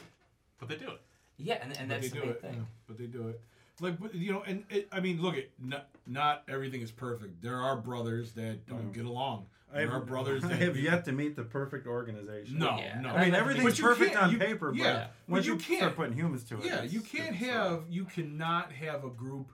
But 0.59 0.69
they 0.69 0.75
do 0.77 0.89
it. 0.89 1.01
yeah 1.37 1.59
and, 1.61 1.77
and 1.77 1.91
that's 1.91 2.09
they 2.09 2.09
the 2.09 2.15
do 2.15 2.21
main 2.21 2.29
it. 2.31 2.41
thing 2.41 2.53
yeah, 2.55 2.59
but 2.87 2.97
they 2.97 3.05
do 3.05 3.27
it. 3.27 3.41
Like 3.79 3.95
you 4.13 4.33
know, 4.33 4.41
and 4.41 4.63
it, 4.71 4.87
I 4.91 4.99
mean, 4.99 5.21
look 5.21 5.37
at 5.37 5.49
not, 5.59 5.89
not 6.07 6.43
everything 6.47 6.81
is 6.81 6.89
perfect. 6.89 7.43
There 7.43 7.57
are 7.61 7.75
brothers 7.75 8.31
that 8.31 8.65
don't 8.65 8.79
mm-hmm. 8.79 8.91
get 8.91 9.05
along. 9.05 9.45
I 9.73 9.81
have, 9.81 9.89
are 9.91 9.99
brothers 9.99 10.43
I 10.45 10.53
have 10.53 10.77
yet 10.77 11.05
to 11.05 11.11
meet 11.11 11.35
the 11.35 11.43
perfect 11.43 11.87
organization. 11.87 12.57
No, 12.59 12.77
Yeah. 12.77 13.01
no. 13.01 13.09
I 13.09 13.25
mean 13.25 13.35
everything's 13.35 13.79
perfect 13.79 14.15
on 14.15 14.31
you- 14.31 14.37
paper, 14.37 14.73
yeah, 14.73 14.83
but 14.93 15.11
but 15.27 15.33
once 15.33 15.45
you 15.45 15.53
you, 15.53 15.59
can't- 15.59 15.79
start 15.79 15.95
putting 15.95 16.13
humans 16.13 16.43
to 16.45 16.57
it, 16.59 16.65
Yeah, 16.65 16.83
you 16.83 17.01
can't 17.01 17.35
have 17.35 17.83
you 17.89 18.05
cannot 18.05 18.71
have 18.71 19.03
a 19.03 19.09
group, 19.09 19.51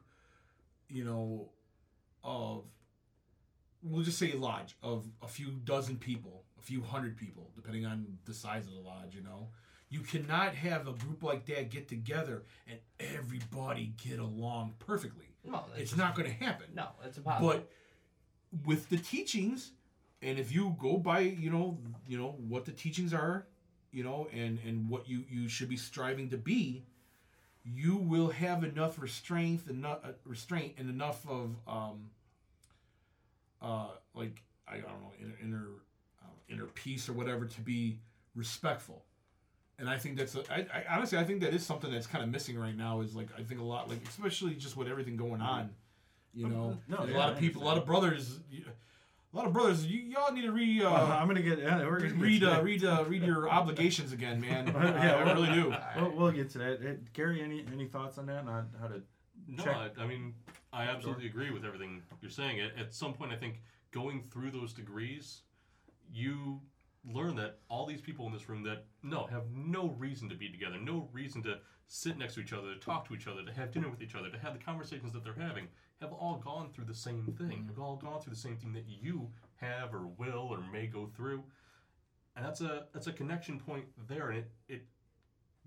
you 0.90 1.04
know, 1.04 1.50
of 2.24 2.64
we'll 3.82 4.04
just 4.04 4.18
say 4.20 4.32
a 4.32 4.38
lodge 4.38 4.76
of 4.84 5.06
a 5.22 5.28
few 5.28 5.52
dozen 5.64 5.98
people, 5.98 6.44
a 6.60 6.62
few 6.62 6.82
hundred 6.82 7.18
people, 7.18 7.52
depending 7.56 7.86
on 7.86 8.06
the 8.26 8.34
size 8.34 8.66
of 8.68 8.74
the 8.74 8.80
lodge, 8.80 9.14
you 9.16 9.22
know. 9.22 9.50
You 9.90 10.00
cannot 10.00 10.56
have 10.56 10.88
a 10.88 10.94
group 10.94 11.22
like 11.22 11.46
that 11.48 11.70
get 11.70 11.88
together 11.88 12.44
and 12.68 12.80
everybody 13.00 13.94
get 14.04 14.20
along 14.20 14.74
perfectly. 14.80 15.36
no 15.44 15.66
It's 15.76 15.90
just- 15.92 15.98
not 15.98 16.16
going 16.16 16.28
to 16.30 16.34
happen. 16.44 16.68
no 16.74 16.88
it's 17.04 17.18
impossible 17.18 17.48
But 17.50 17.70
with 18.66 18.90
the 18.90 18.98
teachings, 18.98 19.72
and 20.24 20.40
if 20.40 20.52
you 20.52 20.76
go 20.80 20.98
by, 20.98 21.20
you 21.20 21.50
know, 21.50 21.78
you 22.08 22.18
know 22.18 22.36
what 22.48 22.66
the 22.66 22.72
teachings 22.72 23.14
are, 23.14 23.46
you 23.92 24.04
know, 24.04 24.28
and 24.34 24.60
and 24.66 24.90
what 24.90 25.08
you 25.08 25.24
you 25.30 25.48
should 25.48 25.70
be 25.70 25.78
striving 25.78 26.30
to 26.30 26.38
be, 26.38 26.84
you 27.64 27.98
will 27.98 28.30
have 28.30 28.64
enough 28.64 29.00
restraint, 29.02 29.62
enough 29.70 30.00
uh, 30.04 30.10
restraint, 30.26 30.74
and 30.78 30.90
enough 30.90 31.28
of 31.28 31.56
um, 31.68 32.10
uh, 33.62 33.88
like 34.14 34.42
I 34.68 34.76
don't 34.76 35.02
know 35.02 35.12
inner 35.20 35.36
inner, 35.42 35.68
uh, 36.22 36.28
inner 36.50 36.66
peace 36.66 37.08
or 37.10 37.14
whatever 37.14 37.46
to 37.46 37.62
be 37.62 38.00
respectful. 38.36 39.04
And 39.80 39.90
I 39.90 39.98
think 39.98 40.18
that's 40.18 40.36
a, 40.36 40.44
I, 40.52 40.68
I 40.74 40.96
honestly 40.96 41.18
I 41.18 41.24
think 41.24 41.42
that 41.42 41.54
is 41.54 41.66
something 41.66 41.92
that's 41.92 42.08
kind 42.08 42.24
of 42.24 42.30
missing 42.30 42.58
right 42.58 42.76
now. 42.76 43.02
Is 43.02 43.16
like 43.16 43.30
I 43.38 43.44
think 43.44 43.60
a 43.60 43.64
lot 43.64 43.90
like 43.90 44.08
especially 44.08 44.56
just 44.56 44.78
with 44.78 44.88
everything 44.88 45.18
going 45.18 45.42
on, 45.42 45.72
you 46.34 46.48
know, 46.48 46.78
No, 46.88 46.98
There's 46.98 47.10
a 47.10 47.12
yeah, 47.14 47.18
lot 47.18 47.34
of 47.34 47.40
people, 47.40 47.64
a 47.64 47.66
lot 47.66 47.78
of 47.78 47.86
brothers, 47.86 48.40
a 49.34 49.38
lot 49.38 49.48
of 49.48 49.54
brothers. 49.54 49.86
You 49.86 50.00
y'all 50.02 50.32
need 50.32 50.44
to 50.44 50.52
re 50.52 50.84
uh, 50.84 50.90
Uh, 50.90 51.18
I'm 51.20 51.28
gonna 51.28 51.42
get. 51.42 51.60
Yeah, 51.60 51.86
we're 51.86 52.00
gonna 52.00 52.14
read 52.16 52.42
to 52.42 52.60
uh, 52.60 52.62
read 52.62 52.86
uh, 52.86 53.04
read 53.08 53.24
your 53.24 53.50
obligations 53.50 54.12
again, 54.12 54.40
man. 54.40 54.68
Yeah, 54.74 55.16
I, 55.16 55.30
I 55.30 55.34
really 55.34 55.52
do. 55.54 55.74
We'll, 55.98 56.12
we'll 56.12 56.32
get 56.32 56.50
to 56.52 56.58
that. 56.60 56.74
Uh, 56.82 56.94
Gary, 57.14 57.42
any 57.42 57.66
any 57.72 57.88
thoughts 57.88 58.18
on 58.18 58.26
that? 58.28 58.46
On 58.48 58.70
how 58.80 58.88
to 58.88 59.02
No, 59.48 59.64
check? 59.64 59.76
I, 59.98 60.04
I 60.04 60.08
mean, 60.08 60.34
I 60.72 60.84
absolutely 60.84 61.26
agree 61.26 61.52
with 61.52 61.66
everything 61.66 62.02
you're 62.22 62.32
saying. 62.32 62.62
At, 62.62 62.78
at 62.78 62.94
some 62.94 63.14
point, 63.14 63.32
I 63.32 63.36
think 63.36 63.62
going 63.92 64.24
through 64.32 64.52
those 64.52 64.74
degrees, 64.74 65.42
you 66.12 66.62
learn 67.12 67.36
that 67.36 67.60
all 67.70 67.86
these 67.86 68.02
people 68.02 68.26
in 68.28 68.34
this 68.34 68.48
room 68.48 68.64
that 68.64 68.86
no 69.02 69.26
have 69.28 69.44
no 69.54 69.90
reason 69.98 70.30
to 70.30 70.36
be 70.36 70.50
together, 70.50 70.78
no 70.80 71.10
reason 71.12 71.44
to 71.44 71.58
sit 71.88 72.18
next 72.18 72.36
to 72.36 72.40
each 72.40 72.54
other, 72.54 72.74
to 72.74 72.80
talk 72.80 73.08
to 73.08 73.14
each 73.14 73.28
other, 73.28 73.44
to 73.44 73.52
have 73.52 73.72
dinner 73.72 73.90
with 73.90 74.02
each 74.02 74.16
other, 74.16 74.30
to 74.30 74.40
have 74.40 74.54
the 74.54 74.64
conversations 74.64 75.12
that 75.14 75.24
they're 75.24 75.34
having, 75.34 75.68
have 76.04 76.14
all 76.14 76.42
gone 76.44 76.70
through 76.74 76.86
the 76.86 76.94
same 76.94 77.34
thing. 77.38 77.66
Have 77.68 77.80
all 77.80 77.96
gone 77.96 78.22
through 78.22 78.34
the 78.34 78.40
same 78.40 78.58
thing 78.58 78.74
that 78.74 78.86
you 78.88 79.30
have 79.62 79.94
or 79.94 80.06
will 80.18 80.48
or 80.52 80.60
may 80.72 80.86
go 80.86 81.10
through, 81.16 81.44
and 82.36 82.46
that's 82.46 82.62
a 82.62 82.86
that's 82.94 83.08
a 83.08 83.12
connection 83.14 83.60
point 83.60 83.86
there, 84.08 84.30
and 84.30 84.40
it 84.40 84.52
it 84.68 84.86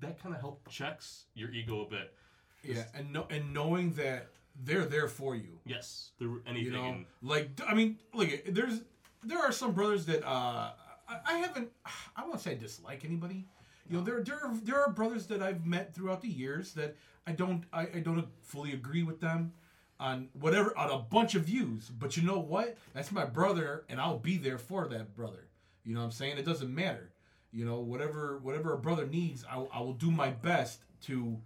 that 0.00 0.22
kind 0.22 0.34
of 0.34 0.40
help 0.40 0.68
checks 0.68 1.24
your 1.34 1.50
ego 1.50 1.82
a 1.82 1.88
bit. 1.88 2.14
Yeah, 2.62 2.84
and 2.94 3.12
no, 3.12 3.26
and 3.30 3.52
knowing 3.52 3.92
that 3.92 4.28
they're 4.64 4.84
there 4.84 5.08
for 5.08 5.34
you. 5.34 5.58
Yes, 5.64 6.10
through 6.18 6.42
anything. 6.46 6.72
You 6.72 6.78
know, 6.78 6.84
and- 6.84 7.06
like 7.22 7.50
I 7.66 7.74
mean, 7.74 7.98
look, 8.12 8.28
there's 8.46 8.82
there 9.24 9.38
are 9.38 9.52
some 9.52 9.72
brothers 9.72 10.06
that 10.06 10.22
uh, 10.24 10.70
I, 11.08 11.18
I 11.26 11.38
haven't. 11.38 11.70
I 12.16 12.26
won't 12.26 12.40
say 12.40 12.52
I 12.52 12.54
dislike 12.54 13.04
anybody. 13.04 13.46
You 13.88 13.98
know, 13.98 14.04
there 14.04 14.22
there 14.22 14.44
are, 14.44 14.54
there 14.64 14.82
are 14.82 14.90
brothers 14.90 15.26
that 15.28 15.40
I've 15.42 15.64
met 15.64 15.94
throughout 15.94 16.20
the 16.20 16.28
years 16.28 16.74
that 16.74 16.96
I 17.26 17.32
don't 17.32 17.64
I, 17.72 17.82
I 17.82 18.00
don't 18.00 18.26
fully 18.42 18.72
agree 18.72 19.02
with 19.04 19.20
them 19.20 19.52
on 19.98 20.28
whatever 20.34 20.76
on 20.76 20.90
a 20.90 20.98
bunch 20.98 21.34
of 21.34 21.44
views. 21.44 21.88
But 21.88 22.16
you 22.16 22.22
know 22.22 22.38
what? 22.38 22.76
That's 22.94 23.12
my 23.12 23.24
brother, 23.24 23.84
and 23.88 24.00
I'll 24.00 24.18
be 24.18 24.36
there 24.36 24.58
for 24.58 24.86
that 24.88 25.14
brother. 25.14 25.48
You 25.84 25.94
know 25.94 26.00
what 26.00 26.06
I'm 26.06 26.12
saying? 26.12 26.38
It 26.38 26.44
doesn't 26.44 26.74
matter. 26.74 27.10
You 27.52 27.64
know, 27.64 27.80
whatever 27.80 28.38
whatever 28.42 28.72
a 28.74 28.78
brother 28.78 29.06
needs, 29.06 29.44
I, 29.50 29.64
I 29.72 29.80
will 29.80 29.94
do 29.94 30.10
my 30.10 30.30
best 30.30 30.80
to 31.02 31.38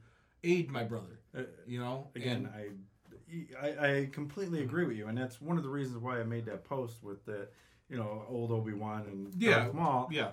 aid 0.42 0.70
my 0.70 0.82
brother. 0.84 1.20
Uh, 1.36 1.42
You 1.66 1.78
know, 1.80 2.08
Again, 2.16 2.48
And- 2.54 2.84
I, 3.62 3.66
I 3.66 3.88
I 3.90 4.08
completely 4.10 4.62
agree 4.62 4.84
with 4.86 4.96
you, 4.96 5.06
and 5.06 5.16
that's 5.16 5.40
one 5.40 5.56
of 5.56 5.62
the 5.62 5.68
reasons 5.68 5.98
why 5.98 6.18
I 6.18 6.24
made 6.24 6.46
that 6.46 6.64
post 6.64 7.02
with 7.04 7.24
the, 7.26 7.46
you 7.88 7.96
know, 7.96 8.24
old 8.28 8.50
Obi 8.50 8.72
Wan 8.72 9.02
and 9.06 9.32
Yeah, 9.38 9.60
Darth 9.60 9.74
Maul. 9.74 10.08
yeah. 10.10 10.30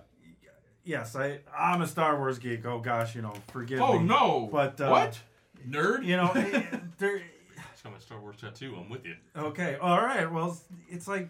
Yes, 0.84 1.16
I 1.16 1.42
I'm 1.56 1.82
a 1.82 1.88
Star 1.88 2.18
Wars 2.18 2.40
geek. 2.40 2.66
Oh 2.66 2.80
gosh, 2.80 3.14
you 3.14 3.22
know, 3.22 3.34
forgive 3.52 3.82
Oh 3.82 4.00
me. 4.00 4.06
no! 4.06 4.48
But 4.52 4.80
uh, 4.82 4.88
what? 4.90 5.20
Nerd? 5.68 6.06
You 6.06 6.16
know, 6.18 6.32
eh, 6.36 6.64
there. 6.98 7.22
It's 7.96 8.06
got 8.06 8.14
my 8.14 8.18
Star 8.18 8.22
Wars 8.22 8.38
tattoo. 8.40 8.76
I'm 8.80 8.90
with 8.90 9.06
you. 9.06 9.16
Okay, 9.36 9.76
all 9.82 10.02
right. 10.02 10.32
Well, 10.32 10.48
it's- 10.52 10.68
it's 10.90 11.08
like 11.08 11.30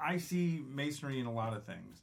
I 0.00 0.18
see 0.18 0.62
masonry 0.68 1.18
in 1.20 1.26
a 1.26 1.32
lot 1.32 1.54
of 1.56 1.64
things, 1.64 2.02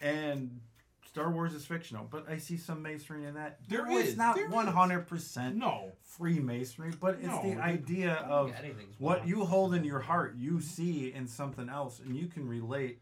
and 0.00 0.60
Star 1.06 1.30
Wars 1.30 1.54
is 1.54 1.64
fictional, 1.64 2.04
but 2.10 2.28
I 2.28 2.38
see 2.38 2.56
some 2.56 2.82
masonry 2.82 3.24
in 3.24 3.34
that. 3.34 3.60
There 3.68 3.86
No, 3.86 3.96
is, 3.96 4.08
It's 4.08 4.16
not 4.18 4.34
there 4.36 4.46
is. 4.46 4.52
one 4.52 4.66
hundred 4.66 5.06
percent 5.06 5.56
No. 5.56 5.92
Freemasonry, 6.02 6.92
but 7.00 7.16
it's 7.16 7.26
No, 7.26 7.42
the 7.42 7.50
dude. 7.50 7.58
idea 7.60 8.14
of 8.14 8.52
what 8.98 9.26
you 9.26 9.44
hold 9.44 9.74
in 9.74 9.84
your 9.84 10.00
heart, 10.00 10.34
you 10.36 10.60
see 10.60 11.12
in 11.12 11.26
something 11.26 11.68
else, 11.68 12.00
and 12.00 12.16
you 12.16 12.26
can 12.26 12.46
relate 12.48 13.00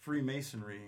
Freemasonry 0.00 0.80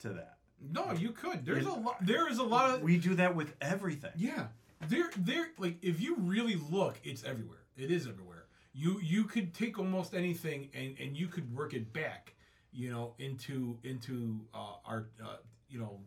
to 0.00 0.10
that. 0.10 0.38
No, 0.60 0.92
you 0.92 1.10
could. 1.12 1.44
There's 1.44 1.66
a 1.66 1.72
lot. 1.72 2.04
There 2.04 2.28
is 2.30 2.38
a 2.38 2.44
lot 2.44 2.74
of. 2.74 2.82
We 2.82 2.98
do 2.98 3.14
that 3.16 3.34
with 3.34 3.54
everything. 3.60 4.12
Yeah. 4.16 4.48
There, 4.88 5.10
there. 5.16 5.48
Like 5.58 5.78
if 5.82 6.00
you 6.00 6.16
really 6.18 6.54
look, 6.56 7.00
it's 7.04 7.24
everywhere. 7.24 7.58
It 7.76 7.90
is 7.90 8.06
everywhere. 8.06 8.31
You 8.74 8.98
you 9.02 9.24
could 9.24 9.52
take 9.54 9.78
almost 9.78 10.14
anything 10.14 10.70
and 10.74 10.96
and 10.98 11.16
you 11.16 11.28
could 11.28 11.54
work 11.54 11.74
it 11.74 11.92
back. 11.92 12.34
You 12.72 12.90
know, 12.90 13.14
into 13.18 13.78
into 13.84 14.40
uh, 14.54 14.76
our 14.86 15.08
uh, 15.22 15.36
you 15.68 15.78
know, 15.78 16.00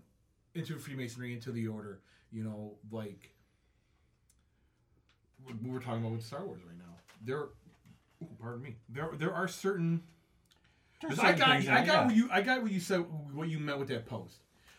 into 0.56 0.78
Freemasonry, 0.80 1.34
into 1.34 1.52
the 1.52 1.68
Order. 1.68 2.02
You 2.32 2.44
know, 2.44 2.74
like 2.92 3.32
we're 5.64 5.80
talking 5.80 6.00
about 6.02 6.14
with 6.14 6.24
Star 6.24 6.44
Wars 6.44 6.62
right 6.68 6.78
now. 6.78 6.96
There, 7.24 7.50
ooh, 8.24 8.28
pardon 8.42 8.64
me. 8.64 8.76
There 8.90 9.10
there 9.18 9.34
are 9.34 9.48
certain. 9.48 10.02
There's 11.02 11.16
'cause 11.16 11.24
I 11.24 11.34
got 11.34 11.50
I 11.68 11.86
got 11.86 12.06
what 12.08 12.16
you 12.16 12.30
I 12.32 12.42
got 12.42 12.62
what 12.64 12.72
you 12.72 12.80
said 12.80 13.06
what 13.32 13.48
you 13.48 13.60
meant 13.60 13.78
with 13.80 13.90
that 13.90 14.06
post. 14.08 14.38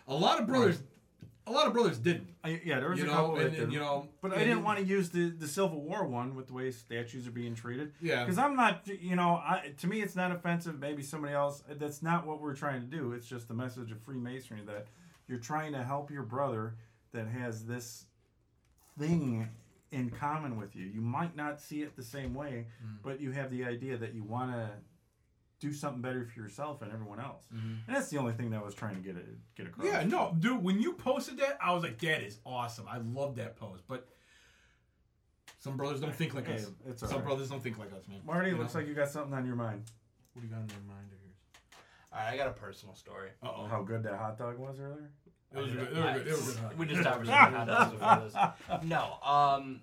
A 0.08 0.14
lot 0.14 0.40
of 0.40 0.46
brothers, 0.46 0.82
a 1.46 1.52
lot 1.52 1.66
of 1.66 1.72
brothers 1.72 1.98
didn't. 1.98 2.28
I, 2.42 2.60
yeah, 2.64 2.80
there 2.80 2.90
was 2.90 2.98
You 2.98 3.04
a 3.04 3.08
know, 3.08 3.12
couple 3.14 3.34
that 3.36 3.38
and- 3.38 3.46
and, 3.48 3.56
didn't. 3.56 3.70
you 3.72 3.78
know, 3.80 4.08
but 4.20 4.32
I 4.32 4.38
didn't 4.38 4.62
want 4.64 4.78
to 4.80 4.84
use 4.84 5.10
the 5.10 5.30
the 5.30 5.46
Civil 5.46 5.80
War 5.82 6.04
one 6.06 6.34
with 6.34 6.48
the 6.48 6.54
way 6.54 6.70
statues 6.70 7.26
are 7.26 7.30
being 7.32 7.54
treated. 7.54 7.92
Yeah. 8.00 8.24
because 8.24 8.38
I'm 8.38 8.56
not, 8.56 8.86
you 8.86 9.14
know, 9.16 9.34
I, 9.36 9.72
to 9.78 9.86
me 9.86 10.02
it's 10.02 10.16
not 10.16 10.32
offensive. 10.32 10.78
Maybe 10.80 11.02
somebody 11.02 11.34
else. 11.34 11.62
That's 11.68 12.02
not 12.02 12.26
what 12.26 12.40
we're 12.40 12.54
trying 12.56 12.80
to 12.80 12.86
do. 12.86 13.12
It's 13.12 13.26
just 13.28 13.48
the 13.48 13.54
message 13.54 13.90
of 13.92 14.00
Freemasonry 14.02 14.62
that 14.66 14.86
you're 15.28 15.38
trying 15.38 15.72
to 15.72 15.82
help 15.84 16.10
your 16.10 16.22
brother 16.24 16.74
that 17.12 17.26
has 17.28 17.64
this 17.66 18.06
thing 18.98 19.48
in 19.92 20.10
common 20.10 20.56
with 20.58 20.74
you. 20.74 20.84
You 20.86 21.00
might 21.00 21.36
not 21.36 21.60
see 21.60 21.82
it 21.82 21.96
the 21.96 22.02
same 22.02 22.34
way, 22.34 22.66
Mm. 22.84 22.98
but 23.02 23.20
you 23.20 23.30
have 23.32 23.50
the 23.50 23.64
idea 23.64 23.96
that 23.96 24.14
you 24.14 24.22
want 24.24 24.50
to 24.52 24.68
do 25.58 25.72
something 25.72 26.02
better 26.02 26.24
for 26.24 26.38
yourself 26.38 26.82
and 26.82 26.92
everyone 26.92 27.18
else. 27.18 27.46
Mhm. 27.52 27.78
And 27.86 27.96
that's 27.96 28.08
the 28.10 28.18
only 28.18 28.34
thing 28.34 28.50
that 28.50 28.60
I 28.60 28.62
was 28.64 28.74
trying 28.74 28.94
to 28.96 29.00
get 29.00 29.16
it 29.16 29.26
get 29.54 29.66
across. 29.66 29.86
Yeah, 29.86 30.04
no, 30.04 30.34
dude. 30.38 30.62
When 30.62 30.78
you 30.80 30.92
posted 30.94 31.38
that, 31.38 31.56
I 31.62 31.72
was 31.72 31.82
like, 31.82 31.98
"That 32.00 32.22
is 32.22 32.38
awesome. 32.44 32.86
I 32.88 32.98
love 32.98 33.36
that 33.36 33.56
post." 33.56 33.84
But 33.88 34.06
some 35.58 35.76
brothers 35.76 36.00
don't 36.00 36.14
think 36.14 36.34
like 36.34 36.46
Hey, 36.46 36.56
us. 36.56 36.70
it's 36.86 37.00
some 37.00 37.10
all 37.10 37.16
right. 37.18 37.24
brothers 37.26 37.48
don't 37.48 37.62
think 37.62 37.78
like 37.78 37.92
us, 37.92 38.06
man. 38.06 38.20
Marty, 38.24 38.50
You 38.50 38.56
looks 38.58 38.74
know? 38.74 38.80
like 38.80 38.88
you 38.88 38.94
got 38.94 39.08
something 39.08 39.32
on 39.34 39.46
your 39.46 39.56
mind. 39.56 39.84
What 40.34 40.42
do 40.42 40.48
you 40.48 40.52
got 40.54 40.60
in 40.62 40.68
your 40.68 40.80
mind 40.80 41.10
of 41.12 41.18
yours? 41.22 41.36
All 42.12 42.18
right, 42.20 42.32
I 42.32 42.36
got 42.36 42.48
a 42.48 42.52
personal 42.52 42.94
story. 42.94 43.30
Uh 43.42 43.48
oh. 43.56 43.66
How 43.66 43.82
good 43.82 44.02
that 44.02 44.16
hot 44.18 44.38
dog 44.38 44.58
was 44.58 44.78
earlier. 44.78 45.10
It 45.52 45.58
was 45.58 45.72
good. 45.72 45.82
It 45.82 45.88
was 45.88 45.98
good. 45.98 46.26
It 46.26 46.32
was 46.32 46.56
good. 46.56 46.78
We 46.78 46.86
just 46.86 47.02
talked 47.02 47.22
about 47.22 47.52
hot 47.54 47.66
dogs 47.66 47.92
before 47.92 48.54
this. 48.78 48.84
No, 48.84 49.18
um, 49.22 49.80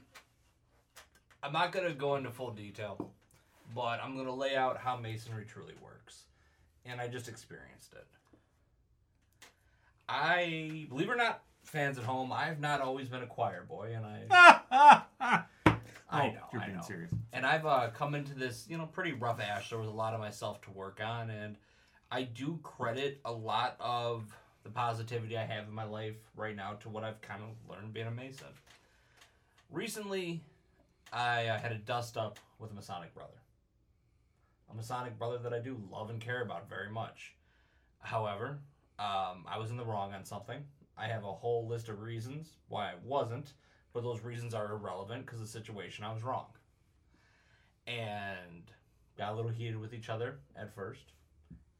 I'm 1.41 1.51
not 1.51 1.71
gonna 1.71 1.93
go 1.93 2.15
into 2.15 2.29
full 2.31 2.51
detail, 2.51 3.12
but 3.73 3.99
I'm 4.03 4.15
gonna 4.17 4.33
lay 4.36 4.55
out 4.55 4.77
how 4.77 4.97
masonry 4.97 5.45
truly 5.45 5.73
works, 5.81 6.23
and 6.86 6.99
I 7.01 7.07
just 7.07 7.27
experienced 7.27 7.93
it. 7.93 8.05
I 10.07 10.86
believe 10.89 11.07
it 11.09 11.12
or 11.12 11.15
not, 11.15 11.43
fans 11.63 11.97
at 11.97 12.03
home, 12.03 12.31
I 12.31 12.45
have 12.45 12.59
not 12.59 12.81
always 12.81 13.07
been 13.07 13.23
a 13.23 13.27
choir 13.27 13.63
boy, 13.63 13.93
and 13.95 14.05
I 14.05 15.03
I 16.09 16.27
Oh, 16.27 16.27
know, 16.31 16.33
you're 16.51 16.62
I 16.62 16.65
being 16.65 16.77
know. 16.77 16.83
serious. 16.83 17.12
And 17.31 17.43
I've 17.45 17.65
uh, 17.65 17.89
come 17.91 18.13
into 18.13 18.36
this, 18.36 18.65
you 18.69 18.77
know, 18.77 18.86
pretty 18.86 19.13
rough 19.13 19.39
ash. 19.41 19.69
There 19.71 19.79
was 19.79 19.88
a 19.88 19.91
lot 19.93 20.13
of 20.13 20.19
myself 20.19 20.62
to 20.63 20.71
work 20.71 21.01
on, 21.03 21.31
and 21.31 21.55
I 22.12 22.23
do 22.23 22.59
credit 22.62 23.19
a 23.25 23.31
lot 23.31 23.75
of 23.79 24.25
the 24.63 24.69
positivity 24.69 25.36
I 25.38 25.43
have 25.45 25.67
in 25.67 25.73
my 25.73 25.86
life 25.86 26.15
right 26.36 26.55
now 26.55 26.73
to 26.81 26.89
what 26.89 27.03
I've 27.03 27.19
kind 27.21 27.41
of 27.41 27.49
learned 27.67 27.93
being 27.93 28.05
a 28.05 28.12
Mason. 28.12 28.45
Recently, 29.71 30.41
I 31.12 31.47
uh, 31.47 31.57
had 31.57 31.71
a 31.71 31.77
dust 31.79 32.15
up 32.15 32.39
with 32.59 32.69
a 32.69 32.73
Masonic 32.75 33.13
brother. 33.15 33.33
A 34.71 34.76
Masonic 34.76 35.17
brother 35.17 35.38
that 35.38 35.54
I 35.54 35.60
do 35.60 35.80
love 35.91 36.10
and 36.10 36.19
care 36.19 36.41
about 36.41 36.69
very 36.69 36.89
much. 36.89 37.34
However, 37.99 38.60
um, 38.99 39.45
I 39.47 39.58
was 39.58 39.71
in 39.71 39.78
the 39.78 39.86
wrong 39.86 40.13
on 40.13 40.26
something. 40.26 40.63
I 40.97 41.08
have 41.08 41.23
a 41.23 41.32
whole 41.32 41.67
list 41.67 41.89
of 41.89 42.02
reasons 42.02 42.54
why 42.67 42.89
I 42.89 42.95
wasn't, 43.04 43.54
but 43.93 44.04
those 44.04 44.21
reasons 44.21 44.54
are 44.54 44.71
irrelevant 44.71 45.26
because 45.26 45.39
the 45.39 45.47
situation 45.47 46.04
I 46.04 46.13
was 46.13 46.23
wrong. 46.23 46.47
And 47.88 48.71
got 49.17 49.34
a 49.34 49.36
little 49.36 49.52
heated 49.52 49.80
with 49.80 49.93
each 49.93 50.10
other 50.10 50.39
at 50.56 50.73
first, 50.73 51.13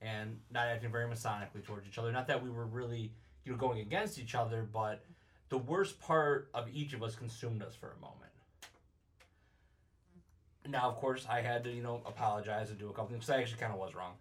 and 0.02 0.40
not 0.52 0.68
acting 0.68 0.92
very 0.92 1.08
masonically 1.08 1.64
towards 1.64 1.88
each 1.88 1.98
other. 1.98 2.12
Not 2.12 2.28
that 2.28 2.44
we 2.44 2.50
were 2.50 2.66
really, 2.66 3.14
you 3.46 3.52
know, 3.52 3.58
going 3.58 3.80
against 3.80 4.20
each 4.20 4.36
other, 4.36 4.68
but 4.72 5.04
the 5.50 5.58
worst 5.58 6.00
part 6.00 6.50
of 6.54 6.68
each 6.74 6.94
of 6.94 7.04
us 7.04 7.16
consumed 7.16 7.64
us 7.64 7.76
for 7.76 7.96
a 7.98 8.02
moment. 8.02 8.33
Now, 10.68 10.90
of 10.90 10.96
course, 10.96 11.26
I 11.30 11.42
had 11.42 11.64
to, 11.66 11.72
you 11.72 11.84
know, 11.84 12.02
apologize 12.06 12.70
and 12.70 12.80
do 12.80 12.88
a 12.90 12.94
couple 12.94 13.08
things 13.08 13.30
I 13.30 13.38
actually 13.42 13.60
kind 13.60 13.74
of 13.74 13.80
was 13.80 13.94
wrong. 13.96 14.14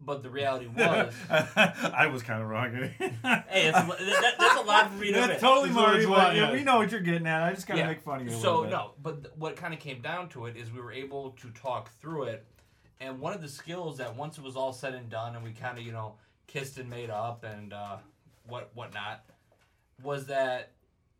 But 0.00 0.22
the 0.22 0.28
reality 0.30 0.66
was, 0.76 1.14
I 1.30 2.08
was 2.12 2.22
kind 2.22 2.42
of 2.42 2.48
wrong. 2.48 2.70
hey, 2.98 2.98
it's, 3.00 3.78
that, 3.78 4.34
that's 4.38 4.60
a 4.60 4.64
lot 4.64 4.90
for 4.90 4.98
me 4.98 5.06
to 5.08 5.12
That's 5.14 5.24
admit. 5.26 5.40
totally 5.40 5.68
That's 5.70 5.76
what 5.78 5.86
Marty. 5.86 5.98
it's 6.00 6.06
but 6.08 6.18
like, 6.18 6.36
yeah, 6.36 6.46
yeah. 6.48 6.52
we 6.52 6.62
know 6.64 6.76
what 6.78 6.90
you're 6.90 7.00
getting 7.00 7.26
at. 7.26 7.42
I 7.42 7.52
just 7.54 7.66
gotta 7.66 7.80
Yeah. 7.80 7.86
make 7.86 8.00
fun 8.02 8.20
of 8.20 8.26
you. 8.26 8.32
A 8.36 8.40
So 8.40 8.62
bit. 8.62 8.70
no, 8.72 8.90
but 9.02 9.22
th- 9.24 9.34
what 9.38 9.56
kind 9.56 9.72
of 9.72 9.80
came 9.80 10.00
down 10.02 10.28
to 10.30 10.46
it 10.46 10.56
is 10.56 10.70
we 10.70 10.80
were 10.80 10.92
able 10.92 11.30
to 11.40 11.48
talk 11.50 11.90
through 12.00 12.24
it, 12.24 12.44
and 13.00 13.20
one 13.20 13.32
of 13.32 13.40
the 13.40 13.48
skills 13.48 13.96
that 13.98 14.14
once 14.16 14.36
it 14.36 14.44
was 14.44 14.54
all 14.54 14.72
said 14.74 14.92
and 14.94 15.08
done, 15.08 15.34
and 15.34 15.42
we 15.42 15.52
kind 15.52 15.78
of 15.78 15.84
you 15.84 15.92
know 15.92 16.14
kissed 16.46 16.76
and 16.78 16.90
made 16.90 17.08
up 17.10 17.42
and 17.44 17.72
uh, 17.72 17.96
what 18.46 18.70
whatnot, 18.74 19.24
was 20.02 20.26
that 20.26 20.72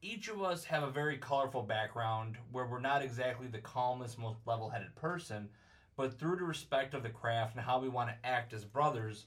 each 0.07 0.29
of 0.29 0.41
us 0.41 0.63
have 0.65 0.85
a 0.85 0.91
very 0.91 1.19
colorful 1.19 1.63
background 1.63 2.37
where 2.53 2.67
we're 2.67 2.79
not 2.79 3.03
exactly 3.03 3.49
the 3.49 3.59
calmest, 3.59 4.21
most 4.21 4.39
level-headed 4.47 4.95
person, 4.95 5.49
but 5.97 6.17
through 6.17 6.37
the 6.37 6.45
respect 6.45 6.95
of 6.95 7.03
the 7.03 7.09
craft 7.09 7.57
and 7.57 7.65
how 7.65 7.81
we 7.81 7.89
want 7.89 8.09
to 8.09 8.29
act 8.29 8.53
as 8.53 8.65
brothers, 8.65 9.27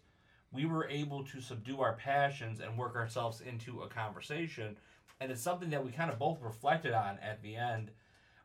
we 0.53 0.65
were 0.65 0.88
able 0.88 1.23
to 1.25 1.41
subdue 1.41 1.82
our 1.82 1.93
passions 1.93 2.61
and 2.61 2.77
work 2.77 2.95
ourselves 2.95 3.41
into 3.41 3.82
a 3.82 3.89
conversation. 3.89 4.77
And 5.19 5.32
it's 5.32 5.41
something 5.41 5.69
that 5.71 5.84
we 5.84 5.91
kind 5.91 6.09
of 6.09 6.17
both 6.17 6.41
reflected 6.41 6.93
on 6.93 7.19
at 7.19 7.41
the 7.43 7.57
end. 7.57 7.91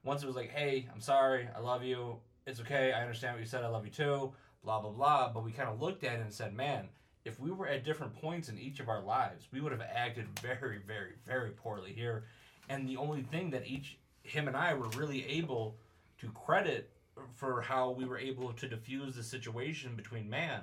Once 0.03 0.25
it 0.25 0.27
was 0.27 0.37
like, 0.37 0.51
hey, 0.51 0.89
I'm 0.93 1.01
sorry, 1.01 1.49
I 1.57 1.61
love 1.61 1.85
you, 1.85 2.17
it's 2.49 2.61
okay, 2.61 2.93
I 2.93 3.03
understand 3.03 3.35
what 3.35 3.41
you 3.41 3.47
said, 3.47 3.63
I 3.63 3.69
love 3.69 3.85
you 3.85 3.93
too, 3.93 4.33
blah, 4.65 4.81
blah, 4.81 4.91
blah. 4.91 5.33
But 5.33 5.45
we 5.45 5.53
kind 5.53 5.69
of 5.69 5.81
looked 5.81 6.03
at 6.03 6.19
it 6.19 6.23
and 6.23 6.33
said, 6.33 6.53
man, 6.53 6.89
if 7.25 7.41
we 7.41 7.51
were 7.51 7.67
at 7.67 7.85
different 7.85 8.15
points 8.15 8.49
in 8.49 8.59
each 8.59 8.81
of 8.81 8.89
our 8.89 9.03
lives, 9.03 9.49
we 9.53 9.61
would 9.61 9.73
have 9.73 9.81
acted 9.81 10.27
very, 10.41 10.79
very, 10.87 11.13
very 11.27 11.51
poorly 11.51 11.93
here. 11.93 12.25
And 12.69 12.89
the 12.89 12.97
only 12.97 13.23
thing 13.23 13.51
that 13.51 13.67
each, 13.67 13.99
him 14.23 14.47
and 14.47 14.57
I, 14.57 14.75
were 14.75 14.89
really 14.89 15.27
able 15.27 15.77
to 16.19 16.31
credit 16.31 16.91
for 17.35 17.63
how 17.63 17.91
we 17.91 18.05
were 18.05 18.19
able 18.19 18.53
to 18.53 18.69
diffuse 18.69 19.15
the 19.15 19.23
situation 19.23 19.95
between 19.97 20.29
man 20.29 20.63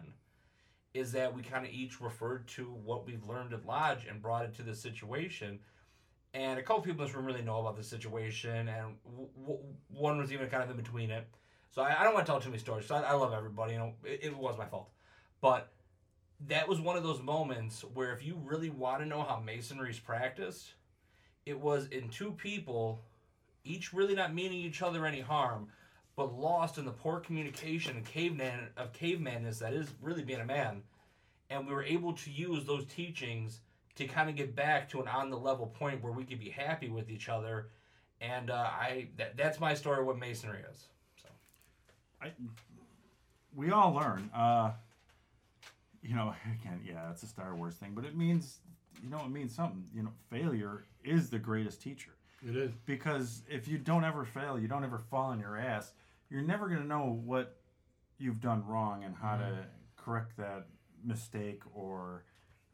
is 0.93 1.12
that 1.14 1.34
we 1.34 1.41
kind 1.41 1.66
of 1.66 1.72
each 1.72 2.01
referred 2.01 2.47
to 2.49 2.66
what 2.66 3.05
we've 3.05 3.24
learned 3.24 3.53
at 3.53 3.66
Lodge 3.66 4.05
and 4.09 4.22
brought 4.22 4.45
it 4.45 4.53
to 4.55 4.62
the 4.62 4.76
situation. 4.76 5.59
And 6.34 6.59
a 6.59 6.64
couple 6.64 6.82
people 6.82 7.01
in 7.01 7.07
this 7.07 7.16
room 7.16 7.26
really 7.26 7.41
know 7.41 7.59
about 7.59 7.78
the 7.78 7.84
situation, 7.84 8.68
and 8.68 8.95
w- 9.05 9.30
w- 9.41 9.59
one 9.89 10.18
was 10.18 10.32
even 10.32 10.47
kind 10.49 10.64
of 10.64 10.70
in 10.70 10.78
between 10.78 11.12
it. 11.12 11.28
So 11.72 11.82
I, 11.82 12.01
I 12.01 12.03
don't 12.03 12.14
want 12.14 12.26
to 12.26 12.32
tell 12.32 12.41
too 12.41 12.49
many 12.49 12.59
stories. 12.59 12.86
So 12.86 12.95
I, 12.95 13.01
I 13.01 13.14
love 13.14 13.34
everybody. 13.34 13.74
You 13.74 13.80
know, 13.80 13.93
it, 14.03 14.20
it 14.24 14.38
was 14.38 14.57
my 14.57 14.66
fault, 14.66 14.89
but 15.41 15.72
that 16.48 16.68
was 16.68 16.80
one 16.80 16.98
of 16.98 17.04
those 17.04 17.22
moments 17.22 17.84
where 17.94 18.14
if 18.14 18.26
you 18.26 18.39
really 18.44 18.70
want 18.70 19.02
to 19.02 19.06
know 19.06 19.22
how 19.22 19.39
masonry's 19.39 20.00
practiced, 20.00 20.74
it 21.46 21.60
was 21.60 21.88
in 21.88 22.10
two 22.10 22.32
people, 22.32 23.04
each 23.64 23.94
really 23.94 24.16
not 24.16 24.34
meaning 24.34 24.60
each 24.60 24.82
other 24.82 25.06
any 25.06 25.22
harm, 25.22 25.68
but 26.16 26.34
lost 26.34 26.78
in 26.78 26.86
the 26.86 26.92
poor 26.92 27.20
communication 27.20 27.96
and 27.96 28.06
caveman 28.06 28.68
of 28.78 28.94
cavemanness 28.94 29.60
that 29.60 29.74
is 29.74 29.88
really 30.02 30.24
being 30.24 30.42
a 30.42 30.46
man. 30.46 30.82
And 31.50 31.68
we 31.68 31.74
were 31.74 31.84
able 31.84 32.14
to 32.14 32.32
use 32.32 32.66
those 32.66 32.86
teachings 32.86 33.60
to 33.96 34.06
kind 34.06 34.30
of 34.30 34.36
get 34.36 34.56
back 34.56 34.89
to 34.89 35.02
an 35.02 35.08
on 35.08 35.30
the 35.30 35.38
level 35.38 35.68
point 35.68 36.04
where 36.04 36.14
we 36.14 36.24
could 36.24 36.39
be 36.39 36.50
happy 36.50 36.89
with 36.89 37.10
each 37.10 37.30
other. 37.30 37.68
And 38.22 38.50
uh, 38.50 38.54
I 38.56 39.08
that, 39.18 39.36
that's 39.36 39.60
my 39.60 39.74
story 39.74 40.00
of 40.00 40.06
what 40.06 40.18
masonry 40.18 40.60
is. 40.72 40.86
So 41.22 41.30
I, 42.22 42.32
we 43.56 43.72
all 43.72 43.94
learn. 43.94 44.30
Uh, 44.34 44.72
you 46.02 46.16
know, 46.16 46.34
again, 46.62 46.82
yeah, 46.86 47.12
it's 47.12 47.24
a 47.24 47.28
Star 47.28 47.56
Wars 47.56 47.76
thing, 47.76 47.91
but 47.95 48.06
it 48.06 48.16
means, 48.16 48.60
you 49.02 49.10
know, 49.10 49.22
it 49.26 49.30
means 49.30 49.54
something. 49.56 49.86
You 49.93 50.04
know, 50.04 50.12
failure 50.30 50.86
is 51.04 51.30
the 51.30 51.39
greatest 51.39 51.82
teacher. 51.82 52.12
It 52.47 52.56
is. 52.56 52.72
Because 52.86 53.43
if 53.49 53.68
you 53.68 53.78
don't 53.78 54.04
ever 54.04 54.26
fail, 54.26 54.60
you 54.60 54.68
don't 54.68 54.84
ever 54.84 54.97
fall 54.97 55.32
on 55.32 55.39
your 55.39 55.58
ass, 55.58 55.91
you're 56.30 56.41
never 56.41 56.68
going 56.68 56.82
to 56.82 56.88
know 56.88 57.22
what 57.24 57.58
you've 58.18 58.41
done 58.41 58.66
wrong 58.66 59.04
and 59.04 59.16
how 59.16 59.38
to 59.38 59.66
correct 59.95 60.38
that 60.38 60.66
mistake 61.04 61.62
or 61.74 62.24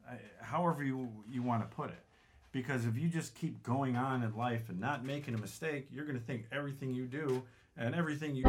uh, 0.08 0.14
however 0.40 0.82
you, 0.82 1.08
you 1.30 1.42
want 1.42 1.68
to 1.68 1.76
put 1.76 1.90
it. 1.90 2.04
Because 2.50 2.86
if 2.86 2.96
you 2.96 3.08
just 3.08 3.34
keep 3.34 3.62
going 3.62 3.94
on 3.96 4.22
in 4.22 4.34
life 4.34 4.70
and 4.70 4.80
not 4.80 5.04
making 5.04 5.34
a 5.34 5.38
mistake, 5.38 5.88
you're 5.92 6.06
going 6.06 6.18
to 6.18 6.24
think 6.24 6.46
everything 6.50 6.94
you 6.94 7.04
do 7.04 7.42
and 7.78 7.94
everything 7.94 8.34
you 8.34 8.44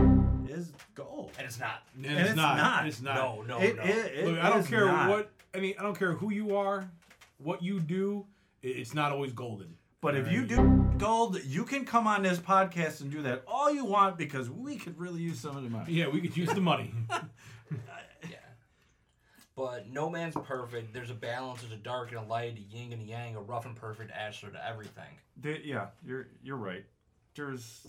is 0.49 0.71
gold. 0.95 1.31
and 1.37 1.45
it's 1.47 1.59
not. 1.59 1.83
And, 1.95 2.05
And 2.05 2.17
it's, 2.19 2.29
it's 2.31 2.35
not. 2.37 2.57
not. 2.57 2.87
It's 2.87 3.01
not. 3.01 3.15
No, 3.15 3.41
no, 3.43 3.59
It- 3.61 3.77
no. 3.77 3.83
it- 3.83 3.89
it 4.15 4.27
Look, 4.27 4.39
I 4.39 4.49
don't 4.49 4.59
is 4.59 4.67
care 4.67 4.85
not. 4.85 5.09
what. 5.09 5.31
I 5.53 5.59
mean, 5.59 5.75
I 5.79 5.83
don't 5.83 5.97
care 5.97 6.13
who 6.13 6.31
you 6.31 6.55
are, 6.57 6.89
what 7.37 7.61
you 7.63 7.79
do. 7.79 8.25
It's 8.61 8.93
not 8.93 9.11
always 9.11 9.31
golden. 9.33 9.75
But 10.01 10.15
if 10.15 10.31
you 10.31 10.45
do 10.45 10.89
gold, 10.97 11.43
you 11.43 11.65
can 11.65 11.85
come 11.85 12.07
on 12.07 12.23
this 12.23 12.39
podcast 12.39 13.01
and 13.01 13.11
do 13.11 13.21
that 13.23 13.43
all 13.47 13.69
you 13.71 13.83
want 13.85 14.17
because 14.17 14.49
we 14.49 14.77
could 14.77 14.97
really 14.97 15.19
use 15.21 15.39
some 15.39 15.57
of 15.57 15.63
the 15.63 15.69
money. 15.69 15.91
Yeah, 15.93 16.07
we 16.07 16.21
could 16.21 16.35
use 16.37 16.49
the 16.53 16.61
money. 16.61 16.93
Yeah. 18.29 18.37
But 19.55 19.89
no 19.89 20.09
man's 20.09 20.35
perfect. 20.35 20.93
There's 20.93 21.09
a 21.09 21.13
balance. 21.15 21.61
There's 21.61 21.73
a 21.73 21.77
dark 21.77 22.09
and 22.11 22.19
a 22.19 22.23
light, 22.23 22.57
a 22.57 22.61
yin 22.75 22.93
and 22.93 23.01
a 23.01 23.05
yang, 23.05 23.35
a 23.35 23.41
rough 23.41 23.65
and 23.65 23.75
perfect 23.75 24.11
answer 24.11 24.49
to 24.49 24.67
everything. 24.67 25.11
There- 25.37 25.59
yeah, 25.59 25.87
you're 26.05 26.27
you're 26.43 26.57
right. 26.57 26.85
There's 27.35 27.87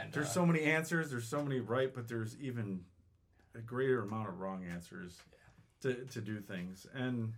And 0.00 0.12
there's 0.12 0.28
uh, 0.28 0.32
so 0.32 0.46
many 0.46 0.62
answers. 0.62 1.10
There's 1.10 1.28
so 1.28 1.42
many 1.42 1.60
right, 1.60 1.92
but 1.94 2.08
there's 2.08 2.36
even 2.40 2.80
a 3.54 3.60
greater 3.60 4.02
amount 4.02 4.28
of 4.28 4.40
wrong 4.40 4.64
answers 4.70 5.18
to 5.82 6.04
to 6.06 6.20
do 6.20 6.40
things. 6.40 6.86
And 6.94 7.32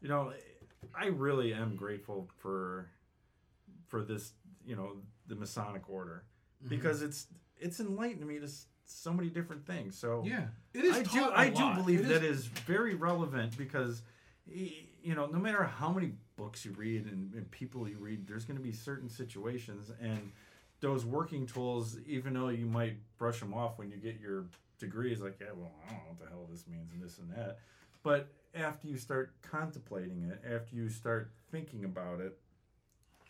you 0.00 0.08
know, 0.08 0.32
I 0.94 1.06
really 1.06 1.52
am 1.52 1.76
grateful 1.76 2.28
for 2.38 2.88
for 3.88 4.02
this. 4.02 4.32
You 4.64 4.76
know, 4.76 4.96
the 5.26 5.34
Masonic 5.34 5.88
Order 5.88 6.24
because 6.68 7.02
it's 7.02 7.26
it's 7.58 7.80
enlightened 7.80 8.26
me 8.26 8.38
to 8.38 8.48
so 8.84 9.12
many 9.12 9.28
different 9.28 9.66
things. 9.66 9.98
So 9.98 10.22
yeah, 10.26 10.46
it 10.74 10.84
is. 10.84 10.96
I 10.96 11.02
do. 11.02 11.30
I 11.30 11.48
do 11.48 11.74
believe 11.74 12.00
It 12.00 12.08
that 12.08 12.22
is 12.22 12.46
very 12.46 12.94
relevant 12.94 13.56
because, 13.56 14.02
you 14.46 15.14
know, 15.14 15.26
no 15.26 15.38
matter 15.38 15.64
how 15.64 15.90
many 15.90 16.12
books 16.36 16.64
you 16.64 16.72
read 16.72 17.06
and, 17.06 17.32
and 17.34 17.50
people 17.50 17.88
you 17.88 17.98
read, 17.98 18.26
there's 18.26 18.44
going 18.44 18.56
to 18.56 18.62
be 18.62 18.72
certain 18.72 19.08
situations 19.08 19.90
and 20.00 20.32
those 20.80 21.04
working 21.04 21.46
tools. 21.46 21.98
Even 22.06 22.34
though 22.34 22.48
you 22.48 22.66
might 22.66 22.96
brush 23.18 23.40
them 23.40 23.54
off 23.54 23.78
when 23.78 23.90
you 23.90 23.96
get 23.96 24.20
your 24.20 24.46
degree, 24.78 25.12
is 25.12 25.20
like, 25.20 25.38
yeah, 25.40 25.48
well, 25.54 25.72
I 25.86 25.92
don't 25.92 25.98
know 25.98 26.08
what 26.10 26.20
the 26.20 26.28
hell 26.28 26.48
this 26.50 26.64
means 26.66 26.90
and 26.92 27.02
this 27.02 27.18
and 27.18 27.30
that. 27.32 27.58
But 28.02 28.28
after 28.54 28.88
you 28.88 28.96
start 28.96 29.32
contemplating 29.42 30.30
it, 30.30 30.42
after 30.44 30.74
you 30.74 30.88
start 30.88 31.30
thinking 31.50 31.84
about 31.84 32.20
it 32.20 32.38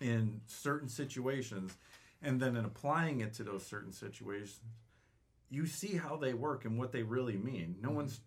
in 0.01 0.41
certain 0.47 0.89
situations, 0.89 1.77
and 2.23 2.41
then 2.41 2.57
in 2.57 2.65
applying 2.65 3.21
it 3.21 3.35
to 3.35 3.45
those 3.45 3.67
certain 3.67 3.93
situations, 3.93 4.61
you 5.51 5.67
see 5.67 5.97
how 5.97 6.17
they 6.17 6.33
work 6.33 6.65
and 6.65 6.79
what 6.79 6.93
they 6.93 7.03
really 7.03 7.37
mean. 7.37 7.77
No 7.81 7.89
mm-hmm. 7.89 7.99
one's 7.99 8.21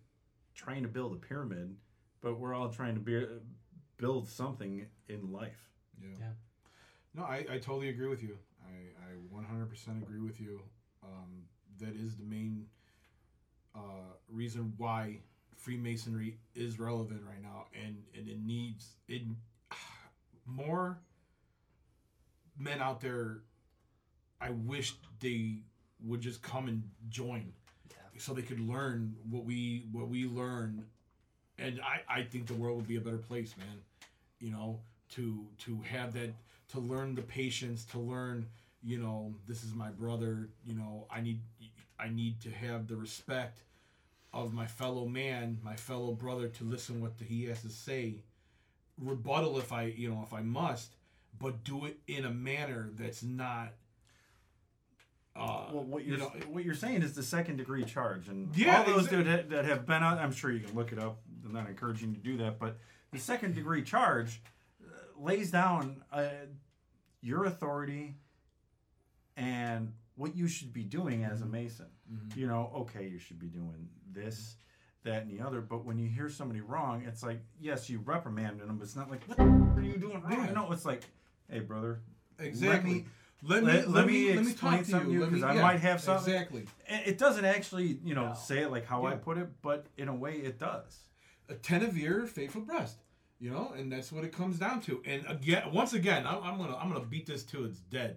trying 0.54 0.82
to 0.82 0.88
build 0.88 1.12
a 1.12 1.16
pyramid, 1.16 1.76
but 2.20 2.38
we're 2.38 2.54
all 2.54 2.68
trying 2.68 2.94
to 2.94 3.00
be, 3.00 3.26
build 3.98 4.28
something 4.28 4.86
in 5.08 5.32
life. 5.32 5.70
Yeah. 6.00 6.08
Yeah. 6.20 6.26
No, 7.14 7.22
I, 7.24 7.46
I 7.50 7.58
totally 7.58 7.88
agree 7.88 8.08
with 8.08 8.22
you. 8.22 8.36
I, 8.62 8.72
I 9.02 9.42
100% 9.42 10.02
agree 10.02 10.20
with 10.20 10.40
you. 10.40 10.60
Um, 11.02 11.44
that 11.78 11.94
is 11.94 12.16
the 12.16 12.24
main 12.24 12.66
uh, 13.74 14.14
reason 14.28 14.72
why 14.76 15.18
Freemasonry 15.56 16.38
is 16.54 16.78
relevant 16.78 17.22
right 17.26 17.42
now, 17.42 17.66
and, 17.74 18.02
and 18.16 18.28
it 18.28 18.38
needs 18.44 18.96
it 19.08 19.22
more 20.46 20.98
men 22.58 22.80
out 22.80 23.00
there. 23.00 23.42
I 24.40 24.50
wish 24.50 24.94
they 25.20 25.62
would 26.04 26.20
just 26.20 26.42
come 26.42 26.68
and 26.68 26.82
join, 27.08 27.52
so 28.18 28.32
they 28.34 28.42
could 28.42 28.60
learn 28.60 29.16
what 29.30 29.44
we 29.44 29.86
what 29.92 30.08
we 30.08 30.26
learn, 30.26 30.84
and 31.58 31.80
I 31.80 32.00
I 32.20 32.22
think 32.22 32.46
the 32.46 32.54
world 32.54 32.76
would 32.76 32.88
be 32.88 32.96
a 32.96 33.00
better 33.00 33.18
place, 33.18 33.54
man 33.56 33.82
you 34.38 34.50
know 34.50 34.78
to 35.08 35.46
to 35.58 35.80
have 35.90 36.12
that 36.12 36.30
to 36.68 36.78
learn 36.78 37.14
the 37.14 37.22
patience 37.22 37.84
to 37.86 37.98
learn 37.98 38.46
you 38.82 38.98
know 38.98 39.34
this 39.48 39.64
is 39.64 39.74
my 39.74 39.88
brother 39.88 40.50
you 40.66 40.74
know 40.74 41.06
i 41.10 41.22
need 41.22 41.40
i 41.98 42.06
need 42.08 42.38
to 42.38 42.50
have 42.50 42.86
the 42.86 42.94
respect 42.96 43.60
of 44.34 44.52
my 44.52 44.66
fellow 44.66 45.06
man 45.06 45.58
my 45.62 45.74
fellow 45.74 46.12
brother 46.12 46.48
to 46.48 46.64
listen 46.64 47.00
what 47.00 47.12
he 47.26 47.46
has 47.46 47.62
to 47.62 47.70
say 47.70 48.16
rebuttal 49.00 49.58
if 49.58 49.72
i 49.72 49.84
you 49.84 50.10
know 50.10 50.22
if 50.22 50.34
i 50.34 50.42
must 50.42 50.96
but 51.38 51.64
do 51.64 51.86
it 51.86 51.98
in 52.06 52.26
a 52.26 52.30
manner 52.30 52.90
that's 52.94 53.22
not 53.22 53.72
uh 55.34 55.66
Well, 55.72 55.84
what 55.84 56.04
you 56.04 56.10
you're 56.10 56.18
know 56.18 56.32
what 56.50 56.64
you're 56.64 56.74
saying 56.74 57.02
is 57.02 57.14
the 57.14 57.22
second 57.22 57.56
degree 57.56 57.84
charge, 57.84 58.28
and 58.28 58.54
Yeah, 58.56 58.78
all 58.80 58.84
those 58.84 59.06
exact- 59.06 59.24
that, 59.26 59.50
that 59.50 59.64
have 59.66 59.86
been 59.86 60.02
out, 60.02 60.18
I'm 60.18 60.32
sure 60.32 60.50
you 60.50 60.60
can 60.60 60.74
look 60.74 60.92
it 60.92 60.98
up. 60.98 61.18
I'm 61.46 61.52
not 61.52 61.68
encouraging 61.68 62.10
you 62.10 62.16
to 62.16 62.22
do 62.22 62.36
that, 62.38 62.58
but 62.58 62.76
the 63.12 63.18
second 63.18 63.54
degree 63.54 63.82
charge 63.82 64.42
uh, 64.84 64.88
lays 65.18 65.50
down 65.50 66.02
uh, 66.12 66.24
your 67.20 67.44
authority 67.44 68.14
and 69.36 69.92
what 70.16 70.34
you 70.34 70.48
should 70.48 70.72
be 70.72 70.82
doing 70.82 71.24
as 71.24 71.42
a 71.42 71.46
mason. 71.46 71.86
You 72.34 72.46
know, 72.46 72.70
okay, 72.74 73.06
you 73.06 73.18
should 73.18 73.38
be 73.38 73.46
doing 73.46 73.88
this, 74.12 74.56
that, 75.04 75.22
and 75.22 75.30
the 75.30 75.44
other. 75.44 75.60
But 75.60 75.84
when 75.84 75.98
you 75.98 76.08
hear 76.08 76.28
somebody 76.28 76.60
wrong, 76.60 77.04
it's 77.06 77.22
like, 77.22 77.40
yes, 77.60 77.88
you 77.88 78.00
reprimanded 78.04 78.66
them, 78.68 78.78
but 78.78 78.84
it's 78.84 78.96
not 78.96 79.10
like, 79.10 79.24
what 79.26 79.38
are 79.38 79.82
you 79.82 79.96
doing 79.98 80.22
wrong? 80.22 80.52
No, 80.54 80.72
it's 80.72 80.84
like, 80.84 81.02
hey, 81.50 81.60
brother, 81.60 82.00
exactly 82.38 83.06
let 83.42 83.62
let 83.62 83.64
me 83.64 83.72
let- 83.72 83.88
let 83.90 84.06
me 84.06 84.34
let 84.34 84.44
me 84.44 84.50
explain 84.52 84.72
talk 84.78 84.84
to 84.84 84.90
something 84.90 85.08
to 85.08 85.12
you 85.12 85.18
you, 85.18 85.24
Let 85.24 85.32
me- 85.32 85.40
'cause 85.40 85.50
I 85.50 85.54
yeah, 85.54 85.62
might 85.62 85.80
have 85.80 86.00
something- 86.00 86.32
exactly 86.34 86.60
It 86.88 87.08
it 87.08 87.18
doesn't 87.18 87.44
actually, 87.44 87.98
you 88.02 88.14
know, 88.14 88.28
No. 88.28 88.34
say 88.34 88.60
it 88.62 88.70
like 88.70 88.86
how 88.86 89.04
I 89.06 89.14
put 89.16 89.36
it, 89.38 89.60
but 89.62 89.86
in 89.98 90.08
a 90.08 90.14
way 90.14 90.36
it 90.36 90.58
does. 90.58 90.98
Attentive 91.48 91.96
ear, 91.96 92.26
faithful 92.26 92.62
breast. 92.62 92.98
You 93.38 93.50
know, 93.50 93.72
and 93.76 93.92
that's 93.92 94.10
what 94.10 94.24
it 94.24 94.32
comes 94.32 94.58
down 94.58 94.80
to. 94.82 95.02
And 95.04 95.24
again, 95.28 95.64
once 95.70 95.92
again, 95.92 96.26
I'm, 96.26 96.42
I'm 96.42 96.58
gonna 96.58 96.74
I'm 96.76 96.90
gonna 96.90 97.04
beat 97.04 97.26
this 97.26 97.42
till 97.42 97.66
it's 97.66 97.80
dead. 97.80 98.16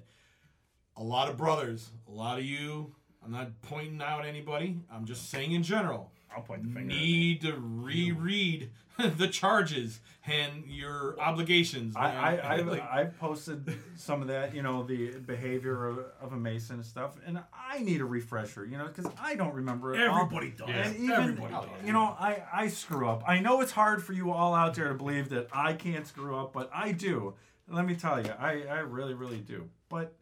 A 0.95 1.03
lot 1.03 1.29
of 1.29 1.35
brothers, 1.35 1.89
a 2.07 2.11
lot 2.11 2.39
of 2.39 2.45
you. 2.45 2.95
I'm 3.23 3.31
not 3.31 3.61
pointing 3.61 4.01
out 4.01 4.25
anybody. 4.25 4.77
I'm 4.89 5.03
just 5.03 5.29
saying 5.29 5.51
in 5.51 5.61
general. 5.61 6.13
I'll 6.35 6.43
point 6.43 6.63
the 6.63 6.69
finger. 6.69 6.87
Need 6.93 7.41
to 7.41 7.53
reread 7.57 8.69
the 8.97 9.27
charges 9.27 9.99
and 10.27 10.65
your 10.67 11.19
obligations. 11.19 11.95
I, 11.95 12.11
man. 12.11 12.17
I, 12.17 12.53
I've, 12.55 12.67
Like, 12.67 12.91
I've 12.91 13.17
posted 13.19 13.77
some 13.95 14.21
of 14.21 14.27
that, 14.27 14.53
you 14.53 14.61
know, 14.61 14.83
the 14.83 15.11
behavior 15.19 15.87
of, 15.87 15.99
of 16.21 16.33
a 16.33 16.37
Mason 16.37 16.75
and 16.77 16.85
stuff, 16.85 17.15
and 17.25 17.39
I 17.53 17.79
need 17.79 18.01
a 18.01 18.05
refresher, 18.05 18.65
you 18.65 18.77
know, 18.77 18.87
because 18.87 19.11
I 19.19 19.35
don't 19.35 19.53
remember 19.53 19.95
it. 19.95 20.07
all. 20.07 20.17
everybody 20.21 20.51
does. 20.51 20.69
And 20.69 20.95
even, 20.97 21.11
Everybody 21.11 21.53
does. 21.53 21.65
Oh, 21.65 21.85
you 21.85 21.93
know, 21.93 22.15
I, 22.19 22.43
I 22.53 22.67
screw 22.67 23.07
up. 23.07 23.23
I 23.27 23.39
know 23.39 23.61
it's 23.61 23.71
hard 23.71 24.03
for 24.03 24.13
you 24.13 24.31
all 24.31 24.53
out 24.53 24.73
there 24.75 24.89
to 24.89 24.93
believe 24.95 25.29
that 25.29 25.47
I 25.53 25.73
can't 25.73 26.05
screw 26.05 26.35
up, 26.35 26.53
but 26.53 26.69
I 26.73 26.91
do. 26.91 27.33
Let 27.67 27.85
me 27.85 27.95
tell 27.95 28.23
you, 28.23 28.31
I, 28.39 28.63
I 28.63 28.79
really, 28.79 29.13
really 29.13 29.39
do. 29.39 29.69
But 29.89 30.13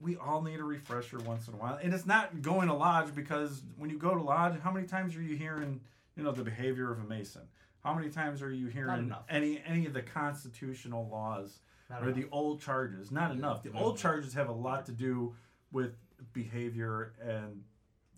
we 0.00 0.16
all 0.16 0.42
need 0.42 0.60
a 0.60 0.64
refresher 0.64 1.18
once 1.20 1.48
in 1.48 1.54
a 1.54 1.56
while. 1.56 1.78
And 1.82 1.94
it's 1.94 2.06
not 2.06 2.42
going 2.42 2.68
to 2.68 2.74
lodge 2.74 3.14
because 3.14 3.62
when 3.78 3.88
you 3.90 3.98
go 3.98 4.14
to 4.14 4.22
lodge, 4.22 4.58
how 4.60 4.70
many 4.70 4.86
times 4.86 5.16
are 5.16 5.22
you 5.22 5.36
hearing, 5.36 5.80
you 6.16 6.22
know, 6.22 6.32
the 6.32 6.42
behavior 6.44 6.92
of 6.92 6.98
a 7.00 7.04
Mason? 7.04 7.42
How 7.82 7.94
many 7.94 8.10
times 8.10 8.42
are 8.42 8.50
you 8.52 8.66
hearing 8.66 9.14
any 9.28 9.62
any 9.64 9.86
of 9.86 9.92
the 9.92 10.02
constitutional 10.02 11.08
laws 11.08 11.60
Not 11.88 12.02
or 12.02 12.06
enough. 12.06 12.16
the 12.16 12.26
old 12.32 12.60
charges? 12.60 13.10
Not 13.12 13.30
enough. 13.30 13.62
The 13.62 13.72
old 13.72 13.96
charges 13.96 14.34
have 14.34 14.48
a 14.48 14.52
lot 14.52 14.86
to 14.86 14.92
do 14.92 15.34
with 15.72 15.94
behavior 16.32 17.12
and 17.22 17.62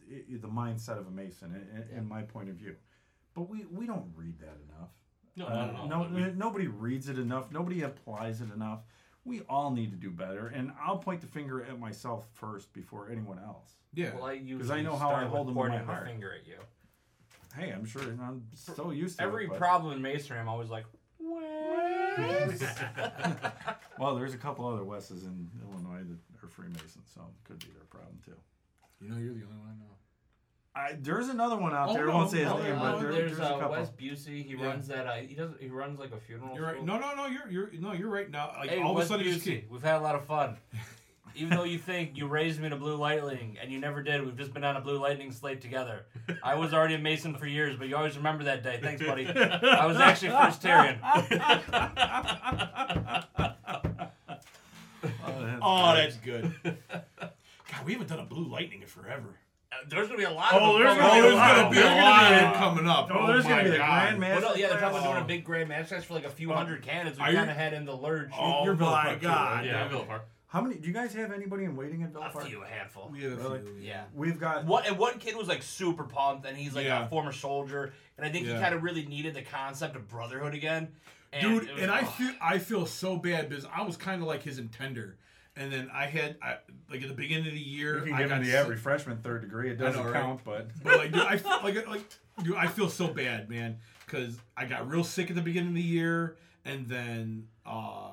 the 0.09 0.49
mindset 0.49 0.99
of 0.99 1.07
a 1.07 1.11
Mason, 1.11 1.55
in, 1.93 1.99
in 1.99 2.09
my 2.09 2.23
point 2.23 2.49
of 2.49 2.55
view. 2.57 2.75
But 3.35 3.49
we, 3.51 3.67
we 3.71 3.87
don't 3.87 4.11
read 4.17 4.39
that 4.41 4.57
enough. 4.69 4.89
No, 5.37 5.47
Uh, 5.47 5.87
no. 5.87 6.07
no, 6.09 6.31
nobody 6.31 6.67
reads 6.67 7.09
it 7.11 7.19
enough. 7.19 7.53
Nobody 7.53 7.83
applies 7.83 8.41
it 8.41 8.51
enough. 8.53 8.81
We 9.29 9.43
all 9.43 9.71
need 9.71 9.91
to 9.91 9.97
do 9.97 10.11
better, 10.11 10.49
and 10.49 10.73
I'll 10.83 10.99
point 10.99 11.21
the 11.21 11.27
finger 11.27 11.63
at 11.63 11.79
myself 11.79 12.25
first 12.33 12.73
before 12.73 13.11
anyone 13.11 13.39
else. 13.39 13.75
yeah. 13.95 14.15
Well, 14.15 14.25
I 14.25 14.33
usually 14.33 14.79
I 14.79 14.83
know 14.83 14.97
how 14.97 15.11
I 15.11 15.25
hold 15.25 15.47
them 15.49 15.57
in 15.57 15.63
my 15.63 15.69
pointing 15.69 15.87
the 15.87 15.93
heart. 15.93 16.07
finger 16.07 16.33
at 16.33 16.47
you. 16.47 16.57
Hey, 17.55 17.71
I'm 17.71 17.85
sure 17.85 18.03
I'm 18.03 18.45
so 18.55 18.91
used 18.91 19.19
to 19.19 19.25
Every 19.25 19.45
it. 19.47 19.55
problem 19.55 19.93
in 19.95 20.03
masonry, 20.03 20.39
I'm 20.41 20.49
always 20.49 20.71
like, 20.71 20.85
Wes. 21.21 22.63
Well, 23.99 24.15
there's 24.15 24.33
a 24.35 24.39
couple 24.39 24.65
other 24.67 24.85
Wes's 24.85 25.25
in 25.25 25.51
Illinois 25.61 26.05
that 26.09 26.19
are 26.45 26.49
Freemasons, 26.49 27.11
so 27.13 27.21
it 27.23 27.49
could 27.49 27.59
be 27.59 27.67
their 27.75 27.85
problem 27.91 28.17
too. 28.25 28.37
You 29.01 29.11
know, 29.11 29.17
you're 29.19 29.35
the 29.35 29.43
only 29.43 29.57
one 29.59 29.69
I 29.71 29.79
know. 29.79 29.91
I, 30.79 30.97
there's 31.01 31.29
another 31.29 31.57
one 31.57 31.75
out 31.75 31.89
Oh, 31.91 31.93
there. 31.95 32.05
I 32.05 32.13
no, 32.13 32.19
won't 32.19 32.31
say 32.31 32.39
his 32.39 32.47
no, 32.49 32.63
name, 32.63 32.77
no, 32.77 32.81
but 32.81 33.01
there, 33.01 33.13
there's, 33.13 33.37
there's, 33.37 33.41
a 33.41 33.55
uh, 33.55 33.59
couple. 33.59 33.71
Wes 33.77 33.91
Busey. 33.91 34.45
He 34.47 34.55
Yeah. 34.59 34.67
runs 34.67 34.87
that. 34.89 35.07
Uh, 35.07 35.15
he 35.17 35.35
does. 35.35 35.51
He 35.61 35.69
runs 35.69 35.99
like 35.99 36.13
a 36.13 36.19
funeral. 36.19 36.55
You're 36.55 36.65
right. 36.67 36.75
school. 36.75 36.87
No, 36.87 36.99
no, 36.99 37.15
no. 37.15 37.27
You're 37.27 37.49
you're 37.51 37.71
no. 37.81 37.93
You're 37.93 38.11
right 38.11 38.31
now. 38.31 38.53
Like 38.59 38.71
Hey, 38.71 38.81
all 38.81 38.95
Wes 38.95 39.11
of 39.11 39.21
a 39.21 39.25
sudden, 39.25 39.41
Busey, 39.41 39.69
we've 39.69 39.83
had 39.83 39.97
a 39.97 40.01
lot 40.01 40.15
of 40.15 40.25
fun. 40.27 40.57
Even 41.35 41.57
though 41.57 41.65
you 41.65 41.79
think 41.79 42.17
you 42.17 42.27
raised 42.27 42.61
me 42.61 42.69
to 42.69 42.77
Blue 42.77 42.97
Lightning 42.97 43.59
and 43.63 43.71
you 43.71 43.79
never 43.79 44.03
did, 44.03 44.25
we've 44.25 44.37
just 44.37 44.53
been 44.53 44.65
on 44.65 44.77
a 44.77 44.81
Blue 44.81 44.99
Lightning 44.99 45.31
slate 45.31 45.61
together. 45.61 46.07
I 46.43 46.55
was 46.57 46.75
already 46.75 46.95
a 46.95 46.99
Mason 46.99 47.35
for 47.37 47.47
years, 47.47 47.77
but 47.77 47.87
you 47.89 47.97
always 47.97 48.17
remember 48.17 48.45
that 48.45 48.65
day. 48.65 48.81
Thanks, 48.83 49.05
buddy. 49.05 49.27
I 49.29 49.87
was 49.87 49.99
actually 49.99 50.31
first 50.31 50.61
Tyrion. 50.63 50.99
Oh, 51.03 51.25
Oh, 55.61 55.95
that's 55.95 56.17
that's 56.17 56.25
good. 56.25 56.53
God, 56.65 57.85
we 57.85 57.93
haven't 57.93 58.09
done 58.09 58.21
a 58.21 58.25
blue 58.25 58.49
lightning 58.49 58.83
in 58.83 58.89
forever. 58.89 59.37
There's 59.89 60.07
gonna 60.09 60.19
be 60.19 60.25
a 60.25 60.31
lot. 60.31 60.49
Oh, 60.53 60.77
of 60.77 60.79
them 60.79 60.83
there's 60.83 60.99
coming 60.99 61.23
gonna 61.23 61.23
up. 61.23 61.23
be 61.23 61.29
a 61.29 61.31
there's 61.31 61.35
lot. 61.37 61.57
gonna 61.57 61.71
be 61.71 61.77
a 61.77 61.81
There's 61.83 61.95
gonna 61.95 62.11
lot 62.11 62.29
be 62.29 62.35
of 62.35 62.41
them 62.41 62.55
coming 62.55 62.89
up. 62.89 63.11
Oh, 63.13 63.27
there's 63.27 63.45
my 63.45 63.51
gonna 63.51 63.63
be 63.65 63.69
a 63.71 63.75
oh 63.75 63.79
God. 63.79 64.19
grand 64.19 64.21
Well, 64.21 64.41
no, 64.41 64.55
yeah, 64.55 64.69
they're 64.69 64.81
talking 64.81 64.99
about 64.99 65.13
doing 65.13 65.25
a 65.25 65.27
big 65.27 65.45
grand 65.45 65.69
match 65.69 65.91
that's 65.91 66.05
for 66.05 66.15
like 66.15 66.25
a 66.25 66.31
few 66.31 66.51
um, 66.51 66.57
hundred 66.57 66.83
cannons. 66.83 67.19
We 67.19 67.25
Are 67.25 67.31
you- 67.31 67.37
kind 67.37 67.51
of 67.51 67.57
had 67.57 67.73
in 67.75 67.85
the 67.85 67.95
lurch. 67.95 68.31
Oh 68.39 68.65
You're 68.65 68.75
Villa 68.75 68.91
my 68.91 69.03
Park 69.05 69.21
too, 69.21 69.27
God. 69.27 69.57
right? 69.59 69.67
yeah, 69.67 69.89
Villa 69.89 70.05
Park. 70.05 70.29
How 70.47 70.63
many? 70.63 70.77
Do 70.77 70.89
you 70.89 70.95
guys 70.95 71.13
have 71.13 71.31
anybody 71.33 71.65
in 71.65 71.77
waiting 71.77 72.01
in 72.01 72.11
Villa 72.11 72.29
a 72.29 72.31
Park? 72.31 72.47
few, 72.47 72.63
a 72.63 72.67
handful. 72.67 73.11
We 73.13 73.23
have 73.25 73.33
a 73.33 73.37
Really? 73.37 73.61
few, 73.61 73.75
Yeah. 73.83 74.05
We've 74.15 74.41
got. 74.41 74.65
What 74.65 74.87
and 74.87 74.97
one 74.99 75.19
kid 75.19 75.37
was 75.37 75.49
like 75.49 75.63
super 75.63 76.05
pumped, 76.05 76.47
and 76.47 76.57
he's 76.57 76.75
like 76.75 76.87
Yeah. 76.87 77.05
a 77.05 77.09
former 77.09 77.33
soldier, 77.33 77.93
and 78.17 78.25
I 78.27 78.31
think 78.31 78.47
he 78.47 78.53
kind 78.55 78.75
of 78.75 78.83
really 78.83 79.05
needed 79.05 79.35
the 79.35 79.43
concept 79.43 79.95
of 79.97 80.09
brotherhood 80.09 80.55
again. 80.55 80.89
And 81.31 81.43
dude 81.43 81.71
was- 81.71 81.83
and 81.83 81.91
i 81.91 82.01
oh. 82.01 82.05
feel 82.07 82.33
i 82.41 82.57
feel 82.59 82.87
so 82.87 83.19
bad 83.19 83.51
because 83.51 83.67
i 83.67 83.83
was 83.83 83.99
kind 83.99 84.23
of 84.23 84.27
like 84.29 84.43
his 84.43 84.59
intender 84.59 85.13
and 85.59 85.73
then 85.73 85.91
i 85.93 86.07
had 86.07 86.37
I, 86.43 86.57
like 86.91 87.03
at 87.03 87.09
the 87.09 87.15
beginning 87.15 87.49
of 87.49 87.53
the 87.53 87.59
year 87.61 87.99
You 87.99 88.05
can 88.05 88.15
I 88.15 88.19
give 88.23 88.31
him 88.31 88.39
got 88.39 88.47
the 88.47 88.57
every 88.57 88.77
freshman 88.77 89.19
third 89.19 89.43
degree. 89.43 89.71
It 89.71 89.77
doesn't 89.77 90.01
know, 90.03 90.11
right? 90.11 90.23
count, 90.23 90.41
but 90.45 90.69
but 90.83 90.99
like 90.99 91.13
dude 91.13 91.23
i 91.23 91.37
feel 91.37 91.61
like 91.63 91.89
like 91.89 92.05
dude 92.43 92.57
i 92.57 92.67
feel 92.67 92.89
so 92.89 93.09
bad 93.09 93.51
man 93.51 93.79
because 94.07 94.39
i 94.57 94.65
got 94.65 94.89
real 94.89 95.05
sick 95.05 95.29
at 95.29 95.37
the 95.37 95.43
beginning 95.43 95.71
of 95.71 95.75
the 95.75 95.83
year 95.83 96.37
and 96.65 96.87
then 96.89 97.49
uh 97.67 98.13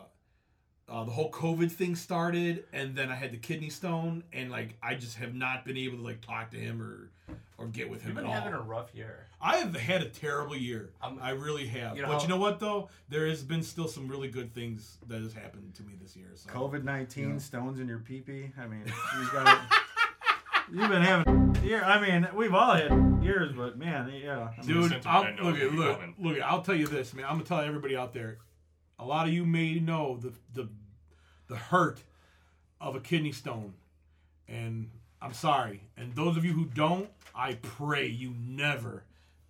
uh, 0.88 1.04
the 1.04 1.12
whole 1.12 1.32
COVID 1.32 1.72
thing 1.72 1.96
started, 1.96 2.64
and 2.72 2.96
then 2.96 3.10
I 3.10 3.16
had 3.16 3.32
the 3.32 3.38
kidney 3.38 3.70
stone, 3.70 4.24
and 4.34 4.52
like 4.52 4.76
I 4.84 4.96
just 4.96 5.18
have 5.18 5.34
not 5.34 5.66
been 5.66 5.78
able 5.78 5.98
to 5.98 6.04
like 6.04 6.22
talk 6.22 6.52
to 6.52 6.58
him 6.58 6.82
or 6.82 7.10
or 7.58 7.68
get 7.68 7.90
with 7.90 8.02
him 8.02 8.10
You've 8.10 8.16
been 8.18 8.26
at 8.26 8.28
all. 8.30 8.34
having 8.42 8.54
a 8.54 8.62
rough 8.62 8.94
year. 8.94 9.26
I 9.42 9.58
have 9.58 9.74
had 9.76 10.02
a 10.04 10.10
terrible 10.10 10.58
year. 10.58 10.90
I'm- 11.02 11.18
I 11.22 11.30
really 11.32 11.66
have. 11.68 11.96
you 11.96 12.02
know 12.02 12.10
but 12.10 12.16
how- 12.18 12.22
you 12.24 12.28
know 12.28 12.38
what 12.38 12.60
though? 12.60 12.90
There 13.10 13.28
has 13.28 13.44
been 13.44 13.64
still 13.64 13.88
some 13.88 14.08
really 14.10 14.28
good 14.28 14.54
things 14.54 14.98
that 15.08 15.22
has 15.22 15.34
happened 15.34 15.74
to 15.76 15.84
me 15.84 15.94
this 16.02 16.16
year. 16.18 16.28
So. 16.36 16.50
COVID 16.50 16.84
nineteen 16.84 17.30
Yeah. 17.32 17.38
stones 17.40 17.80
in 17.80 17.88
your 17.88 18.00
pee 18.00 18.20
pee. 18.22 18.52
I 18.60 18.68
mean, 18.68 18.84
you've 19.18 19.32
got. 19.34 19.62
You've 20.72 20.90
been 20.90 21.02
having 21.04 21.56
year. 21.64 21.84
I 21.84 22.00
mean, 22.02 22.28
we've 22.36 22.54
all 22.54 22.74
had 22.74 22.92
years, 23.24 23.52
but 23.56 23.78
man, 23.78 24.12
yeah. 24.14 24.50
I 24.58 24.66
mean, 24.66 24.82
Dude, 24.82 25.06
I'll, 25.06 25.22
look 25.22 25.30
at 25.30 25.38
gonna 25.70 25.76
look, 25.76 26.02
look. 26.20 26.42
I'll 26.42 26.62
tell 26.64 26.76
you 26.76 26.88
this, 26.88 27.14
man. 27.14 27.26
I'm 27.26 27.34
gonna 27.36 27.44
tell 27.46 27.60
everybody 27.60 27.96
out 27.96 28.14
there. 28.14 28.38
A 29.00 29.06
lot 29.06 29.28
of 29.28 29.34
you 29.34 29.46
may 29.46 29.76
know 29.76 30.18
the 30.18 30.34
the 30.54 30.70
the 31.48 31.56
hurt 31.56 32.02
of 32.82 32.96
a 32.96 33.00
kidney 33.00 33.32
stone, 33.32 33.74
and 34.48 34.89
I'm 35.22 35.34
sorry. 35.34 35.82
And 35.98 36.14
those 36.16 36.38
of 36.38 36.46
you 36.46 36.54
who 36.54 36.66
don't, 36.66 37.10
I 37.36 37.56
pray 37.56 38.08
you 38.08 38.34
never, 38.39 39.04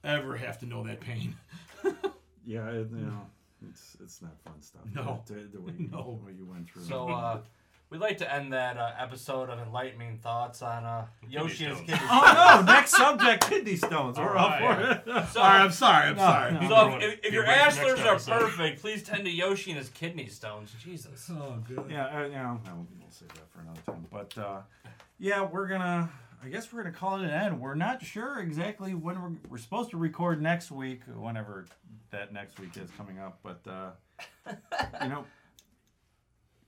ever 0.03 0.35
have 0.37 0.59
to 0.59 0.65
know 0.65 0.83
that 0.83 0.99
pain. 0.99 1.35
yeah, 2.45 2.67
it, 2.69 2.89
you 2.91 2.97
know, 3.05 3.21
it's 3.69 3.97
it's 4.01 4.21
not 4.21 4.31
fun 4.43 4.61
stuff. 4.61 4.81
No. 4.93 5.21
the, 5.27 5.33
the 5.53 5.61
way 5.61 5.73
you, 5.77 5.89
No. 5.91 6.19
what 6.23 6.33
you 6.35 6.45
went 6.45 6.69
through. 6.69 6.83
So 6.83 7.09
uh, 7.09 7.39
we'd 7.95 8.01
like 8.01 8.17
to 8.17 8.33
end 8.33 8.51
that 8.51 8.75
uh, 8.77 8.91
episode 8.99 9.49
of 9.49 9.57
enlightening 9.59 10.17
thoughts 10.17 10.61
on 10.61 10.83
uh, 10.83 11.05
Yoshi 11.29 11.63
and 11.65 11.77
his 11.77 11.83
stones. 11.85 11.99
kidney 11.99 12.07
oh 12.11 12.61
no! 12.65 12.73
Next 12.73 12.91
subject: 12.97 13.49
kidney 13.49 13.75
stones. 13.77 14.17
We're 14.17 14.35
All 14.35 14.47
up 14.47 14.59
for 14.59 14.65
right. 14.65 15.01
it. 15.23 15.27
So, 15.31 15.39
All 15.41 15.47
right, 15.47 15.61
I'm 15.61 15.71
sorry. 15.71 16.07
I'm 16.09 16.15
No, 16.17 16.21
sorry. 16.21 16.51
no. 16.53 16.59
so 16.67 16.75
Everyone, 16.75 17.01
if, 17.01 17.19
if 17.23 17.33
your 17.33 17.43
ready 17.43 17.61
ashlars 17.71 18.03
are 18.05 18.11
episode. 18.15 18.39
perfect, 18.41 18.81
please 18.81 19.01
tend 19.03 19.23
to 19.25 19.31
Yoshi 19.31 19.71
and 19.71 19.77
his 19.79 19.89
kidney 19.89 20.27
stones. 20.27 20.71
Jesus. 20.83 21.29
Oh, 21.31 21.55
good. 21.67 21.85
Yeah, 21.89 22.07
uh, 22.07 22.25
yeah. 22.27 22.43
no, 22.43 22.59
We'll 22.99 23.09
save 23.11 23.29
that 23.29 23.49
for 23.51 23.61
another 23.61 23.79
time. 23.85 24.05
But 24.11 24.37
uh, 24.37 24.61
yeah, 25.17 25.43
we're 25.43 25.67
gonna. 25.67 26.09
I 26.43 26.49
guess 26.49 26.71
we're 26.71 26.83
gonna 26.83 26.93
call 26.95 27.17
it 27.21 27.23
an 27.23 27.31
end. 27.31 27.61
We're 27.61 27.75
not 27.75 28.03
sure 28.03 28.39
exactly 28.39 28.93
when 28.93 29.21
we're 29.21 29.31
we're 29.49 29.57
supposed 29.57 29.91
to 29.91 29.97
record 29.97 30.41
next 30.41 30.69
week, 30.69 31.01
whenever 31.15 31.65
that 32.11 32.33
next 32.33 32.59
week 32.59 32.75
is 32.77 32.89
coming 32.97 33.19
up. 33.19 33.39
But 33.41 33.61
uh, 33.67 33.91
you 35.01 35.09
know, 35.09 35.25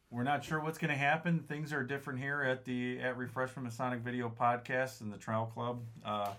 we're 0.09 0.23
not 0.23 0.43
sure 0.43 0.59
what's 0.59 0.77
gonna 0.77 0.95
happen. 0.95 1.39
Things 1.47 1.73
are 1.73 1.83
different 1.83 2.19
here 2.19 2.41
at 2.41 2.65
the 2.65 2.99
at 2.99 3.17
Refreshment 3.17 3.65
Masonic 3.65 3.99
Video 3.99 4.29
Podcast 4.29 5.01
and 5.01 5.11
the 5.11 5.17
Trial 5.17 5.45
Club. 5.53 5.81
Uh, 6.05 6.31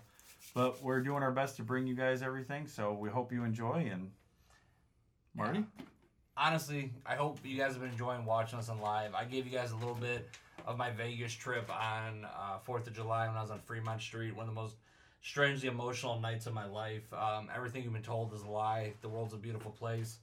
but 0.55 0.83
we're 0.83 1.01
doing 1.01 1.23
our 1.23 1.33
best 1.33 1.57
to 1.57 1.62
bring 1.62 1.87
you 1.87 1.95
guys 1.95 2.23
everything. 2.23 2.66
So 2.66 2.93
we 2.93 3.11
hope 3.11 3.33
you 3.33 3.45
enjoy. 3.45 3.89
And 3.93 4.11
Marty, 5.35 5.64
honestly, 6.37 6.93
I 7.05 7.14
hope 7.14 7.39
you 7.45 7.57
guys 7.57 7.73
have 7.73 7.81
been 7.81 7.91
enjoying 7.91 8.25
watching 8.25 8.59
us 8.59 8.69
on 8.69 8.81
live. 8.81 9.14
I 9.14 9.25
gave 9.25 9.47
you 9.47 9.53
guys 9.53 9.73
a 9.73 9.77
little 9.77 9.95
bit 9.95 10.29
of 10.66 10.77
my 10.79 10.91
Vegas 10.91 11.33
trip 11.33 11.71
on 11.71 12.25
uh, 12.25 12.59
Fourth 12.64 12.87
of 12.87 12.95
July 12.95 13.27
when 13.29 13.37
I 13.37 13.43
was 13.43 13.51
on 13.51 13.61
Fremont 13.61 14.01
Street. 14.01 14.35
One 14.35 14.49
of 14.49 14.55
the 14.55 14.61
most 14.61 14.77
strangely 15.23 15.69
emotional 15.69 16.19
nights 16.21 16.47
of 16.47 16.55
my 16.55 16.66
life. 16.66 17.12
Um, 17.12 17.49
everything 17.55 17.85
you've 17.85 17.93
been 17.93 18.03
told 18.03 18.33
is 18.33 18.43
a 18.43 18.49
lie. 18.49 18.95
The 19.03 19.09
world's 19.09 19.35
a 19.35 19.37
beautiful 19.37 19.71
place, 19.73 20.19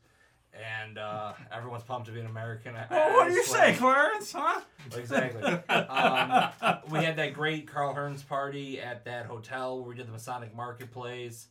and 0.56 0.98
uh, 0.98 1.34
everyone's 1.52 1.84
pumped 1.84 2.08
to 2.08 2.14
be 2.14 2.20
an 2.20 2.26
American. 2.28 2.76
I- 2.76 2.88
oh, 2.90 3.14
what 3.14 3.28
do 3.30 3.34
you 3.34 3.44
say, 3.44 3.76
Clarence? 3.76 4.32
Huh? 4.32 4.62
Exactly. 4.96 5.42
um, 5.70 6.52
we 6.90 7.04
had 7.04 7.18
that 7.18 7.34
great 7.34 7.68
Carl 7.68 7.94
Hearns 7.94 8.26
party 8.28 8.80
at 8.80 9.06
that 9.06 9.26
hotel 9.26 9.80
where 9.80 9.90
we 9.90 9.96
did 9.96 10.08
the 10.08 10.12
Masonic 10.12 10.56
Marketplace. 10.56 11.48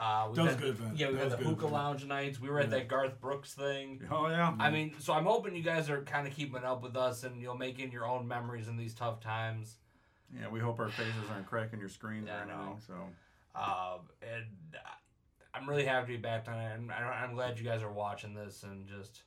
Uh, 0.00 0.26
we've 0.28 0.36
That 0.36 0.42
was 0.42 0.50
had- 0.52 0.60
good 0.60 0.68
event. 0.70 0.96
Yeah, 0.96 1.08
we 1.08 1.14
That 1.14 1.22
had 1.24 1.32
the 1.32 1.36
good 1.38 1.46
hookah 1.46 1.58
event. 1.66 1.72
lounge 1.72 2.04
nights. 2.06 2.40
We 2.40 2.48
were 2.50 2.60
at 2.60 2.70
that 2.70 2.86
Garth 2.88 3.20
Brooks 3.20 3.52
thing. 3.54 4.00
Oh 4.10 4.28
yeah. 4.28 4.54
I 4.58 4.70
mean, 4.70 4.94
so 5.00 5.12
I'm 5.12 5.24
hoping 5.24 5.56
you 5.56 5.62
guys 5.62 5.90
are 5.90 6.02
kind 6.02 6.26
of 6.26 6.32
keeping 6.34 6.62
up 6.64 6.82
with 6.82 6.96
us 6.96 7.24
and 7.24 7.42
you'll 7.42 7.56
make 7.56 7.80
in 7.80 7.90
your 7.90 8.06
own 8.06 8.26
memories 8.28 8.68
in 8.68 8.76
these 8.76 8.94
tough 8.94 9.20
times. 9.20 9.76
Yeah, 10.38 10.48
we 10.48 10.60
hope 10.60 10.78
our 10.78 10.88
faces 10.88 11.12
aren't 11.32 11.46
cracking 11.46 11.80
your 11.80 11.88
screens 11.88 12.26
Yeah, 12.28 12.40
right 12.40 12.48
now. 12.48 12.76
So 12.86 12.94
Um, 13.56 14.00
and 14.22 14.44
uh, 14.76 14.78
I'm 15.58 15.68
really 15.68 15.84
happy 15.84 16.12
to 16.12 16.18
be 16.18 16.22
back 16.22 16.44
tonight. 16.44 16.72
I'm, 16.74 16.90
I'm 16.90 17.34
glad 17.34 17.58
you 17.58 17.64
guys 17.64 17.82
are 17.82 17.90
watching 17.90 18.34
this 18.34 18.62
and 18.62 18.86
just 18.86 19.22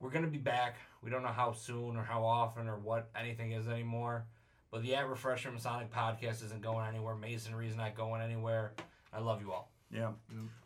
we're 0.00 0.10
gonna 0.10 0.26
be 0.26 0.38
back. 0.38 0.76
We 1.02 1.10
don't 1.10 1.22
know 1.22 1.28
how 1.28 1.52
soon 1.52 1.96
or 1.96 2.02
how 2.02 2.24
often 2.24 2.68
or 2.68 2.78
what 2.78 3.10
anything 3.18 3.52
is 3.52 3.68
anymore. 3.68 4.26
But 4.70 4.82
the 4.82 4.94
At 4.94 5.08
Refresher 5.08 5.50
Masonic 5.50 5.92
podcast 5.92 6.44
isn't 6.44 6.62
going 6.62 6.86
anywhere. 6.86 7.14
Masonry 7.16 7.68
is 7.68 7.76
not 7.76 7.94
going 7.96 8.22
anywhere. 8.22 8.72
I 9.12 9.20
love 9.20 9.40
you 9.42 9.52
all. 9.52 9.72
yeah, 9.92 10.12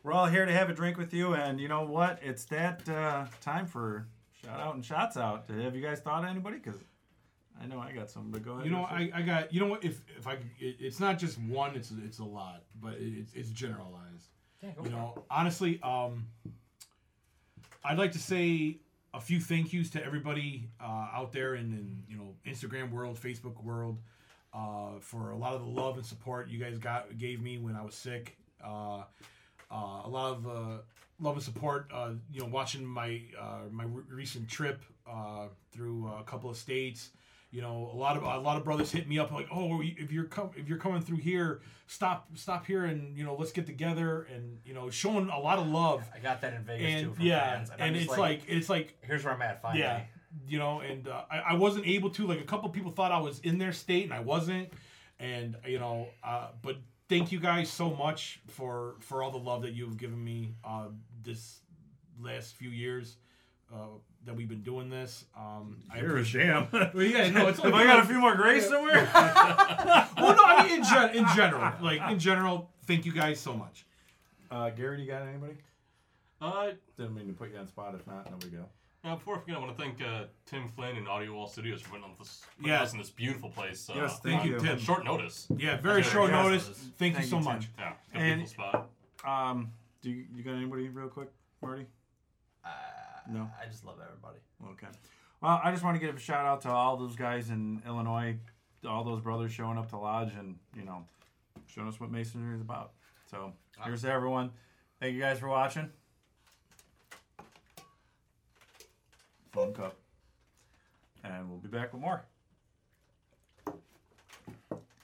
we're 0.02 0.12
all 0.12 0.26
here 0.26 0.44
to 0.44 0.52
have 0.52 0.68
a 0.68 0.74
drink 0.74 0.98
with 0.98 1.14
you, 1.14 1.34
and 1.34 1.58
you 1.58 1.68
know 1.68 1.84
what? 1.84 2.18
It's 2.22 2.44
that 2.46 2.86
uh, 2.88 3.24
time 3.40 3.66
for 3.66 4.06
shout 4.44 4.60
out 4.60 4.74
and 4.74 4.84
shots 4.84 5.16
out. 5.16 5.46
Have 5.48 5.74
you 5.74 5.82
guys 5.82 6.00
thought 6.00 6.24
of 6.24 6.30
anybody? 6.30 6.58
Because 6.58 6.78
I 7.60 7.66
know 7.66 7.80
I 7.80 7.92
got 7.92 8.10
some, 8.10 8.30
but 8.30 8.42
go 8.42 8.52
ahead. 8.52 8.66
You 8.66 8.72
know, 8.72 8.84
I, 8.84 9.10
I 9.14 9.22
got. 9.22 9.52
You 9.52 9.60
know 9.60 9.66
what? 9.68 9.84
If 9.84 10.02
if 10.18 10.26
I, 10.26 10.34
it, 10.58 10.76
it's 10.80 11.00
not 11.00 11.18
just 11.18 11.38
one. 11.40 11.74
It's 11.74 11.90
it's 12.04 12.18
a 12.18 12.24
lot, 12.24 12.64
but 12.80 12.94
it, 12.94 13.14
it's 13.18 13.32
it's 13.32 13.50
generalized. 13.50 14.33
Yeah, 14.64 14.82
You 14.82 14.90
know, 14.90 15.24
honestly, 15.30 15.78
um, 15.82 16.26
I'd 17.84 17.98
like 17.98 18.12
to 18.12 18.18
say 18.18 18.78
a 19.12 19.20
few 19.20 19.38
thank 19.38 19.72
yous 19.74 19.90
to 19.90 20.02
everybody 20.04 20.68
uh, 20.80 21.08
out 21.12 21.32
there 21.32 21.54
in, 21.54 21.66
in 21.72 22.02
you 22.08 22.16
know 22.16 22.34
Instagram 22.46 22.90
world, 22.90 23.18
Facebook 23.22 23.62
world, 23.62 23.98
uh, 24.54 25.00
for 25.00 25.30
a 25.32 25.36
lot 25.36 25.52
of 25.52 25.60
the 25.60 25.68
love 25.68 25.98
and 25.98 26.06
support 26.06 26.48
you 26.48 26.58
guys 26.58 26.78
got 26.78 27.18
gave 27.18 27.42
me 27.42 27.58
when 27.58 27.76
I 27.76 27.82
was 27.82 27.94
sick. 27.94 28.38
Uh, 28.64 29.02
uh, 29.70 30.02
a 30.04 30.08
lot 30.08 30.32
of 30.32 30.46
uh, 30.46 30.78
love 31.20 31.34
and 31.34 31.42
support. 31.42 31.90
Uh, 31.92 32.12
you 32.32 32.40
know, 32.40 32.46
watching 32.46 32.86
my 32.86 33.20
uh, 33.38 33.68
my 33.70 33.84
re- 33.84 34.04
recent 34.10 34.48
trip 34.48 34.82
uh, 35.06 35.48
through 35.72 36.10
a 36.18 36.22
couple 36.24 36.48
of 36.48 36.56
states. 36.56 37.10
You 37.54 37.62
know, 37.62 37.88
a 37.92 37.96
lot 37.96 38.16
of 38.16 38.24
a 38.24 38.38
lot 38.40 38.56
of 38.56 38.64
brothers 38.64 38.90
hit 38.90 39.08
me 39.08 39.20
up 39.20 39.30
like, 39.30 39.46
"Oh, 39.52 39.80
if 39.80 40.10
you're 40.10 40.24
com- 40.24 40.50
if 40.56 40.68
you're 40.68 40.76
coming 40.76 41.02
through 41.02 41.18
here, 41.18 41.60
stop 41.86 42.26
stop 42.34 42.66
here 42.66 42.84
and 42.84 43.16
you 43.16 43.22
know 43.22 43.36
let's 43.38 43.52
get 43.52 43.64
together." 43.64 44.24
And 44.24 44.58
you 44.64 44.74
know, 44.74 44.90
showing 44.90 45.28
a 45.28 45.38
lot 45.38 45.60
of 45.60 45.68
love. 45.68 46.02
I 46.12 46.18
got 46.18 46.40
that 46.40 46.54
in 46.54 46.64
Vegas 46.64 46.92
And 46.92 47.04
too 47.04 47.14
from 47.14 47.24
yeah, 47.24 47.54
fans. 47.54 47.70
And 47.78 47.94
just 47.94 48.08
it's 48.08 48.18
like, 48.18 48.42
it's 48.48 48.68
like 48.68 48.98
here's 49.02 49.24
where 49.24 49.32
I'm 49.32 49.40
at. 49.40 49.62
Finally. 49.62 49.82
yeah, 49.82 50.00
you 50.48 50.58
know, 50.58 50.80
and 50.80 51.06
uh, 51.06 51.22
I, 51.30 51.38
I 51.50 51.54
wasn't 51.54 51.86
able 51.86 52.10
to. 52.10 52.26
Like 52.26 52.40
a 52.40 52.44
couple 52.44 52.68
people 52.70 52.90
thought 52.90 53.12
I 53.12 53.20
was 53.20 53.38
in 53.38 53.58
their 53.58 53.72
state, 53.72 54.02
and 54.02 54.12
I 54.12 54.18
wasn't. 54.18 54.72
And 55.20 55.56
you 55.64 55.78
know, 55.78 56.08
uh, 56.24 56.48
but 56.60 56.78
thank 57.08 57.30
you 57.30 57.38
guys 57.38 57.70
so 57.70 57.88
much 57.88 58.40
for 58.48 58.96
for 58.98 59.22
all 59.22 59.30
the 59.30 59.38
love 59.38 59.62
that 59.62 59.74
you've 59.74 59.96
given 59.96 60.24
me 60.24 60.56
uh, 60.64 60.86
this 61.22 61.60
last 62.20 62.56
few 62.56 62.70
years 62.70 63.18
uh, 63.72 63.76
that 64.24 64.34
we've 64.34 64.48
been 64.48 64.62
doing 64.62 64.88
this. 64.88 65.24
Um, 65.36 65.78
I 65.92 65.98
You're 65.98 66.06
a 66.06 66.10
appreciate- 66.12 66.42
sham. 66.46 66.68
Well, 66.72 67.02
yeah, 67.04 67.30
no, 67.30 67.48
it's 67.48 67.58
Have 67.62 67.74
I 67.74 67.84
got 67.84 68.00
a 68.02 68.06
few 68.06 68.18
more 68.20 68.34
grace 68.34 68.68
somewhere? 68.68 69.08
well, 69.14 70.34
no, 70.34 70.42
I 70.44 70.64
mean 70.66 70.78
in, 70.78 70.84
gen- 70.84 71.14
in 71.16 71.26
general, 71.36 71.72
like 71.80 72.00
in 72.10 72.18
general, 72.18 72.70
thank 72.86 73.04
you 73.06 73.12
guys 73.12 73.38
so 73.40 73.54
much. 73.54 73.84
Uh, 74.50 74.70
Gary, 74.70 74.96
do 74.98 75.02
you 75.02 75.10
got 75.10 75.22
anybody? 75.22 75.54
Uh, 76.40 76.70
Didn't 76.96 77.14
mean 77.14 77.26
to 77.28 77.32
put 77.32 77.50
you 77.52 77.58
on 77.58 77.66
spot. 77.66 77.94
If 77.94 78.06
not, 78.06 78.30
no 78.30 78.36
we 78.42 78.50
go. 78.56 78.64
now, 79.02 79.16
before 79.16 79.36
I 79.36 79.40
forget, 79.40 79.56
I 79.56 79.60
want 79.60 79.76
to 79.76 79.82
thank 79.82 80.02
uh, 80.02 80.24
Tim 80.46 80.68
Flynn 80.68 80.96
and 80.96 81.08
Audio 81.08 81.32
Wall 81.34 81.46
Studios 81.48 81.80
for 81.80 81.90
putting, 81.90 82.04
on 82.04 82.10
this, 82.18 82.42
putting 82.56 82.70
Yeah. 82.72 82.82
us 82.82 82.92
in 82.92 82.98
this 82.98 83.10
beautiful 83.10 83.48
place. 83.50 83.88
Uh, 83.88 83.94
Yes, 83.96 84.20
thank 84.20 84.42
on 84.42 84.46
you. 84.48 84.58
Tim. 84.58 84.78
Short 84.78 85.04
notice. 85.04 85.46
Yeah, 85.56 85.78
very 85.80 86.02
Yeah, 86.02 86.08
short 86.08 86.30
yeah, 86.30 86.42
notice. 86.42 86.66
yes. 86.68 86.78
Thank, 86.98 87.14
Thank 87.14 87.24
you 87.24 87.30
so 87.30 87.38
you, 87.38 87.44
Tim. 87.44 87.52
much. 87.52 87.68
Yeah, 87.78 87.92
got 88.12 88.20
a 88.20 88.24
And- 88.24 88.40
beautiful 88.40 88.64
spot. 88.64 88.90
Um, 89.50 89.70
do 90.02 90.10
you, 90.10 90.24
you 90.34 90.42
got 90.42 90.52
anybody 90.54 90.88
real 90.90 91.08
quick, 91.08 91.28
Marty? 91.62 91.86
Uh, 92.64 92.68
No. 93.30 93.50
I 93.60 93.66
just 93.66 93.84
love 93.84 93.96
everybody. 94.02 94.38
Okay. 94.72 94.92
Well, 95.40 95.60
I 95.62 95.70
just 95.70 95.84
want 95.84 95.98
to 95.98 96.04
give 96.04 96.16
a 96.16 96.18
shout 96.18 96.46
out 96.46 96.60
to 96.62 96.70
all 96.70 96.96
those 96.96 97.16
guys 97.16 97.50
in 97.50 97.82
Illinois, 97.86 98.36
all 98.86 99.04
those 99.04 99.20
brothers 99.20 99.52
showing 99.52 99.78
up 99.78 99.88
to 99.90 99.98
Lodge 99.98 100.32
and, 100.38 100.56
you 100.76 100.84
know, 100.84 101.04
showing 101.66 101.88
us 101.88 102.00
what 102.00 102.10
masonry 102.10 102.54
is 102.54 102.60
about. 102.60 102.92
So 103.30 103.52
here's 103.84 104.02
to 104.02 104.10
everyone. 104.10 104.50
Thank 105.00 105.14
you 105.14 105.20
guys 105.20 105.38
for 105.38 105.48
watching. 105.48 105.90
Phone 109.52 109.72
cup. 109.72 109.96
And 111.22 111.48
we'll 111.48 111.58
be 111.58 111.68
back 111.68 111.92
with 111.92 112.02
more. 112.02 112.24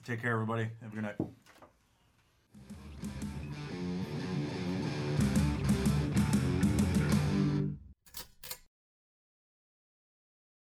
Take 0.05 0.23
care, 0.23 0.33
everybody. 0.33 0.69
Have 0.83 0.93
a 0.93 0.95
good 0.95 1.05
night. 1.05 1.17